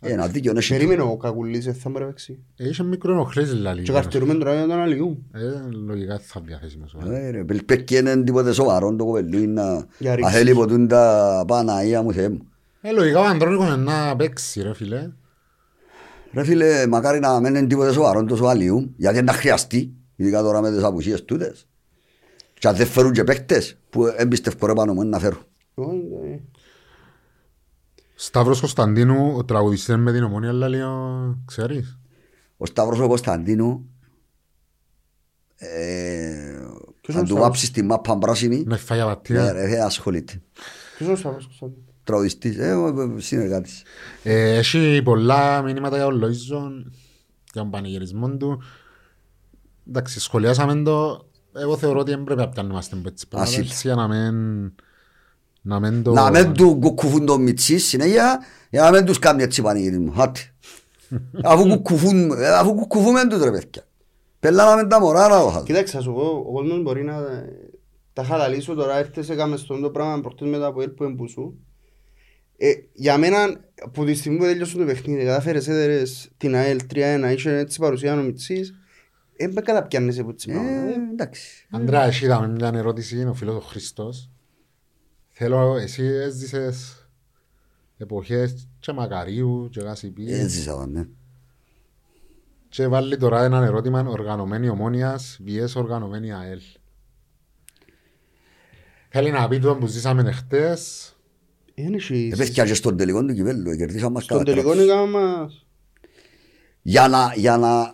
[0.06, 0.72] Ένα δίκιο, ναι, έχει.
[0.72, 2.38] Περίμενε ο Κακουλής, δεν θα μου ρεύξει.
[2.56, 3.82] Είχε μικρό ενοχλήσεις λαλή.
[3.82, 5.24] Και καρτηρούμε τώρα για τον Αλλιού.
[5.32, 5.40] Ε,
[5.86, 6.94] λογικά θα διαθέσιμος.
[6.94, 7.18] ο Άρης.
[7.18, 10.32] Ε, ρε, Πρέπει να είναι τίποτε σοβαρό το κοπελούι να Για ρίξεις.
[10.32, 12.48] να θέλει ποτούν τα Παναγία μου Θεέ μου.
[12.86, 15.10] Ε, λογικά ο Ανδρώνικος είναι να παίξει ρε φίλε.
[16.32, 20.60] Ρε φίλε, μακάρι να μην είναι τίποτε σοβαρό τόσο αλλιού, γιατί να χρειαστεί, ειδικά τώρα
[20.60, 21.66] με τις απουσίες τούτες.
[22.58, 25.38] Και αν δεν φέρουν και παίκτες, που εμπιστεύω ρε πάνω μου να φέρουν.
[25.74, 26.38] Όχι, ε.
[28.14, 31.98] Σταύρος Κωνσταντίνου, ο τραγουδιστής με την ομόνια λαλή, ο- ξέρεις.
[32.56, 33.88] Ο Σταύρος ο Κωνσταντίνου,
[35.56, 35.66] ε,
[37.00, 39.52] Ποιος αν είναι ο του Σταύρος; βάψεις τη μάπα πράσινη, Να φάει ναι, απατία.
[39.52, 40.42] ρε, δεν ασχολείται.
[40.96, 43.82] Ποιος είναι ο Σταύρος Κωνσταντίνου; Τραγουδιστής, ε, ο- ο- συνεργάτης.
[44.22, 46.90] Ε, Έχει πολλά μηνύματα για τον Λοΐζον,
[47.52, 48.62] για τον πανηγυρισμό του.
[49.88, 51.26] Εντάξει, σχολιάσαμε το.
[51.56, 53.64] Εγώ θεωρώ ότι δεν πρέπει να πιάνομαστε με έτσι πράγματα, Ασύλ.
[53.66, 54.72] έτσι, για να μην...
[55.62, 56.12] Να μην το...
[56.12, 58.40] Να μην του κουκουφούν το μιτσί συνέχεια,
[58.70, 60.12] για να μην τους κάνει έτσι πανηγυρισμό.
[60.16, 60.40] Άτε.
[61.44, 63.86] Αφού κουκουφούν, ε, αφού κουκουφούμε τους ρε παιδιά.
[64.40, 65.64] Πελάμε τα μωρά να το χάσουν.
[65.64, 67.14] Κοίταξε, ας σου πω, ο κόσμος μπορεί να
[68.12, 71.54] τα χαλαλίσω τώρα, έρθες έκαμε στον το πράγμα προχτές μετά από έλπου εμπουσού.
[72.56, 77.32] Ε, για μένα, από τη στιγμή που τέλειωσε το παιχνίδι, κατάφερες έδερες την ΑΕΛ 3-1,
[77.34, 78.74] είχε έτσι παρουσία ο Μιτσής,
[79.36, 81.00] δεν με καταπιάνεσαι από έτσι Ε, πράγματα.
[81.12, 81.66] εντάξει.
[81.70, 84.30] Αντρέα, εσύ είδαμε μια ερώτηση, ο φίλος ο Χριστός.
[85.30, 87.08] Θέλω, εσύ έζησες
[87.96, 91.06] εποχές και Μακαρίου και Γασιπί Έτσι σαν, ναι.
[92.68, 96.60] και βάλει τώρα ένα ερώτημα οργανωμένη ομόνιας vs οργανωμένη ΑΕΛ.
[99.08, 101.13] Θέλει να πεις το που ζήσαμε εχθές
[101.74, 104.70] Δεν έχει- Ε, παιδιά και στον τελικό του κυπέλλου, ε, κερδίσαμε μας Στον κατά τελικό
[104.72, 104.92] τράπεζα.
[104.92, 105.66] έκαμε μας...
[106.82, 107.92] Για να, για να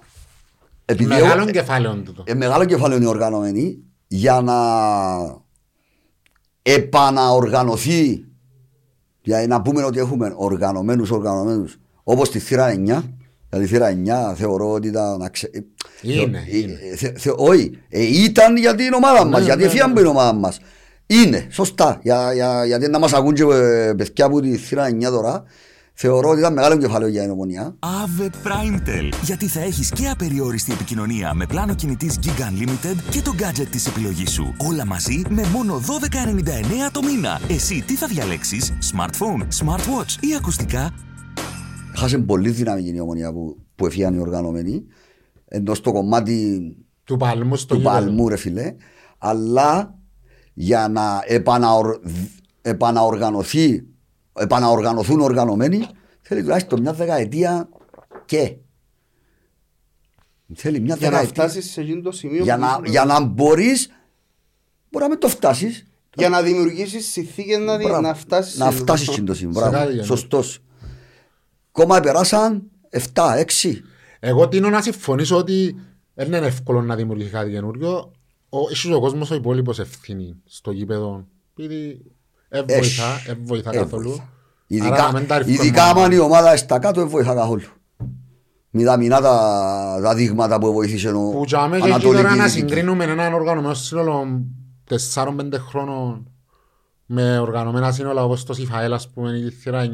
[0.85, 2.22] επειδή Μεγάλο εγώ- κεφάλαιο τούτο.
[2.26, 4.55] ε, μεγάλο κεφάλαιο είναι οργανωμένοι για να
[6.62, 8.24] επαναοργανωθεί
[9.22, 12.74] για να πούμε ότι έχουμε οργανωμένους οργανωμένους όπως τη θύρα 9
[13.49, 13.89] δηλαδή η θύρα
[14.31, 15.51] 9 θεωρώ ότι ήταν αξε...
[16.03, 16.78] Είναι, ε, είναι.
[16.93, 19.93] ε, θε- θε- όχι, ε, ήταν για την ομάδα μας, Ναι, γιατί ναι, έφυγαν ναι.
[19.93, 20.61] από την ομάδα μας.
[21.13, 25.03] Είναι, σωστά, για, για, γιατί να μας ακούν και ε, παιδιά από τη θύρα 9
[25.03, 25.45] τώρα,
[25.93, 27.77] θεωρώ ότι ήταν μεγάλο κεφάλαιο για την ομονία.
[27.81, 29.13] Ave Primetel.
[29.23, 33.87] Γιατί θα έχεις και απεριόριστη επικοινωνία με πλάνο κινητής Gig Unlimited και το gadget της
[33.87, 34.55] επιλογής σου.
[34.69, 37.41] Όλα μαζί με μόνο 12,99 το μήνα.
[37.49, 40.95] Εσύ τι θα διαλέξεις, smartphone, smartwatch ή ακουστικά;
[41.97, 44.85] Χάσε πολύ δύναμη η ομονία που, που έφυγαν οι οργανωμένοι,
[45.45, 46.61] ενώ στο κομμάτι
[47.05, 47.99] Του παλμού στο του γήπεδο.
[47.99, 48.75] παλμού ρε φίλε
[49.19, 49.95] αλλά
[50.63, 52.01] για να επαναορ...
[52.63, 53.85] επαναοργανωθεί
[54.33, 55.87] επαναοργανωθούν οργανωμένοι
[56.23, 57.69] θέλει τουλάχιστον μια δεκαετία
[58.25, 58.57] και.
[60.55, 63.05] Θέλει μια Για να δεκαετία φτάσεις σε εκείνο το σημείο για που να, ήσουν- για
[63.05, 63.89] να μπορείς
[64.91, 65.87] μπορεί να μην το φτάσεις.
[66.15, 68.01] Για να δημιουργήσεις συνθήκες να, δι- Μπράβο.
[68.01, 69.55] να φτάσεις να σε- φτάσεις στην το σημείο.
[69.55, 69.91] Σε κάτι μπράβο.
[69.91, 70.59] Για να- σωστός.
[71.73, 73.83] Κόμμα περάσαν 7, 6
[74.21, 75.77] Εγώ τίνω να συμφωνήσω ότι
[76.15, 78.13] δεν είναι εύκολο να δημιουργήσει κάτι καινούριο.
[78.51, 81.27] Ο, ίσως ο κόσμος ο υπόλοιπος ευθύνη στο γήπεδο.
[81.57, 82.03] Επειδή
[82.49, 82.79] δεν Έχει.
[82.79, 84.09] βοηθά, δεν βοηθά Ε, καθόλου.
[84.09, 84.23] βοηθά.
[84.23, 86.01] Άρα να Ειδικά, μην τα ρίχνουμε ειδικά μόνο.
[86.05, 87.63] άμα η ομάδα στα κάτω δεν βοηθά καθόλου.
[88.71, 92.59] Μηδαμινά τα, τα δείγματα που βοήθησε ο Που τζάμε και εκεί Ανατολική τώρα να Δυτική.
[92.67, 94.43] συγκρίνουμε έναν οργανωμένο σύνολο
[95.15, 95.29] 4-5
[95.69, 96.30] χρόνων
[97.13, 99.89] με οργανωμένα σύνολα όπως το Σιφαέλ ας πούμε η θύρα 9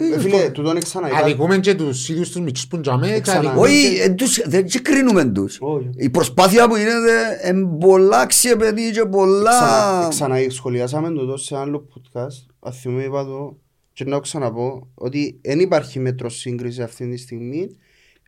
[0.00, 1.18] ε, Ε, Φίλε, τούτον ξαναείδα.
[1.18, 3.38] Αδικούμε και τους ίδιους τους μητσούς που τζάμε και Ξανά.
[3.38, 5.58] αδικούμε Όχι, εν τους- δεν και κρίνουμε τους.
[5.60, 5.90] Όχι.
[5.96, 9.50] Η προσπάθεια που γίνεται είναι πολλά ξεπαιδί και πολλά...
[9.50, 12.46] Ξανα- Ξανασχολιάσαμε το τόσο σε άλλο podcast.
[12.60, 13.56] Αν θυμάμαι είπα το
[13.92, 17.76] και να το ξαναπώ ότι δεν υπάρχει μέτρο σύγκριση αυτή τη στιγμή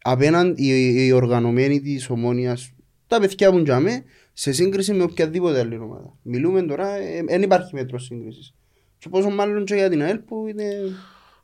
[0.03, 2.71] απέναντι οι, οι οργανωμένοι της ομόνιας
[3.07, 4.03] τα παιδιά που τζάμε
[4.37, 6.17] σε σύγκριση με οποιαδήποτε άλλη ομάδα.
[6.23, 6.89] Μιλούμε τώρα,
[7.27, 8.55] δεν υπάρχει μέτρο σύγκρισης.
[8.99, 10.65] Και πόσο μάλλον και για την ΑΕΛ που είναι...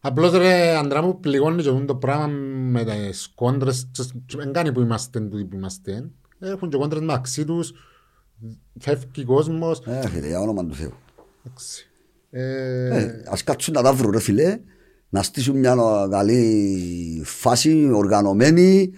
[0.01, 2.27] Απλώς ρε Αντρά μου πληγώνει και το πράγμα
[2.71, 3.91] με τις κόντρες
[4.37, 7.73] δεν κάνει που είμαστε τούτοι που είμαστε έχουν και κόντρες μεταξύ τους
[8.79, 10.93] φεύγει κόσμος Ε, φίλε, για όνομα του Θεού.
[11.45, 11.89] Εντάξει.
[12.31, 14.61] Ε, Ε, ας κάτσουν να τα βρουν ρε φίλε,
[15.09, 15.77] να στήσουν μια
[16.11, 18.93] καλή φάση, οργανωμένη,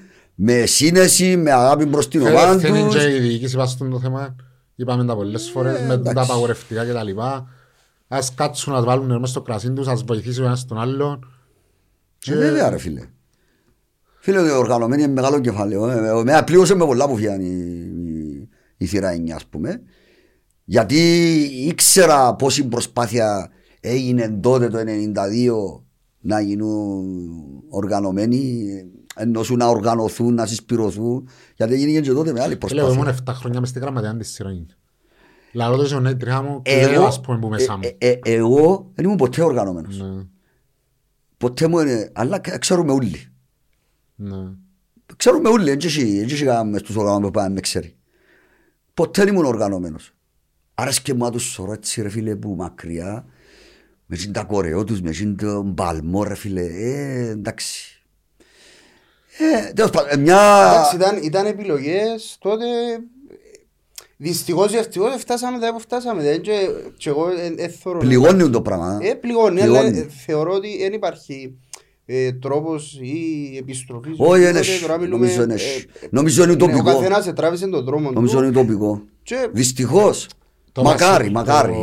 [0.45, 2.97] με σύνεση, με αγάπη προς την ομάδα Φαίνεται τους.
[2.97, 4.37] και η διοίκηση πάνω στο θέμα.
[4.75, 6.31] Είπαμε τα πολλές φορές με τα Ε, εντάξει.
[6.31, 7.47] απαγορευτικά και τα λοιπά.
[8.09, 11.27] Ας κάτσουν να βάλουν μέσα στο κρασί τους, ας βοηθήσει ο ένας τον άλλον.
[12.27, 13.09] Ε, βέβαια ρε φίλε.
[14.21, 15.89] Φίλε, ο οργανωμένοι είναι μεγάλο κεφάλαιο.
[15.89, 19.83] Ε, ε, Με απλήωσε με πολλά που φύγανε η, η, η θύρα 9 ας πούμε.
[20.65, 20.99] Γιατί
[21.67, 25.83] ήξερα πόση προσπάθεια έγινε τότε το 92
[26.21, 27.05] να γίνουν
[27.69, 28.65] οργανωμένοι
[29.17, 33.05] ενώ σου να οργανωθούν, να συσπηρωθούν γιατί έγινε και τότε με άλλη Φίλε, εγώ ήμουν
[33.05, 33.35] προσπάθεια.
[33.35, 34.67] 7 χρόνια μες στην γραμματεία της σειρά.
[35.53, 37.81] Λαλό το ζωνέ τριχά μου και Εγώ, λέω ας πούμε που μέσα μου.
[37.99, 39.99] ε, ε, ε, εγώ δεν ήμουν ποτέ οργανωμένος.
[40.01, 40.25] Ναι,
[41.37, 43.27] Ποτέ μου είναι, αλλά ξέρουμε όλοι.
[44.15, 44.37] ναι.
[45.17, 47.97] Ξέρουμε όλοι, έτσι έχει μες στους οργανωμένους που πάνε με ξέρει.
[48.95, 50.13] Ποτέ δεν ήμουν οργανωμένος.
[50.75, 53.25] Άρεσκε μου να τους σωρώ έτσι ρε φίλε που μακριά,
[54.07, 58.02] με την τα κορεό τους, με την τον παλμό ρε φίλε, ε, εντάξει.
[59.39, 60.41] Ε, τέλος πάντων, ε, μια...
[60.71, 62.65] Εντάξει, ήταν, ήταν επιλογές τότε.
[64.17, 66.23] Δυστυχώς ή ευτυχώς φτάσαμε εδώ που φτάσαμε.
[66.23, 66.53] Δεν και,
[66.97, 68.99] και εγώ ε, ε, θεωρώ- Πληγώνει το πράγμα.
[69.03, 69.99] Ε, πληγώνει, αλλά Πληγώνει.
[69.99, 71.59] ε, θεωρώ ότι δεν υπάρχει
[72.07, 73.17] ε, τρόπος ή
[73.59, 74.15] επιστροφής.
[74.19, 74.81] Όχι, Οτιδήποτε, δεν έχει.
[74.81, 75.87] τώρα μιλούμε, Νομίζω είναι ε, έχει.
[76.01, 76.85] ε, Νομίζω είναι ναι, Ο τοπικό.
[76.85, 78.43] καθένας ε, τράβησε τον δρόμο Νομίζω του.
[78.45, 79.03] είναι τοπικό.
[79.23, 80.29] Και Δυστυχώς.
[80.73, 81.75] Το Μακάρι, βασικό- μακάρι.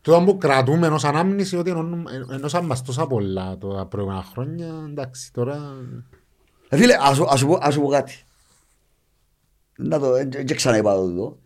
[0.00, 0.18] Το- ε.
[0.18, 4.66] Τούτο που κρατούμε ως ανάμνηση ότι ενώνουμε- ενώσαν μας τόσα πολλά τα προηγούμενα χρόνια.
[4.90, 5.58] Εντάξει, τώρα...
[6.68, 8.12] Ε, Φίλε, ας σου- ας σου πω- ας σου πω κάτι.
[9.78, 11.38] Να το, ε, και ξαναείπα το εδώ.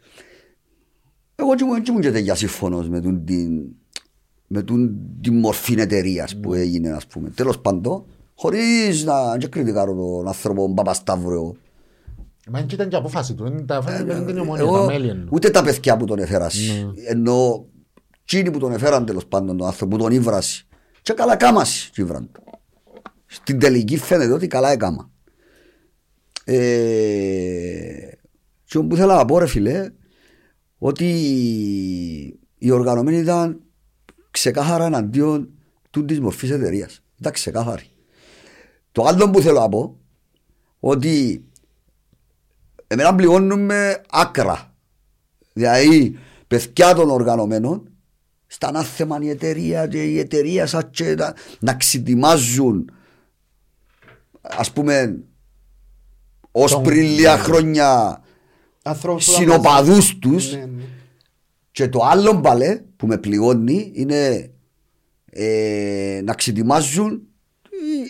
[1.36, 3.62] Εγώ και ήμουν- και ήμουν και τέτοια σύμφωνος με τούν την,
[4.46, 7.30] με τούν την μορφή εταιρείας που έγινε, ας πούμε.
[7.30, 11.56] Τέλος πάντων, χωρίς να και κριτικάρω τον άνθρωπο Παπασταύρου εγώ.
[12.50, 15.08] Μα και ήταν και απόφαση του, δεν τα- δεν ήταν η ομόνια, τα Εγώ, μέλη
[15.08, 15.28] εννοώ.
[15.30, 16.54] ούτε τα παιδιά που τον έφερας.
[16.56, 16.90] Ναι.
[17.08, 17.64] Ενώ
[18.24, 20.64] εκείνοι που τον έφεραν τέλος πάντων τον άνθρωπο που τον ήβρασε.
[21.02, 22.42] Και καλά κάμασι και ήβραν το.
[23.26, 25.10] Στην τελική φαίνεται ότι καλά έκαμα.
[26.44, 28.08] Ε,
[28.64, 29.90] και όπου θέλω να πω ρε φίλε
[30.78, 31.06] ότι
[32.58, 33.60] οι οργανωμένοι ήταν
[34.30, 35.48] ξεκάθαρα εναντίον
[35.90, 37.02] του της μορφής εταιρείας.
[37.20, 37.90] Ήταν ξεκάθαροι.
[38.92, 39.98] Το άλλο που θέλω να πω
[40.80, 41.44] ότι
[42.86, 44.74] εμένα πληγώνουμε άκρα.
[45.52, 47.93] Δηλαδή, παιδιά των οργανωμένων,
[48.54, 52.90] στα ανάθεμα η εταιρεία και η εταιρεία σας και να, να ξετοιμάζουν
[54.40, 55.18] ας πούμε
[56.50, 58.20] ως Τον- πριν λίγα χρόνια
[58.82, 60.14] Ανθρώπους που ήταν συνοπαδούς μαζί.
[60.18, 60.82] τους Ναι, ναι.
[61.70, 64.50] και το άλλο μπαλέ που με πληγώνει είναι
[65.30, 67.22] ε, να ξετοιμάζουν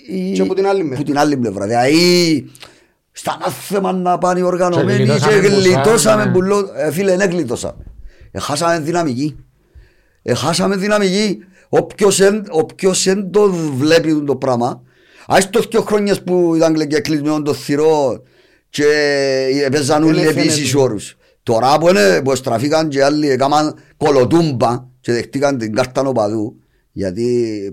[0.09, 0.97] οι- οι- Και από την άλλη μεριά.
[0.97, 1.67] που την άλλη πλευρά.
[1.67, 2.51] Δηλαδή
[3.13, 3.39] στα
[3.69, 6.49] θέμα να πάνε οι οργανωμένοι και γλιτώσαμε που γλιτώσαμε σαν, που ναι.
[6.49, 7.85] λέω, ε, φίλε δεν γλιτώσαμε.
[8.31, 9.37] Εχάσαμε δυναμική.
[10.27, 11.39] Εχάσαμε δυναμική.
[11.69, 14.83] Όποιος εν, όποιος εν το βλέπει το πράγμα
[15.27, 18.23] Ας το δύο χρόνιες που ήταν και κλεισμένο το θυρό
[18.69, 18.87] και
[19.65, 20.81] έπαιζαν Δεν όλοι έφαινε επίσης το.
[20.81, 21.17] όρους.
[21.43, 26.57] Τώρα που, είναι, που στραφήκαν και άλλοι έκαναν κολοτούμπα και δεχτήκαν την κάρτα νοπαδού
[26.93, 27.23] γιατί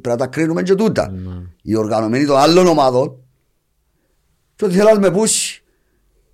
[0.02, 1.14] πρέπει να τα κρίνουμε και τούτα.
[1.62, 3.16] Οι οργανωμένοι των άλλων ομάδων
[4.56, 5.64] και ότι θέλαν με πούσει.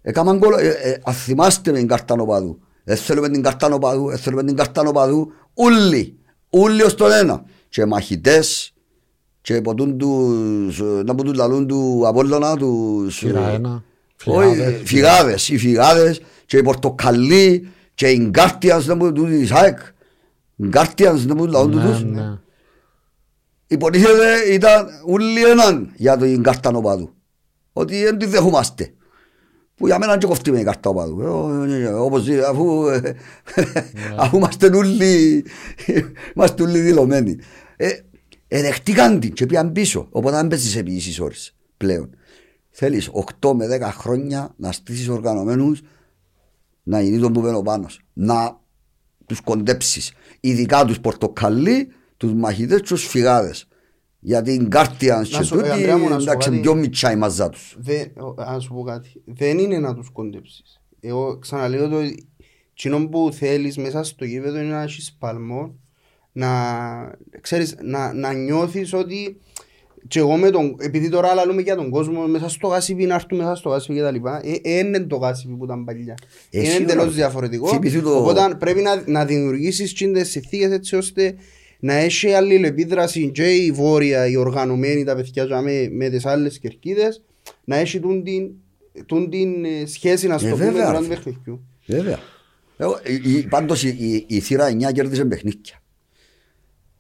[0.02, 0.58] Έκαναν κολο...
[0.58, 2.60] Ε, ε, αν θυμάστε με την κάρτα νοπαδού.
[2.84, 5.32] Δεν θέλουμε την κάρτα νοπαδού, δεν θέλουμε την κάρτα νοπαδού.
[5.58, 6.18] Ούλοι,
[6.50, 7.44] ούλοι ως τον ένα.
[7.70, 8.74] Και μαχητές
[9.42, 13.18] και ποτούν τους, να ποτούν λαλούν του Απόλλωνα, τους...
[13.18, 13.84] Φύρα ένα.
[14.26, 14.82] Όχι, φυγάδες.
[14.86, 19.78] φυγάδες, οι φυγάδες και οι πορτοκαλί και οι γκάρτιανς να μου τούτοι της ΑΕΚ.
[20.68, 22.04] Γκάρτιανς να μου λαούν Ναι, τούτους.
[22.04, 22.40] ναι.
[23.68, 27.14] Υποτίθεται ήταν όλοι έναν για την κάρτα νοπάδου.
[27.74, 28.94] Ότι δεν τη δεχόμαστε.
[29.78, 31.22] Που για μένα είναι και κοφτή με η κάρτα οπαδού.
[31.22, 33.16] Ε, ε, ε, Όπως δει, αφού, ε,
[34.18, 35.46] αφού είμαστε όλοι,
[36.36, 37.38] είμαστε όλοι δηλωμένοι.
[37.76, 37.90] Ε,
[38.48, 40.08] ε, δεχτήκαν την και πήγαν πίσω.
[40.12, 42.10] Οπότε δεν παίζεις επί ίσης ώρες πλέον.
[42.70, 43.10] Θέλεις
[43.42, 45.82] 8 με 10 χρόνια να στήσεις οργανωμένους
[46.84, 47.88] να γίνει τον που πένω πάνω.
[48.14, 48.60] Να
[49.26, 50.14] τους κοντέψεις.
[50.40, 53.68] Ειδικά τους πορτοκαλί, τους μαχητές και τους φυγάδες.
[54.20, 56.62] Γιατί οι Guardians και σου- ε, τούτοι Ανδρέα μου, να σου πω εντάξει κάτι.
[56.62, 57.76] πιο μητσά η μαζά τους.
[57.80, 59.22] Δεν, ο- να σου πω κάτι.
[59.26, 60.82] Δεν είναι να τους κοντέψεις.
[61.00, 61.98] Εγώ ξαναλέω το
[62.74, 65.76] κοινό που θέλεις μέσα στο γήπεδο είναι να έχεις παλμό
[66.32, 66.50] να,
[67.42, 69.38] ξέρεις, να, να νιώθεις ότι
[70.08, 73.38] και εγώ με τον, επειδή τώρα λαλούμε για τον κόσμο μέσα στο γάσιπι να έρθουν
[73.38, 76.16] μέσα στο γάσιπι και τα λοιπά ε, ε, είναι το γάσιπι που ήταν παλιά
[76.50, 76.94] Ε, είναι σίγουρα.
[76.94, 81.36] εντελώς διαφορετικό Θυμηθού το- οπότε πρέπει να, να δημιουργήσεις τις συνθήκες έτσι ώστε
[81.80, 87.24] να έχει αλληλεπίδραση και η βόρεια, οι οργανωμένοι τα παιδιά με, με τις άλλες κερκίδες
[87.64, 88.52] να έχει τούν την,
[89.06, 91.16] τούν την ε, σχέση να στο Ε, πούμε βέβαια, τώρα ρε του φίλε.
[91.16, 91.66] παιχνιδιού.
[91.86, 92.20] Βέβαια.
[92.78, 95.82] Εγώ, η- η- Πάντως η, η, η θύρα 9 κέρδισε παιχνίδια.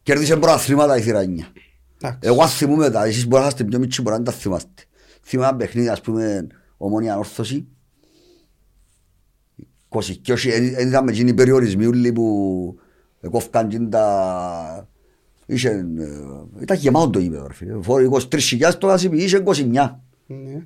[0.03, 1.23] Κέρδισε προαθλήματα η θύρα 9.
[1.25, 2.19] Εντάξει.
[2.21, 4.83] Εγώ αν θυμούμαι τα, εσείς μπορεί να είστε πιο μίτσοι, μπορεί να μην τα θυμάστε.
[5.23, 6.47] Θυμάμαι ένα παιχνίδι, ας πούμε,
[6.77, 7.67] ομόνια όρθωση.
[9.89, 12.79] 20 και όχι, δεν ήταν με εκείνοι οι περιορισμοί όλοι που
[13.31, 14.87] κόφκαν και τα...
[15.45, 17.73] Είχε, ε, ήταν γεμάτο το γήπεδο, ρε φίλε.
[17.81, 19.53] Φόρει 23.000 το γάσιπι, είχε 29.
[20.25, 20.63] Ναι.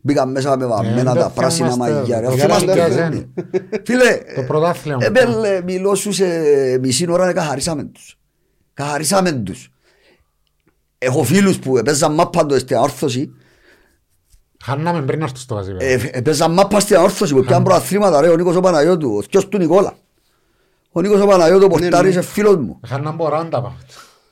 [0.00, 1.94] Μπήκαν μέσα με βαμμένα δεν τα πράσινα θυμάστε.
[1.94, 2.20] μαγιά.
[2.20, 2.26] ρε.
[2.26, 3.10] Το Θυμάστε, Καραντάζεν.
[3.12, 3.80] ρε.
[3.84, 5.04] Φίλε, Το πρωτάθλημα.
[5.04, 6.26] Επέλε, μιλώ σου σε
[6.78, 8.18] μισή ώρα, καθαρίσαμε τους.
[8.74, 9.72] Καθαρίσαμε τους.
[10.98, 13.30] Έχω φίλους που έπαιζαν μάπα το στην αόρθωση,
[14.64, 15.84] Χάναμε πριν να έρθω στο γάσιπι.
[15.84, 19.48] ε, έπαιζαν μάπα στην αόρθωση που πιάνουν προαθλήματα ρε, ο Νίκος ο Παναγιώτου, ο θκιός
[19.48, 19.94] του Νικόλα.
[20.96, 22.80] Ο Νίκος ο Παναγιώτου πορτάρισε φίλος μου.
[22.86, 23.76] Χάναμε μποράντα πάμε.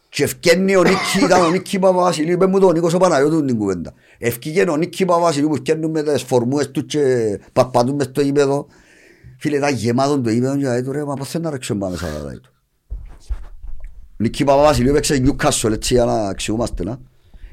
[0.09, 3.45] Και ευκένει ο Νίκη, ήταν ο Νίκη Παπαβασιλείου, είπε μου το ο Νίκος ο Παναγιώτου
[3.45, 3.93] την κουβέντα.
[4.19, 7.01] Ευκήκε ο Νίκη Παπαβασιλείου που ευκένουν με τις φορμούες του και
[7.53, 8.67] παρπατούν μες στο γήπεδο.
[9.39, 11.93] Φίλε, ήταν γεμάτο το γήπεδο και λέει του ρε, μα πώς θέλει να ρίξουν πάμε
[12.01, 12.53] μέσα λέει του.
[14.11, 16.99] Ο Νίκη Παπαβασιλείου έπαιξε Newcastle, έτσι για να αξιούμαστε να.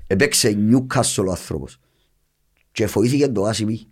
[0.07, 1.79] Έπαιξε Newcastle ο άνθρωπος.
[2.71, 3.87] Και εφοήθηκε το άσημι.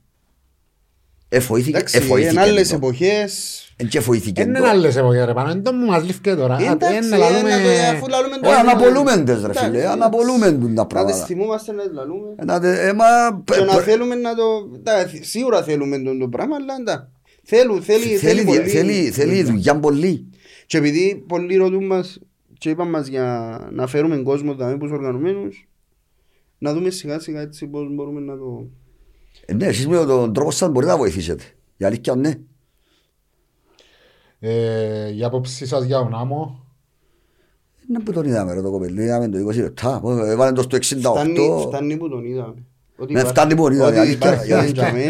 [1.30, 2.30] Εφοήθηκε, Εντάξει, εφοήθηκε.
[2.32, 2.76] είναι άλλες το.
[2.76, 4.66] εποχές Εν και εφοήθηκε Είναι το.
[4.66, 5.62] άλλες εποχές ρε πάνω.
[5.64, 6.58] Δεν μου μας λήφκε τώρα.
[6.62, 9.88] Εντάξει, Είναι ε, λαλούμε- να το- αφού λαλούμε το- Όχι, αναπολούμε τες ρε Εντάξει, φίλε,
[9.88, 11.26] αναπολούμε τα Να τις πράγματα.
[11.26, 13.06] θυμούμαστε να τις λαλούμε Ε, να τε- ε, μα,
[13.46, 14.44] και να πε- θέλουμε να το...
[14.76, 17.08] εντάξει, Σίγουρα θέλουμε το, το πράγμα, αλλά εντάξει.
[17.44, 18.70] Θέλουν, θέλει, Θέλει, θέλει, δια- πολύ.
[18.70, 20.28] θέλει, θέλει δουλειά πολύ.
[20.66, 22.20] Και επειδή πολλοί ρωτούν μας
[22.58, 25.68] και είπαν μας για να φέρουμε κόσμο δηλαδή τους οργανωμένους,
[26.58, 28.68] να δούμε σιγά σιγά έτσι πώς μπορούμε να το...
[29.46, 31.44] Ε, Ναι, εσείς με τον τρόπο σας μπορείτε να βοηθήσετε.
[31.78, 32.34] Η αλήθεια ναι.
[34.40, 36.66] Ε, Η άποψη σας για τον άμμο;
[37.90, 40.00] Είναι που τον είδαμε ρε το κοπελί, είδαμε το 20 λεπτά.
[40.00, 41.00] Πώς, Έβαλε το στο 68.
[41.00, 42.64] Φτάνει, φτάνει που τον είδαμε.
[43.00, 44.84] Ότι Ναι, υπάρχει- φτάνει που τον είδαμε, ότι αλήθεια, υπάρχει αλήθεια.
[44.84, 45.06] τζαμί.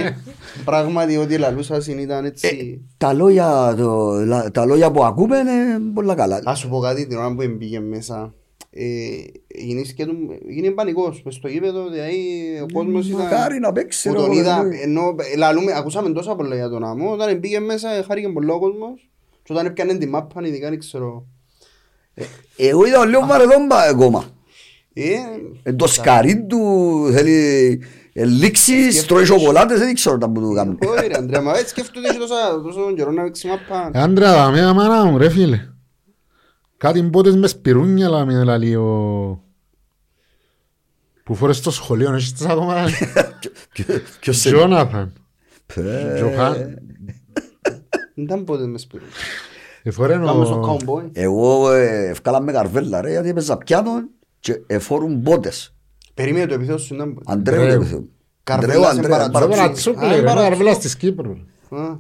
[0.66, 2.82] Πράγματι ότι λαλούσας ήταν Ε, έτσι...
[2.98, 6.42] τα, λόγια, το, λα- τα λόγια που ακούμε είναι πολλά καλά.
[6.46, 8.34] Ας σου πω κάτι την ώρα που μπήκε μέσα.
[8.80, 8.86] Ε,
[9.48, 12.18] γίνηκε του- Γίνε πανικός μες στο γήπεδο, δηλαδή
[12.64, 13.22] ο κόσμος ήταν...
[13.22, 14.08] Μακάρι να παίξει.
[14.10, 14.48] Που ρε, τον κοπελί.
[14.48, 18.28] είδα, ενώ ε, λαλούμε, ακούσαμε τόσα πολλά για τον άμμο, όταν μπήκε μέσα ε, χάρηκε
[18.30, 19.10] πολύ ο κόσμος
[19.44, 21.26] και όταν έπιανε τη μάπα, ειδικά δεν ξέρω.
[22.58, 24.24] Εγώ είδα λίγο βαρεδόν πα- ακόμα.
[24.94, 25.14] Ε,
[25.64, 26.60] Ε, Το σκαρί του
[27.12, 27.82] θέλει
[28.14, 30.78] ελίξεις, τρώει σοκολάτες, δεν ξέρω τα που του κάνουν.
[30.88, 33.92] όχι ρε Αντρέα, μα έτσι σκέφτονται και τόσα- τόσο καιρό να παίξει μάπα.
[33.94, 35.60] Ε, Άντρα, δάμε αμάνα μου ρε φίλε.
[36.78, 39.42] Κάτι μπότες μες σπυρούνια λάμε λαλεί ο...
[41.24, 42.76] Που φορές στο σχολείο, έχεις τις ακόμα.
[43.74, 43.86] Ποιο-
[44.20, 44.50] Ποιος σε...
[44.52, 45.14] Τζόναθαν.
[45.74, 46.14] Πε.
[46.16, 46.54] Τζοχάν.
[48.16, 49.04] Δεν ήταν πότε μες σπίτι.
[49.84, 50.78] Εφορέν Πάμε στο ο...
[50.86, 51.10] cowboy.
[51.14, 53.92] Εγώ ε, ευκάλα με καρβέλα ρε γιατί έπαιζα πιάνο
[54.40, 55.76] και εφόρουν μπότες.
[56.14, 57.32] Περίμενε το επιθέω σου ήταν πότε.
[57.32, 57.78] Αντρέου Ανδρέου.
[57.78, 58.04] το επιθέω.
[58.44, 59.56] Καρβέλα Ανδρέου, σε Ανδρέου, παρατσούκλι.
[59.58, 59.58] Ανδρέου.
[59.60, 60.50] Παρατσούκλι, Α, ρε, παρατσούκλι.
[60.50, 61.32] καρβέλας της Κύπρου.
[61.70, 61.98] Α,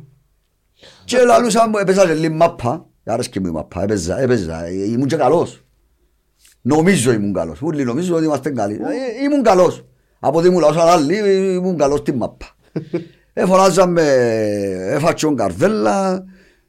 [1.05, 2.86] Και λαλούσα μου έπαιζα και λίγη μάπα.
[3.07, 3.83] Άρεσκε μου η μάπα.
[3.83, 4.65] Έπαιζα, έπαιζα.
[4.65, 5.61] Ε, Ήμουν και καλός.
[6.61, 7.61] Νομίζω ήμουν καλός.
[7.61, 8.73] Ούλοι νομίζω ότι είμαστε καλοί.
[8.73, 9.85] Ε, Ήμουν καλός.
[10.19, 12.45] Από ότι μου λαούσαν άλλοι ε, ήμουν καλός στην μάπα.
[13.33, 14.03] Εφοράζαμε,
[14.89, 16.23] έφατσον καρβέλα,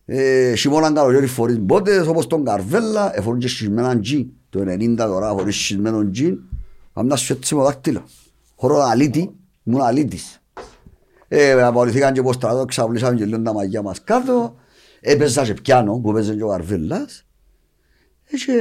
[0.04, 4.26] ε, χειμώναν καλοκαίρι φορείς μπότες όπως τον καρβέλα, εφορούν και σχισμέναν τζιν.
[4.50, 6.38] Το 90 τώρα φορείς σχισμένον τζιν,
[6.94, 8.02] κάμνα σου έτσι με το δάκτυλο.
[8.56, 9.34] Χώρο αλήτη,
[9.64, 10.42] ήμουν αλήτης.
[11.28, 14.54] Ε, απολυθήκαν και πως στρατό, ξαπλήσαμε και λίγο τα μαγιά μας κάτω.
[15.00, 17.22] Έπαιζα και πιάνο που έπαιζε και ο Καρβέλλας.
[18.30, 18.52] Ε, Και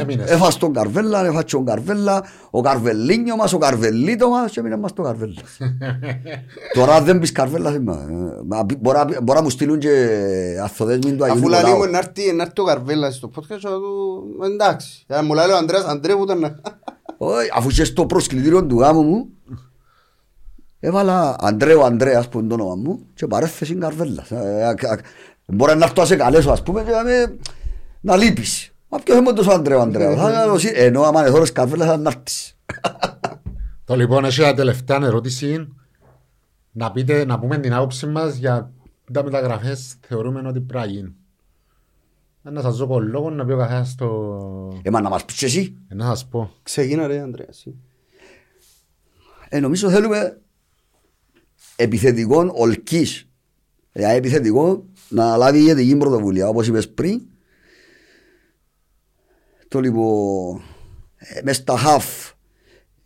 [0.00, 0.30] Έμεινες.
[0.30, 4.92] έφας τον Καρβέλλα, έφας τον Καρβέλλα, ο Καρβελίνιο μας, ο Καρβελίτο μας και έμεινε μας
[4.92, 5.58] το Καρβέλλας.
[6.74, 7.92] Τώρα δεν πεις Καρβέλλας είμαι.
[7.92, 10.18] Ε, μα πει- Μπορεί να- μπορεί να μου στείλουν και
[10.62, 11.90] αθοδές μην του Αγίου Αφού λέει μου Νικολάου.
[11.92, 15.04] να έρθει να έρθει ο Καρβέλας στο podcast θα του εντάξει.
[15.06, 16.60] Ε, Μου λέει ο Ανδρέας Ανδρέου που ήταν να-
[17.18, 19.28] Όχι, Αφού και στο προσκλητήριο του γάμου μου
[20.80, 24.28] έβαλα Αντρέο Ανδρέας που είναι το όνομα μου και παρέθεση Καρβέλλας.
[25.52, 27.36] Ε, α- α- Μπορεί να έρθω να σε καλέσω ας πούμε και να με-
[28.00, 28.70] να λείπεις.
[28.88, 30.20] Μα ποιος είμαι τόσο Αντρέο Ανδρέας.
[30.20, 32.56] Θα κάνω εσύ- Ενώ άμα είναι θόρες Καρβέλλας θα να έρθεις.
[33.84, 35.68] Το λοιπόν, έχει μια τελευταία ερώτηση.
[36.72, 38.72] Να, πείτε, να πούμε την άποψη μας για
[39.12, 41.14] τα μεταγραφές θεωρούμε ότι πρέπει να γίνουν.
[42.44, 44.08] Ε, Να σας δω λόγο να πει ο καθένας το...
[44.82, 45.76] Ε, μα να μας πεις και εσύ.
[45.88, 46.50] Ε, Να σας πω.
[46.62, 47.46] Ξεκίνα ρε Ανδρέα.
[47.48, 47.74] εσύ.
[49.48, 50.40] Ε, νομίζω θέλουμε
[51.76, 53.26] επιθετικό ολκής.
[53.92, 57.20] Δηλαδή επιθετικό να λάβει ηγετική πρωτοβουλία όπως είπες πριν.
[59.68, 60.62] Το λοιπόν
[61.16, 62.32] ε, μες στα χαφ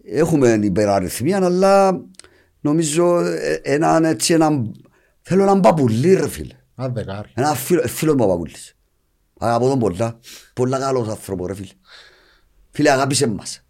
[0.04, 2.04] έχουμε υπεραριθμία αλλά
[2.60, 4.74] νομίζω ε, έναν έτσι έναν
[5.22, 6.54] θέλω έναν παπουλί ρε φίλε.
[6.76, 7.30] Ένα δεκάρι.
[7.34, 8.76] Ένα φίλο, ε, φίλος μου ο παπουλής.
[9.38, 10.18] Αγαπώ τον πολλά.
[10.54, 11.72] Πολλά καλός άνθρωπος ρε φίλε.
[12.70, 13.65] Φίλε αγάπησε μας.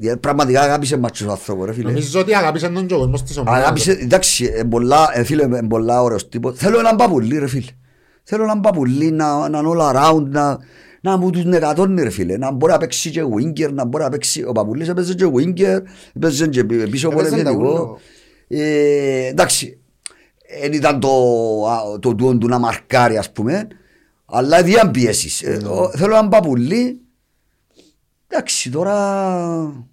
[0.00, 1.88] Ε, Πραγματικά αγάπησε μας και ο άνθρωπος ρε φίλε.
[1.90, 3.62] Νομίζω ότι αγάπησε τον και ο κόσμος της ομάδας.
[3.62, 6.58] Αγάπησε, εντάξει, ε, πολλά, ε, φίλε, ε, πολλά ωραίος τύπος.
[6.58, 7.70] Θέλω έναν παπουλί ρε φίλε.
[8.22, 10.58] Θέλω έναν παπουλί να, να είναι all around, να,
[11.00, 12.36] να μου τους νεκατώνει ρε φίλε.
[12.36, 14.44] Να μπορεί να παίξει και winger, να μπορεί να παίξει.
[14.44, 15.80] Ο παπουλής έπαιζε και winger,
[16.14, 17.70] έπαιζε και πι- πίσω από Έπαιζε τα επιθετικό.
[17.72, 17.98] ούλο.
[18.48, 19.78] Ε, εντάξει,
[20.62, 21.08] δεν ήταν το,
[21.68, 23.68] α, το τούον του να μαρκάρει ας πούμε,
[24.24, 25.42] αλλά διάν πιέσεις.
[25.42, 27.00] Ε, ο- θέλω έναν παπουλί,
[28.34, 29.86] εντάξει τώρα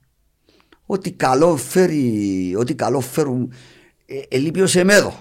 [0.85, 3.53] ό,τι καλό φέρει, ό,τι καλό φέρουν,
[4.05, 5.13] ε, ελείπει ο Σεμέδο.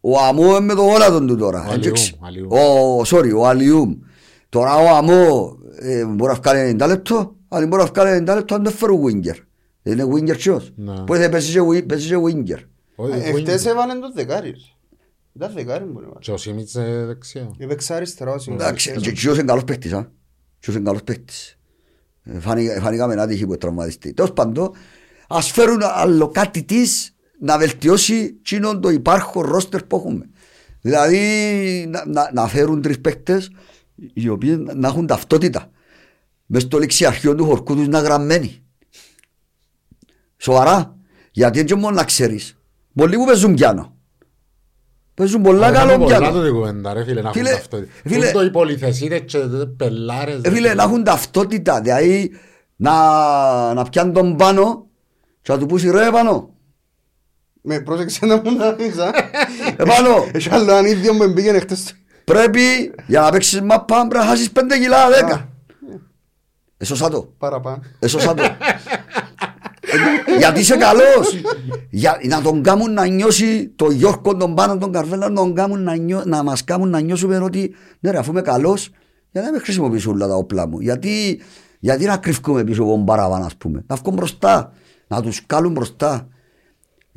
[0.00, 1.58] Ο Αμό με το όλα τον του τώρα.
[1.58, 2.52] Ο Αλιούμ, Εντάξει, Αλιούμ.
[2.52, 3.94] Ο, sorry, ο Αλιούμ.
[4.48, 8.54] Τώρα ο Αμό ε, μπορεί να βγάλει 90 λεπτό, αλλά μπορεί να βγάλει 90 λεπτό
[8.54, 9.36] αν δεν φέρουν winger.
[9.82, 10.72] Δεν είναι winger τσιός.
[10.76, 11.00] Ναι.
[11.04, 12.58] Που θα παίζει και wi- παίζει και winger.
[12.96, 13.70] Όχι, Ε, ο Εχθές Wing.
[13.70, 14.50] έβαλε το δεκάρι.
[14.50, 14.56] ρε.
[15.32, 16.20] Ήταν δεκάρι μπορεί να βάλει.
[16.24, 17.50] Και ο Σίμιτς ε, δεξιά.
[17.58, 18.52] Έπαιξε αριστερά ο Σιμons.
[18.54, 19.92] Εντάξει, και τσιός είναι καλός παίχτης.
[19.92, 20.10] α.
[20.60, 21.57] Τσιός είναι καλός παίχτης.
[22.32, 24.12] Ε, φάνη- Φάνηκαμε ένα τύχη που τραυματιστεί.
[24.14, 24.70] Τέλος πάντων,
[25.28, 30.28] ας φέρουν άλλο κάτι της να βελτιώσει τσίνον το υπάρχον ρόστερ που έχουμε.
[30.80, 31.18] Δηλαδή
[31.88, 33.50] να, να, να φέρουν τρεις παίχτες
[34.12, 35.70] οι οποίοι να- να έχουν ταυτότητα.
[36.46, 38.62] Μες στο λεξιαρχείο του χορκού τους να γραμμένοι.
[40.36, 40.96] Σοβαρά.
[41.32, 42.56] Γιατί έτσι μόνος να ξέρεις.
[42.94, 43.96] Πολλοί που παίζουν πιάνο.
[45.18, 46.38] Παίζουν πολλά Αλλά καλό είναι πολλά πιάνο.
[46.38, 47.92] τούτη κουβέντα, ρε φίλε, να έχουν Φίλε, ταυτότητα.
[48.04, 49.38] φίλε- Τούτο οι πολυθεσίτες και
[49.76, 50.40] πελάρες.
[50.42, 52.30] Ε, φίλε, να έχουν ταυτότητα, δηλαδή
[52.76, 52.94] να,
[53.74, 54.86] να πιάνουν τον πάνω
[55.42, 56.50] και να του πούσει ρε πάνω.
[57.62, 59.10] Με πρόσεξε να μου να πεις, α.
[59.76, 60.24] Επάνω.
[60.32, 61.94] Έχει άλλο ανίδιο που μπήκαινε χτες.
[62.24, 62.60] Πρέπει
[63.06, 65.48] για να παίξεις μάπα πρέπει να χάσεις πέντε κιλά, δέκα.
[66.76, 67.82] Εσώσα το, Παραπάνω.
[67.98, 68.42] εσώσα το.
[70.26, 71.40] Ε, Γιατί είσαι καλός.
[71.90, 75.82] Για, να τον κάνουν να νιώσει το Γιώργο τον πάνω τον Καρβέλα να, τον κάνουν
[75.82, 78.90] να, νιώ, να μας κάνουν να νιώσουμε ότι ναι ρε αφού είμαι καλός
[79.30, 80.80] γιατί να με χρησιμοποιήσω όλα τα όπλα μου.
[80.80, 81.40] Γιατί,
[81.80, 83.84] γιατί να κρυφκούμε πίσω από τον παραβάν ας πούμε.
[83.86, 84.72] Να βγουν μπροστά.
[85.08, 86.28] Να τους κάλουν μπροστά.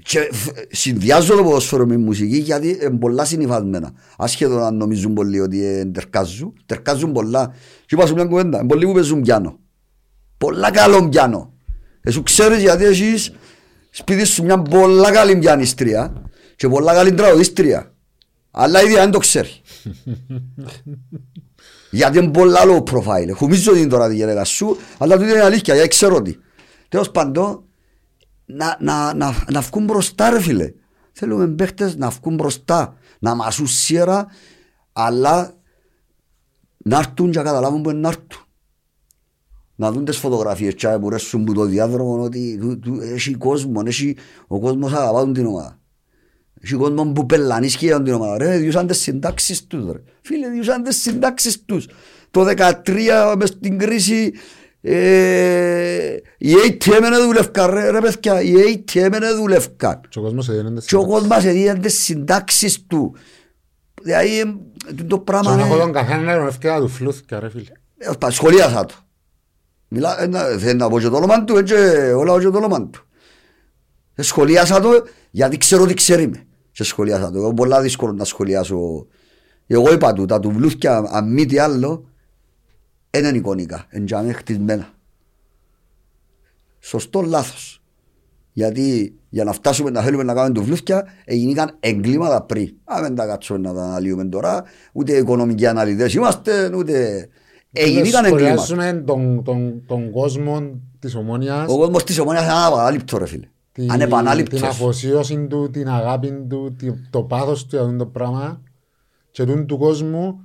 [0.04, 3.92] Και φ- συνδυάζω το ποδόσφαιρο με μουσική γιατί είναι πολλά συνειφασμένα.
[4.18, 6.54] Ασχέτω αν νομίζουν πολλοί ότι ε, τερκάζουν.
[6.66, 7.54] Τερκάζουν πολλά.
[7.86, 8.58] Και είπα σου μια κουβέντα.
[8.58, 9.60] είναι Πολλοί που παίζουν πιάνο.
[10.38, 11.51] Πολλά καλό πιάνο.
[12.02, 13.32] Εσύ ξέρεις γιατί έχεις
[13.90, 16.14] σπίτι σου μια πολλά καλή πιανιστρία
[16.56, 17.94] και πολλά καλή τραγουδίστρια.
[18.52, 19.50] Αλλά ήδη δεν το ξέρει.
[21.92, 23.32] γιατί είναι πολλά low profile.
[23.34, 26.40] Χουμίζω την τώρα τη γυναίκα σου, αλλά τούτη είναι αλήθεια, γιατί ξέρω ότι.
[26.90, 27.64] Τέλος πάντων,
[28.46, 30.74] να, να, να, να βγουν μπροστά ρε φίλε.
[31.12, 34.28] Θέλουμε παίχτες να βγουν μπροστά, να μασούν σιέρα,
[34.94, 35.54] αλλά
[36.78, 38.46] να έρθουν και να καταλάβουν που είναι να έρθουν.
[39.82, 43.82] Να δουν τις φωτογραφίες τσάι που ρέσουν που το διάδρομο ότι του- του- έχει κόσμο,
[43.86, 44.16] έχει,
[44.48, 45.80] ο κόσμος αγαπά την ομάδα.
[46.62, 48.38] Έχει κόσμο που πελανίσκει για την ομάδα.
[48.38, 50.00] Ρε, διούσαν τις συντάξεις τους ρε.
[50.22, 51.88] Φίλε, διούσαν τις συντάξεις τους.
[52.32, 54.34] Το 13 μες στην κρίση
[54.82, 60.00] ε, οι ATM δεν δουλεύκαν ρε, ρε παιδιά, οι ATM δεν δουλεύκαν.
[60.10, 61.28] Και ο κόσμος έδινε τις Και ο συντάξεις.
[61.28, 63.16] κόσμος έδινε τις συντάξεις του.
[64.02, 64.44] Δηλαδή ε,
[65.08, 65.84] το Και πράγμα να έχω είναι...
[65.84, 67.64] τον καθένα να ευκαιρία του φλούθηκα ρε φίλε.
[67.98, 68.94] Ε, πα- Σχολίασα το.
[69.94, 71.74] Μιλά, ε, να- θέλει να πω και το όνομα του, έτσι,
[72.16, 73.06] όλα και το όνομα του.
[74.16, 74.90] Ε, Σχολίασα το
[75.32, 76.46] γιατί ξέρω τι ξέρει με.
[76.72, 77.38] Και σχολίασα το.
[77.38, 79.08] Εγώ πολλά δύσκολο να σχολιάσω.
[79.68, 82.10] Εγώ είπα του, τα του βλούθκια, αν μη τι άλλο,
[83.10, 84.90] δεν είναι εικονικά, είναι για μένα χτισμένα.
[86.80, 87.82] Σωστό λάθος.
[88.54, 92.74] Γιατί για να φτάσουμε να θέλουμε να κάνουμε τουβλούθκια έγιναν εγκλήματα πριν.
[92.84, 94.64] Α, δεν τα κάτσουμε να τα αναλύουμε τώρα.
[94.94, 97.28] Ούτε οικονομικοί αναλυτές είμαστε, ούτε...
[97.72, 98.58] Έγιναν εγκλήματα.
[98.64, 103.48] Σχολιάζουμε τον, τον, τον κόσμο της Ομόνιας, Ο κόσμος της ομόνιας είναι αναπανάληπτο ρε φίλε.
[103.72, 104.62] τη- την Ανεπανάληπτος.
[104.62, 108.62] αφοσίωση του, την αγάπη του, τη- το πάθος του για αυτό το πράγμα
[109.32, 110.40] και τούν του κόσμου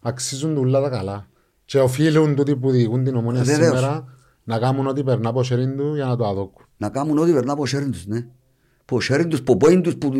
[0.00, 1.26] αξίζουν του όλα τα καλά.
[1.64, 3.66] Και οφείλουν τούτοι που διηγούν την Ομόνια Βεβαίως.
[3.78, 4.04] σήμερα
[4.44, 6.64] να κάνουν ό,τι περνά από χέρι του για να το αδόκουν.
[6.76, 8.26] Να κάνουν ό,τι περνά από χέρι τους, ναι.
[8.90, 10.10] Από χέρι τους, από πόιν τους, που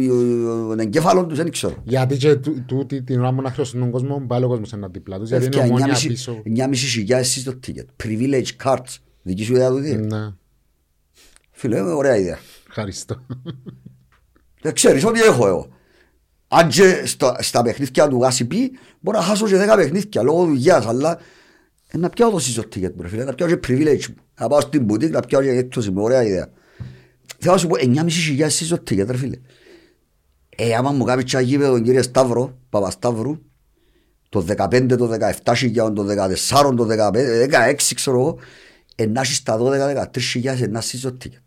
[0.68, 1.74] τον εγκέφαλο τους, δεν ξέρω.
[1.84, 4.88] Γιατί και τού- τούτη την ώρα που να χρειαστούν τον κόσμο, πάλι ο κόσμος είναι
[4.90, 6.42] δίπλα τους, γιατί είναι Έφτια ομόνια 9,5 πίσω.
[6.44, 8.04] 9,5 χιλιάδες εσείς το ticket.
[8.06, 8.96] Privilege cards.
[9.22, 9.94] Δική σου ιδέα τούτη.
[9.96, 10.28] Ναι,
[11.50, 12.38] Φίλε, ωραία ιδέα.
[12.68, 13.16] ευχαριστώ.
[14.60, 15.68] Δεν ξέρεις ότι έχω εγώ.
[16.48, 18.70] Αν και στα, στα παιχνίδια του Γάσιπη
[19.00, 21.18] μπορώ να χάσω και 10 παιχνίδια λόγω δουλειάς, αλλά
[21.88, 24.14] ε, να πιάω το season ticket μου, ρε φίλε, να πιάω και privilege μου.
[24.40, 26.48] Να πάω στην boutique να πιάω και έκπτωση μου, ωραία ιδέα.
[27.38, 29.36] Θέλω να σου πω 9,5 χιλιάδες season ticket, ρε φίλε.
[30.56, 33.38] Ε, άμα μου κάνει τσά γήπεδο τον κύριο Σταύρο, Παπασταύρου,
[34.28, 35.10] το 15, το
[35.44, 37.12] 17 χιλιάδων, το 14, το 15,
[37.50, 38.38] 16 ξέρω εγώ,
[38.94, 41.42] ε, να έχεις τα 12-13 χιλιάδες ένα season ticket.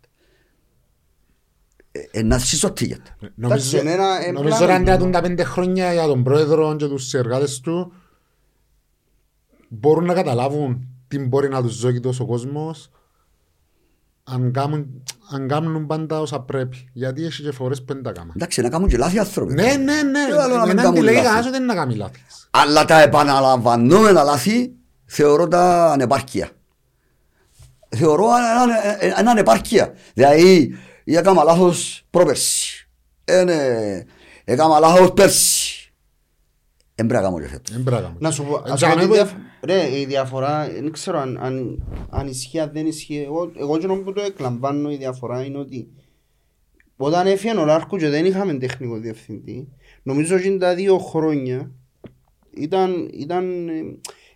[1.92, 3.00] Ε, Ένα season ticket.
[3.34, 4.64] Νομίζω, είναι ένα- ένα νομίζω πλάνο.
[4.64, 7.92] ότι αν διατούν τα πέντε χρόνια για τον πρόεδρο και τους εργάτες του
[9.68, 12.90] μπορούν να καταλάβουν τι μπορεί να τους ζώγει τόσο ο κόσμος
[14.24, 15.02] αν κάνουν,
[15.34, 16.88] αν κάνουν πάντα όσα πρέπει.
[16.92, 18.32] Γιατί έχει και φορές που δεν τα κάνουν.
[18.36, 19.52] Εντάξει, να κάνουν και λάθη άνθρωποι.
[19.54, 20.26] Ναι, ναι, ναι.
[20.26, 21.26] Τι άλλο να μην Δεν κάνουν αντιλέγει λάθη.
[21.26, 22.48] κανένας ότι δεν να κάνει λάθης.
[22.50, 24.72] Αλλά τα επαναλαμβανόμενα λάθη
[25.06, 26.50] θεωρώ τα ανεπάρκεια.
[27.96, 29.92] Θεωρώ ένα- ένα- ένα ανεπάρκεια.
[30.14, 32.88] Δηλαδή, ή έκανα λάθος πρόπερση.
[33.24, 34.06] Είναι-
[34.44, 35.61] Έκανα λάθος πέρσι.
[37.02, 37.74] Δεν πρέπει να κάνω και φέτος.
[37.74, 38.20] Δεν πρέπει να κάνουμε.
[38.20, 41.18] Να σου πω, Ε, ας για πω τη μένα- διαφ- ρε, η διαφορά, δεν ξέρω
[41.18, 43.22] αν, αν, αν ισχύει, αν δεν ισχύει.
[43.26, 45.88] Εγώ, εγώ και που το εκλαμβάνω η διαφορά είναι ότι
[46.96, 49.68] όταν έφυγε ο Λάρκου και δεν είχαμε τεχνικό διευθυντή,
[50.02, 51.70] νομίζω ότι τα δύο χρόνια
[52.50, 53.68] ήταν, ήταν,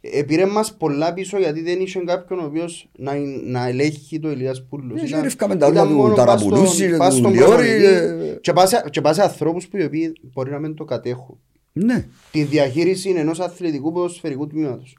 [0.00, 3.12] ε, πήρε μας πολλά πίσω γιατί δεν είχε κάποιον ο οποίος να,
[3.44, 5.02] να ελέγχει το Ηλίας Πούλος.
[5.02, 7.50] Ε, Ήταν- ρίφκαμε τα ήταν όλα του μόνο πας Ταραπουλούση, στον- του πας στον Λιώρη,
[7.52, 8.38] προπονητή ε.
[8.40, 11.38] και πας σε- και πας σε ανθρώπους που οι οποίοι μπορεί να μην το κατέχουν
[11.84, 12.06] Ναι.
[12.30, 14.98] τη διαχείριση ενός αθλητικού ποδοσφαιρικού τμήματος.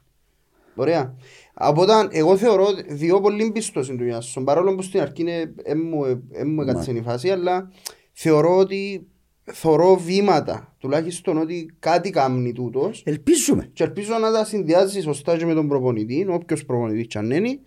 [0.74, 1.14] Ωραία.
[1.54, 5.20] Από όταν εγώ θεωρώ ότι δύο πολύ πιστό είναι του Ιάσον, παρόλο που στην αρχή
[5.22, 7.72] είναι, εν μου, εν μου έκατσε η φάση, αλλά
[8.12, 9.06] θεωρώ ότι
[9.44, 13.70] θωρώ βήματα, τουλάχιστον ότι κάτι κάνει τούτος Ελπίζουμε.
[13.72, 17.58] και ελπίζω να τα συνδυάζει σωστά και με τον προπονητή, όποιος προπονητής κι αν είναι.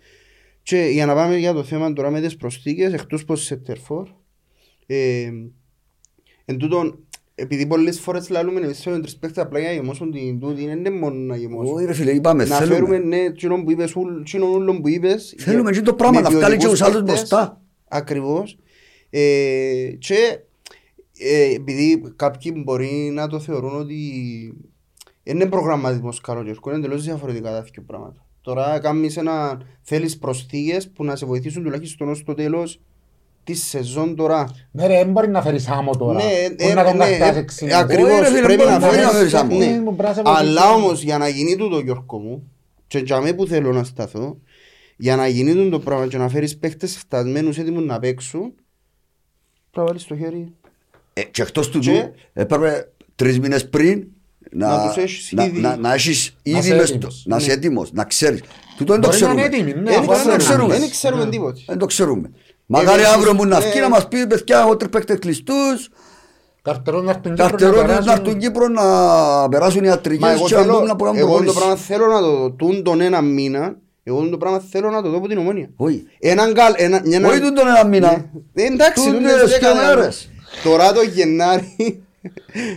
[0.62, 4.08] Και για να πάμε για το θέμα τώρα με τις προσθήκες, εκτός πως σε τερφόρ.
[4.86, 5.30] Ε,
[6.44, 7.06] εν τούτον,
[7.42, 10.90] επειδή πολλές φορές λαλούμε εμείς θέλουμε τρεις παίχτες απλά για να γεμώσουν την τούτη, είναι
[10.90, 11.74] μόνο να γεμώσουν.
[11.74, 12.98] Όχι ρε φίλε, είπαμε, να φέρουμε θέλουμε.
[12.98, 15.34] ναι, εκείνο που είπες, ούλ- εκείνο ούλο που είπες.
[15.38, 17.28] Θέλουμε για- και το πράγμα, με να βγάλει και ποιοτικούς τους άλλους παίχτες.
[17.28, 17.60] μπροστά.
[17.88, 18.58] Ακριβώς.
[19.10, 20.38] Ε, και
[21.18, 23.96] ε, επειδή κάποιοι μπορεί να το θεωρούν ότι
[25.22, 28.26] είναι προγραμματισμός καλοκαιρικού, είναι εντελώς διαφορετικά τα δύο πράγματα.
[28.40, 32.80] Τώρα κάνεις ένα, θέλεις προσθήκες που να σε βοηθήσουν τουλάχιστον ως το τέλος
[33.44, 34.48] της σεζόν τώρα.
[34.70, 36.24] Ναι ρε, δεν μπορεί να φέρεις άμμο τώρα.
[36.24, 37.78] Ναι, Μπορεί ε, να τον ναι, καρτάς ε, εξήντα.
[37.78, 39.56] ακριβώς, Όχι, ρε φίλε, πρέπει μπορεί να να φέρεις- φέρεις άμμο.
[39.56, 39.66] ναι.
[39.66, 40.82] Μου πρέπει να σε Αλλά βοηθήσει.
[40.84, 42.50] όμως για να γίνει τούτο Γιώργο μου
[42.86, 44.38] και για μέ που θέλω να σταθώ
[44.96, 49.76] για να γίνει τούτο το πράγμα και να φέρεις παίχτες φτασμένους έτοιμους να παίξουν πρέπει
[49.76, 50.52] να βάλεις το χέρι
[51.12, 54.04] Ε, Και εκτός του Και- του, έπρεπε τρεις μήνες πριν
[54.50, 55.60] Να να, τους έχεις να, ήδη.
[55.60, 57.22] να, να έχεις Να ήδη είσαι μες στο- έτοιμος.
[57.26, 57.52] να είσαι Ναι.
[57.52, 58.40] έτοιμος, να ξέρεις.
[58.76, 59.56] Τούτο δεν το Μπορεί να είναι ξέρουμε.
[59.70, 60.78] έτοιμοι, ναι, Δεν αφού δεν δεν ξέρουμε.
[60.78, 61.30] δεν ξέρουμε Ναι.
[61.30, 62.30] τίποτε Δεν το ξέρουμε.
[62.78, 63.64] Μακάρι εμείς- αύριο μου να ναι.
[63.70, 65.88] βγει να μας πει παιδιά εγώ τρεις παίκτες κλειστούς
[66.62, 68.24] Καρτερών να έρθουν Κύπρο να Καρτερώνες να περάσουν.
[68.24, 71.22] έρθουν Κύπρο να περάσουν οι Μα ιατρικές εγώ και να θέλω, δούμε να μπορούμε να
[71.24, 71.58] εγώ το προπονήσεις.
[71.60, 75.10] πράγμα θέλω να το δω τούν τον ένα μήνα εγώ το πράγμα θέλω να το
[75.10, 76.04] δω από την ομόνια Όχι.
[76.18, 78.10] Έναν καλ, ένα, μια- Όχι τούν τον ένα μήνα.
[78.52, 78.62] Ναι.
[78.64, 79.96] Εντάξει, Τούν τούτες τις δέκα δύο μέρες.
[79.96, 80.30] μέρες.
[80.64, 82.02] Τώρα το Γενάρη,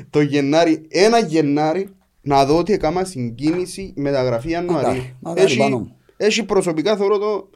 [0.10, 1.90] το Γενάρη, ένα Γενάρη,
[2.22, 4.88] να δω ότι έκανα συγκίνηση μεταγραφή Ιανουαρίου.
[4.88, 5.96] Μακάρι, μακάρι πάνω Έχει, μου.
[6.18, 7.50] Έχει προσωπικά θεωρώ το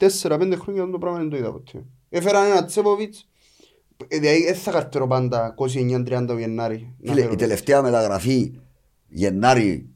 [0.00, 1.84] 4-5 χρόνια το πράγμα δεν το είδα ποτέ.
[2.08, 3.28] Έφεραν ένα Τσέποβιτς,
[4.08, 6.94] ε, δηλαδή δεν θα καρτερώ πάντα 29-30 το Γενάρη.
[6.98, 7.32] να Φίλε, φέρω.
[7.32, 8.52] η τελευταία μεταγραφή
[9.08, 9.88] Γενάρη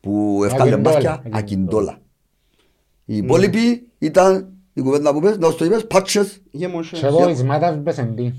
[0.00, 1.38] που έφκαλε Ακιντόλα, μάτια, Ακιντόλα.
[1.38, 1.98] Ακιντόλα.
[3.04, 6.40] Οι υπόλοιποι ήταν η κουβέντα που πες, να το είπες, πάτσες.
[6.50, 6.98] Γεμόσες.
[7.00, 8.34] Και εγώ εις Μάτας Μπεσεντή.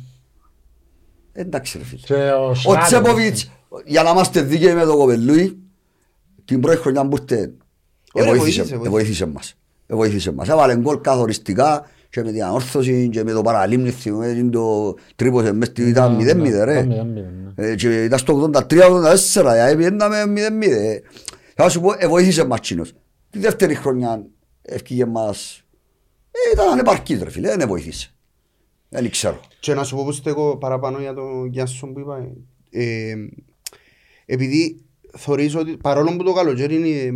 [1.31, 2.01] Εντάξει ρε φίλε.
[2.05, 2.83] Και ο Ο Σράλερ.
[2.83, 3.51] Τσέποβιτς,
[3.85, 5.59] για να είμαστε δίκαιοι με το κοπελούι,
[6.45, 7.53] την πρώτη χρονιά που ήρθε,
[8.13, 9.53] Ωραία, εβοήθησε βοήθησε, εβοήθησε μας.
[9.91, 10.49] Εβοήθησε μας.
[10.49, 15.67] Έβαλε γκολ καθοριστικά και με την ανόρθωση και με το παραλίμνη θυμούμε το τρίπωσε μες
[15.67, 16.79] στη- ήταν Ναι, 0-0 ναι, ρε.
[16.79, 17.69] ήταν 0-0, ναι.
[17.71, 21.01] Ε, και ήταν στο 83-84, δηλαδή πιέναμε 0-0.
[21.55, 22.93] Θα σου πω, εβοήθησε μας τσίνος.
[23.29, 24.25] Τη δεύτερη χρονιά
[24.61, 25.63] ευκήγε μας,
[26.31, 28.13] ε, ήταν ανεπαρκής ρε φίλε, δεν βοήθησε.
[28.89, 29.39] Δεν ξέρω.
[29.59, 32.27] Και να σου πω που στέκω παραπάνω για τον Γιάνσον που είπα.
[32.71, 33.13] Ε,
[34.25, 34.85] επειδή
[35.17, 37.11] θωρείς ότι παρόλο που το καλοκαίρι είναι,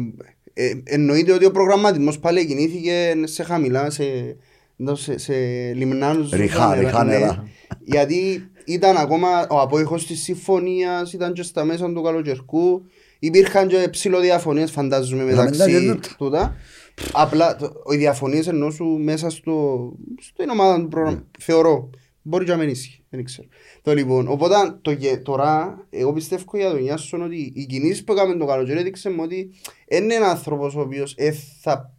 [0.53, 4.03] ε, εννοείται ότι ο προγραμματισμός πάλι κινήθηκε σε χαμηλά, σε,
[4.79, 5.33] εντός σε, σε
[5.73, 6.29] λιμνάνους.
[6.31, 7.17] Ριχά, νερά, ριχά ναι.
[7.17, 7.47] νερά.
[7.83, 12.85] Γιατί ήταν ακόμα ο απόϊχος της συμφωνίας, ήταν και στα μέσα του καλοκαιρικού.
[13.19, 16.09] Υπήρχαν και ψηλοδιαφωνίες φαντάζομαι Μιλάμε τα μεταξύ γέννητα.
[16.17, 16.55] τούτα.
[17.11, 19.79] Απλά το- οι διαφωνίες ενώ σου μέσα στο,
[20.21, 21.23] στην ομάδα του πρόγραμμα.
[21.39, 21.89] Θεωρώ.
[22.21, 23.03] Μπορεί και να μην ισχύει.
[23.09, 23.47] Δεν ξέρω.
[23.83, 28.13] Το λοιπόν, οπότε το, γε- τώρα εγώ πιστεύω για τον Ιάσον ότι οι κινήσεις που
[28.13, 29.49] έκαμε το καλοκαίρι έδειξε μου ότι
[29.87, 31.31] είναι ένα άνθρωπος ο οποίος ε,
[31.61, 31.91] θα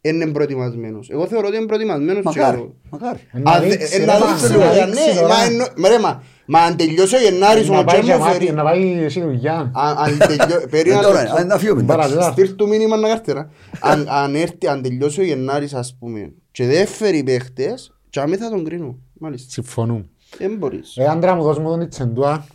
[0.00, 1.10] είναι προετοιμασμένος.
[1.10, 2.22] Εγώ θεωρώ ότι είναι προετοιμασμένος.
[2.22, 3.18] και για Μακάρι, το- μακάρι.
[3.32, 5.28] Να Α, δε- δείξει, ε, ρε, να μα, δείξει να λίγο, δείξει ναι, τώρα.
[5.34, 8.18] μα εννο- μα ρε, μα- Μα αν τελειώσει ο Γενάρης Να ο πάει Τζέμ και
[8.18, 8.52] μου μάτι- φέρει.
[8.54, 9.70] Να πάει εσύ δουλειά.
[9.74, 10.62] Αν αν τελειώσει...
[10.62, 11.36] Ε, Περίμενα Τώρα, λεπτό.
[11.36, 11.96] αν να φύγουμε, εντάξει.
[12.00, 12.30] Παραδείγμα.
[12.32, 13.50] Στείλ του μήνυμα να καρτέρα.
[13.80, 18.36] Αν, αν, έρθει, αν τελειώσει ο Γενάρης ας πούμε και δεν φέρει παίχτες και αμέ
[18.36, 18.98] θα τον κρίνω.
[19.18, 19.50] Μάλιστα.
[19.50, 20.08] Συμφωνούμε.
[20.38, 20.96] Δεν μπορείς.
[20.96, 22.46] Ε, άντρα μου, δώσ' μου τον Ιτσεντούα,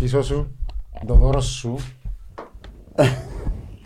[0.00, 0.56] πίσω σου,
[1.06, 1.76] το δώρος σου,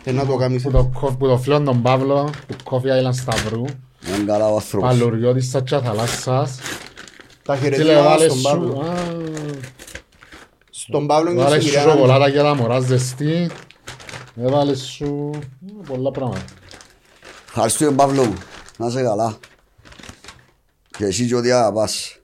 [0.03, 0.63] Ε, να το κάνεις.
[0.63, 3.63] που το, κο- που το φίλον τον Παύλο, του Coffee Island Σταυρού,
[4.07, 4.89] Είναι καλά ο άνθρωπος.
[4.89, 6.59] παλουριώτης στα τσιά θαλάσσας.
[7.43, 8.79] Τα Τι λέει, χαιρετήματα βάλε στον σου, Παύλο.
[8.79, 8.93] α,
[10.69, 11.93] Στον Παύλο και βάλε στην σου κυρία Άννα.
[11.93, 13.49] σοκολάτα για τα μωράς ζεστή,
[14.35, 16.43] έβαλε σου ε, πολλά πράγματα.
[17.47, 18.33] Ευχαριστούμε Παύλο μου.
[18.77, 19.37] Να είσαι καλά.
[20.97, 22.15] Και εσύ και ό,τι πας.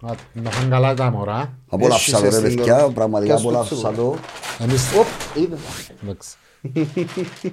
[0.00, 1.52] Να- Να φάνε καλά τα μωρά.
[1.68, 2.92] Απόλαυσα το ρε Έσχυσες την παιδιά, τώρα.
[2.92, 3.92] πραγματικά Πιάσ' το απόλαυσα τσούκο.
[4.58, 4.64] το.
[4.64, 4.82] Εμείς,
[5.34, 5.56] Είδα.
[6.02, 6.36] εντάξει.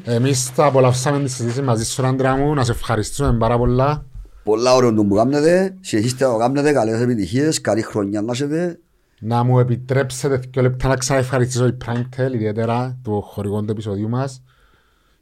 [0.03, 4.06] Εμείς τα απολαύσαμε τη συζήτηση μαζί σου, άντρα μου, να σε ευχαριστούμε πάρα πολλά.
[4.44, 8.80] Πολλά ωραίο το που κάνετε, συνεχίστε να το κάνετε, καλές επιτυχίες, καλή χρονιά να έχετε.
[9.19, 14.44] Να μου επιτρέψετε δύο λεπτά να ξαναευχαριστήσω η Primetel, ιδιαίτερα του χορηγών του επεισοδίου μας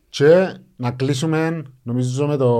[0.09, 2.51] και να κλείσουμε νομίζω με το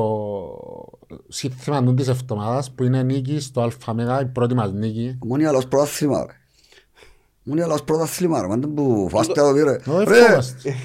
[1.27, 5.17] σύνθημα του της εβδομάδας που είναι νίκη στο ΑΜΕΓΑ, η πρώτη μας νίκη.
[5.23, 6.33] Ομόνια λαός πρωτάθλημα ρε.
[7.45, 9.79] Ομόνια λαός πρωτάθλημα ρε, μάντε που φάστε εδώ ρε.
[9.85, 10.75] Όχι, Ρε, ευχόμαστε.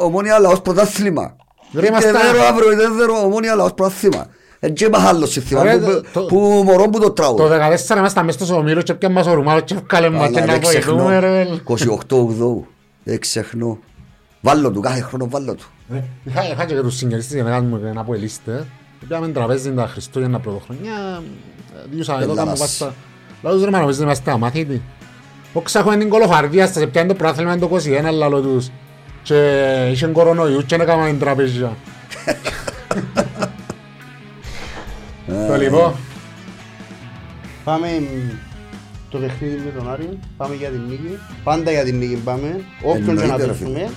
[0.00, 1.36] ο- Ομόνια λαός πρωτάθλημα.
[1.74, 4.26] Ρε, είμαστε- Και δέρο αύριο, είτε δέρο, ομόνια λαός πρωτάθλημα.
[4.58, 7.48] Έτσι και άλλο σύνθημα Ρε, που- το- που μωρό που το Το τραγούδι.
[7.48, 10.46] 14 είμαστε μέσα στους ομίλους και πιάμε μας ο Ρουμάνος και βγάλε μας και Αλλά
[10.46, 11.46] να δεν ξεχνώ, βοηθούμε ρε.
[11.64, 12.66] 28-8,
[13.04, 13.78] δεν ξεχνώ.
[14.46, 15.64] Βάλω του, κάθε χρόνο βάλω του.
[15.90, 18.66] Ρε, Είχα είχα και τους συγγενείς της γενεγάς μου ένα που ελίστε.
[19.00, 21.22] Πήγαμε τραπέζι τα Χριστούγεννα πρωτοχρονιά.
[21.76, 22.44] ε, Διούσαμε εδώ Ελλάδας.
[22.54, 22.94] κάμω πάστα.
[23.42, 24.82] Λάω τους ρε μας νομίζετε είμαστε αμάθητοι.
[25.52, 28.70] Όξα έχουμε την κολοφαρδία σας, πιάνε το πράθλημα το 21 λαλό τους.
[29.22, 31.76] Και είχαν κορονοϊούς και έκαναν την τραπέζια.
[35.48, 35.94] Το λοιπόν,
[37.64, 38.04] Πάμε μ,
[39.10, 40.18] το παιχνίδι με τον Άρη.
[40.36, 41.18] Πάμε για την νίκη.
[41.44, 42.60] Πάντα για την νίκη πάμε.
[42.82, 43.90] Όποιον και να Εννοείται, ρε πέσουμε.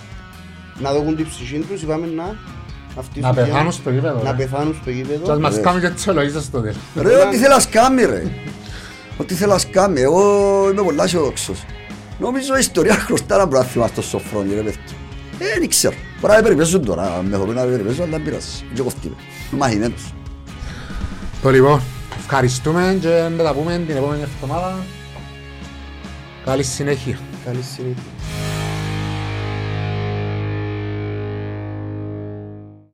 [0.79, 1.81] Να δοκούν την ψυχή τους.
[1.81, 2.35] Είπαμε να...
[2.97, 4.23] αυτοί να σου πεθάνουν βγαίνουν, στο γήπεδο.
[4.23, 4.37] Να ρε.
[4.37, 5.39] πεθάνουν στο Και ας γήπεδο.
[5.39, 6.75] μας κάνουν και τις ολογίες στο τέλος.
[6.95, 8.23] Ρε, ό,τι θέλας κάμει ρε.
[9.17, 10.01] Ό,τι θέλας κάμει.
[10.01, 10.21] Εγώ
[10.71, 11.63] είμαι πολλά αισιοδόξος.
[12.19, 14.81] Νομίζω η ιστορία χρωστά ένα πράθυμα στο σοφρόνι ρε παιδιά.
[15.39, 15.95] Ε, δεν ξέρω.
[16.21, 17.21] Μπορεί να περιπέζουν τώρα.
[17.29, 18.65] Με χωρούν να περιπέζουν, αλλά δεν πειράζει.
[18.73, 19.15] Δεν κοφτεί με.
[19.51, 20.13] Είμαι μαθημένος.
[21.41, 21.81] Το λοιπόν,
[22.19, 24.77] ευχαριστούμε και να τα πούμε την επόμενη εβδομάδα.
[26.45, 27.19] Καλή συνέχεια.
[27.45, 28.46] Καλή συνήθεια.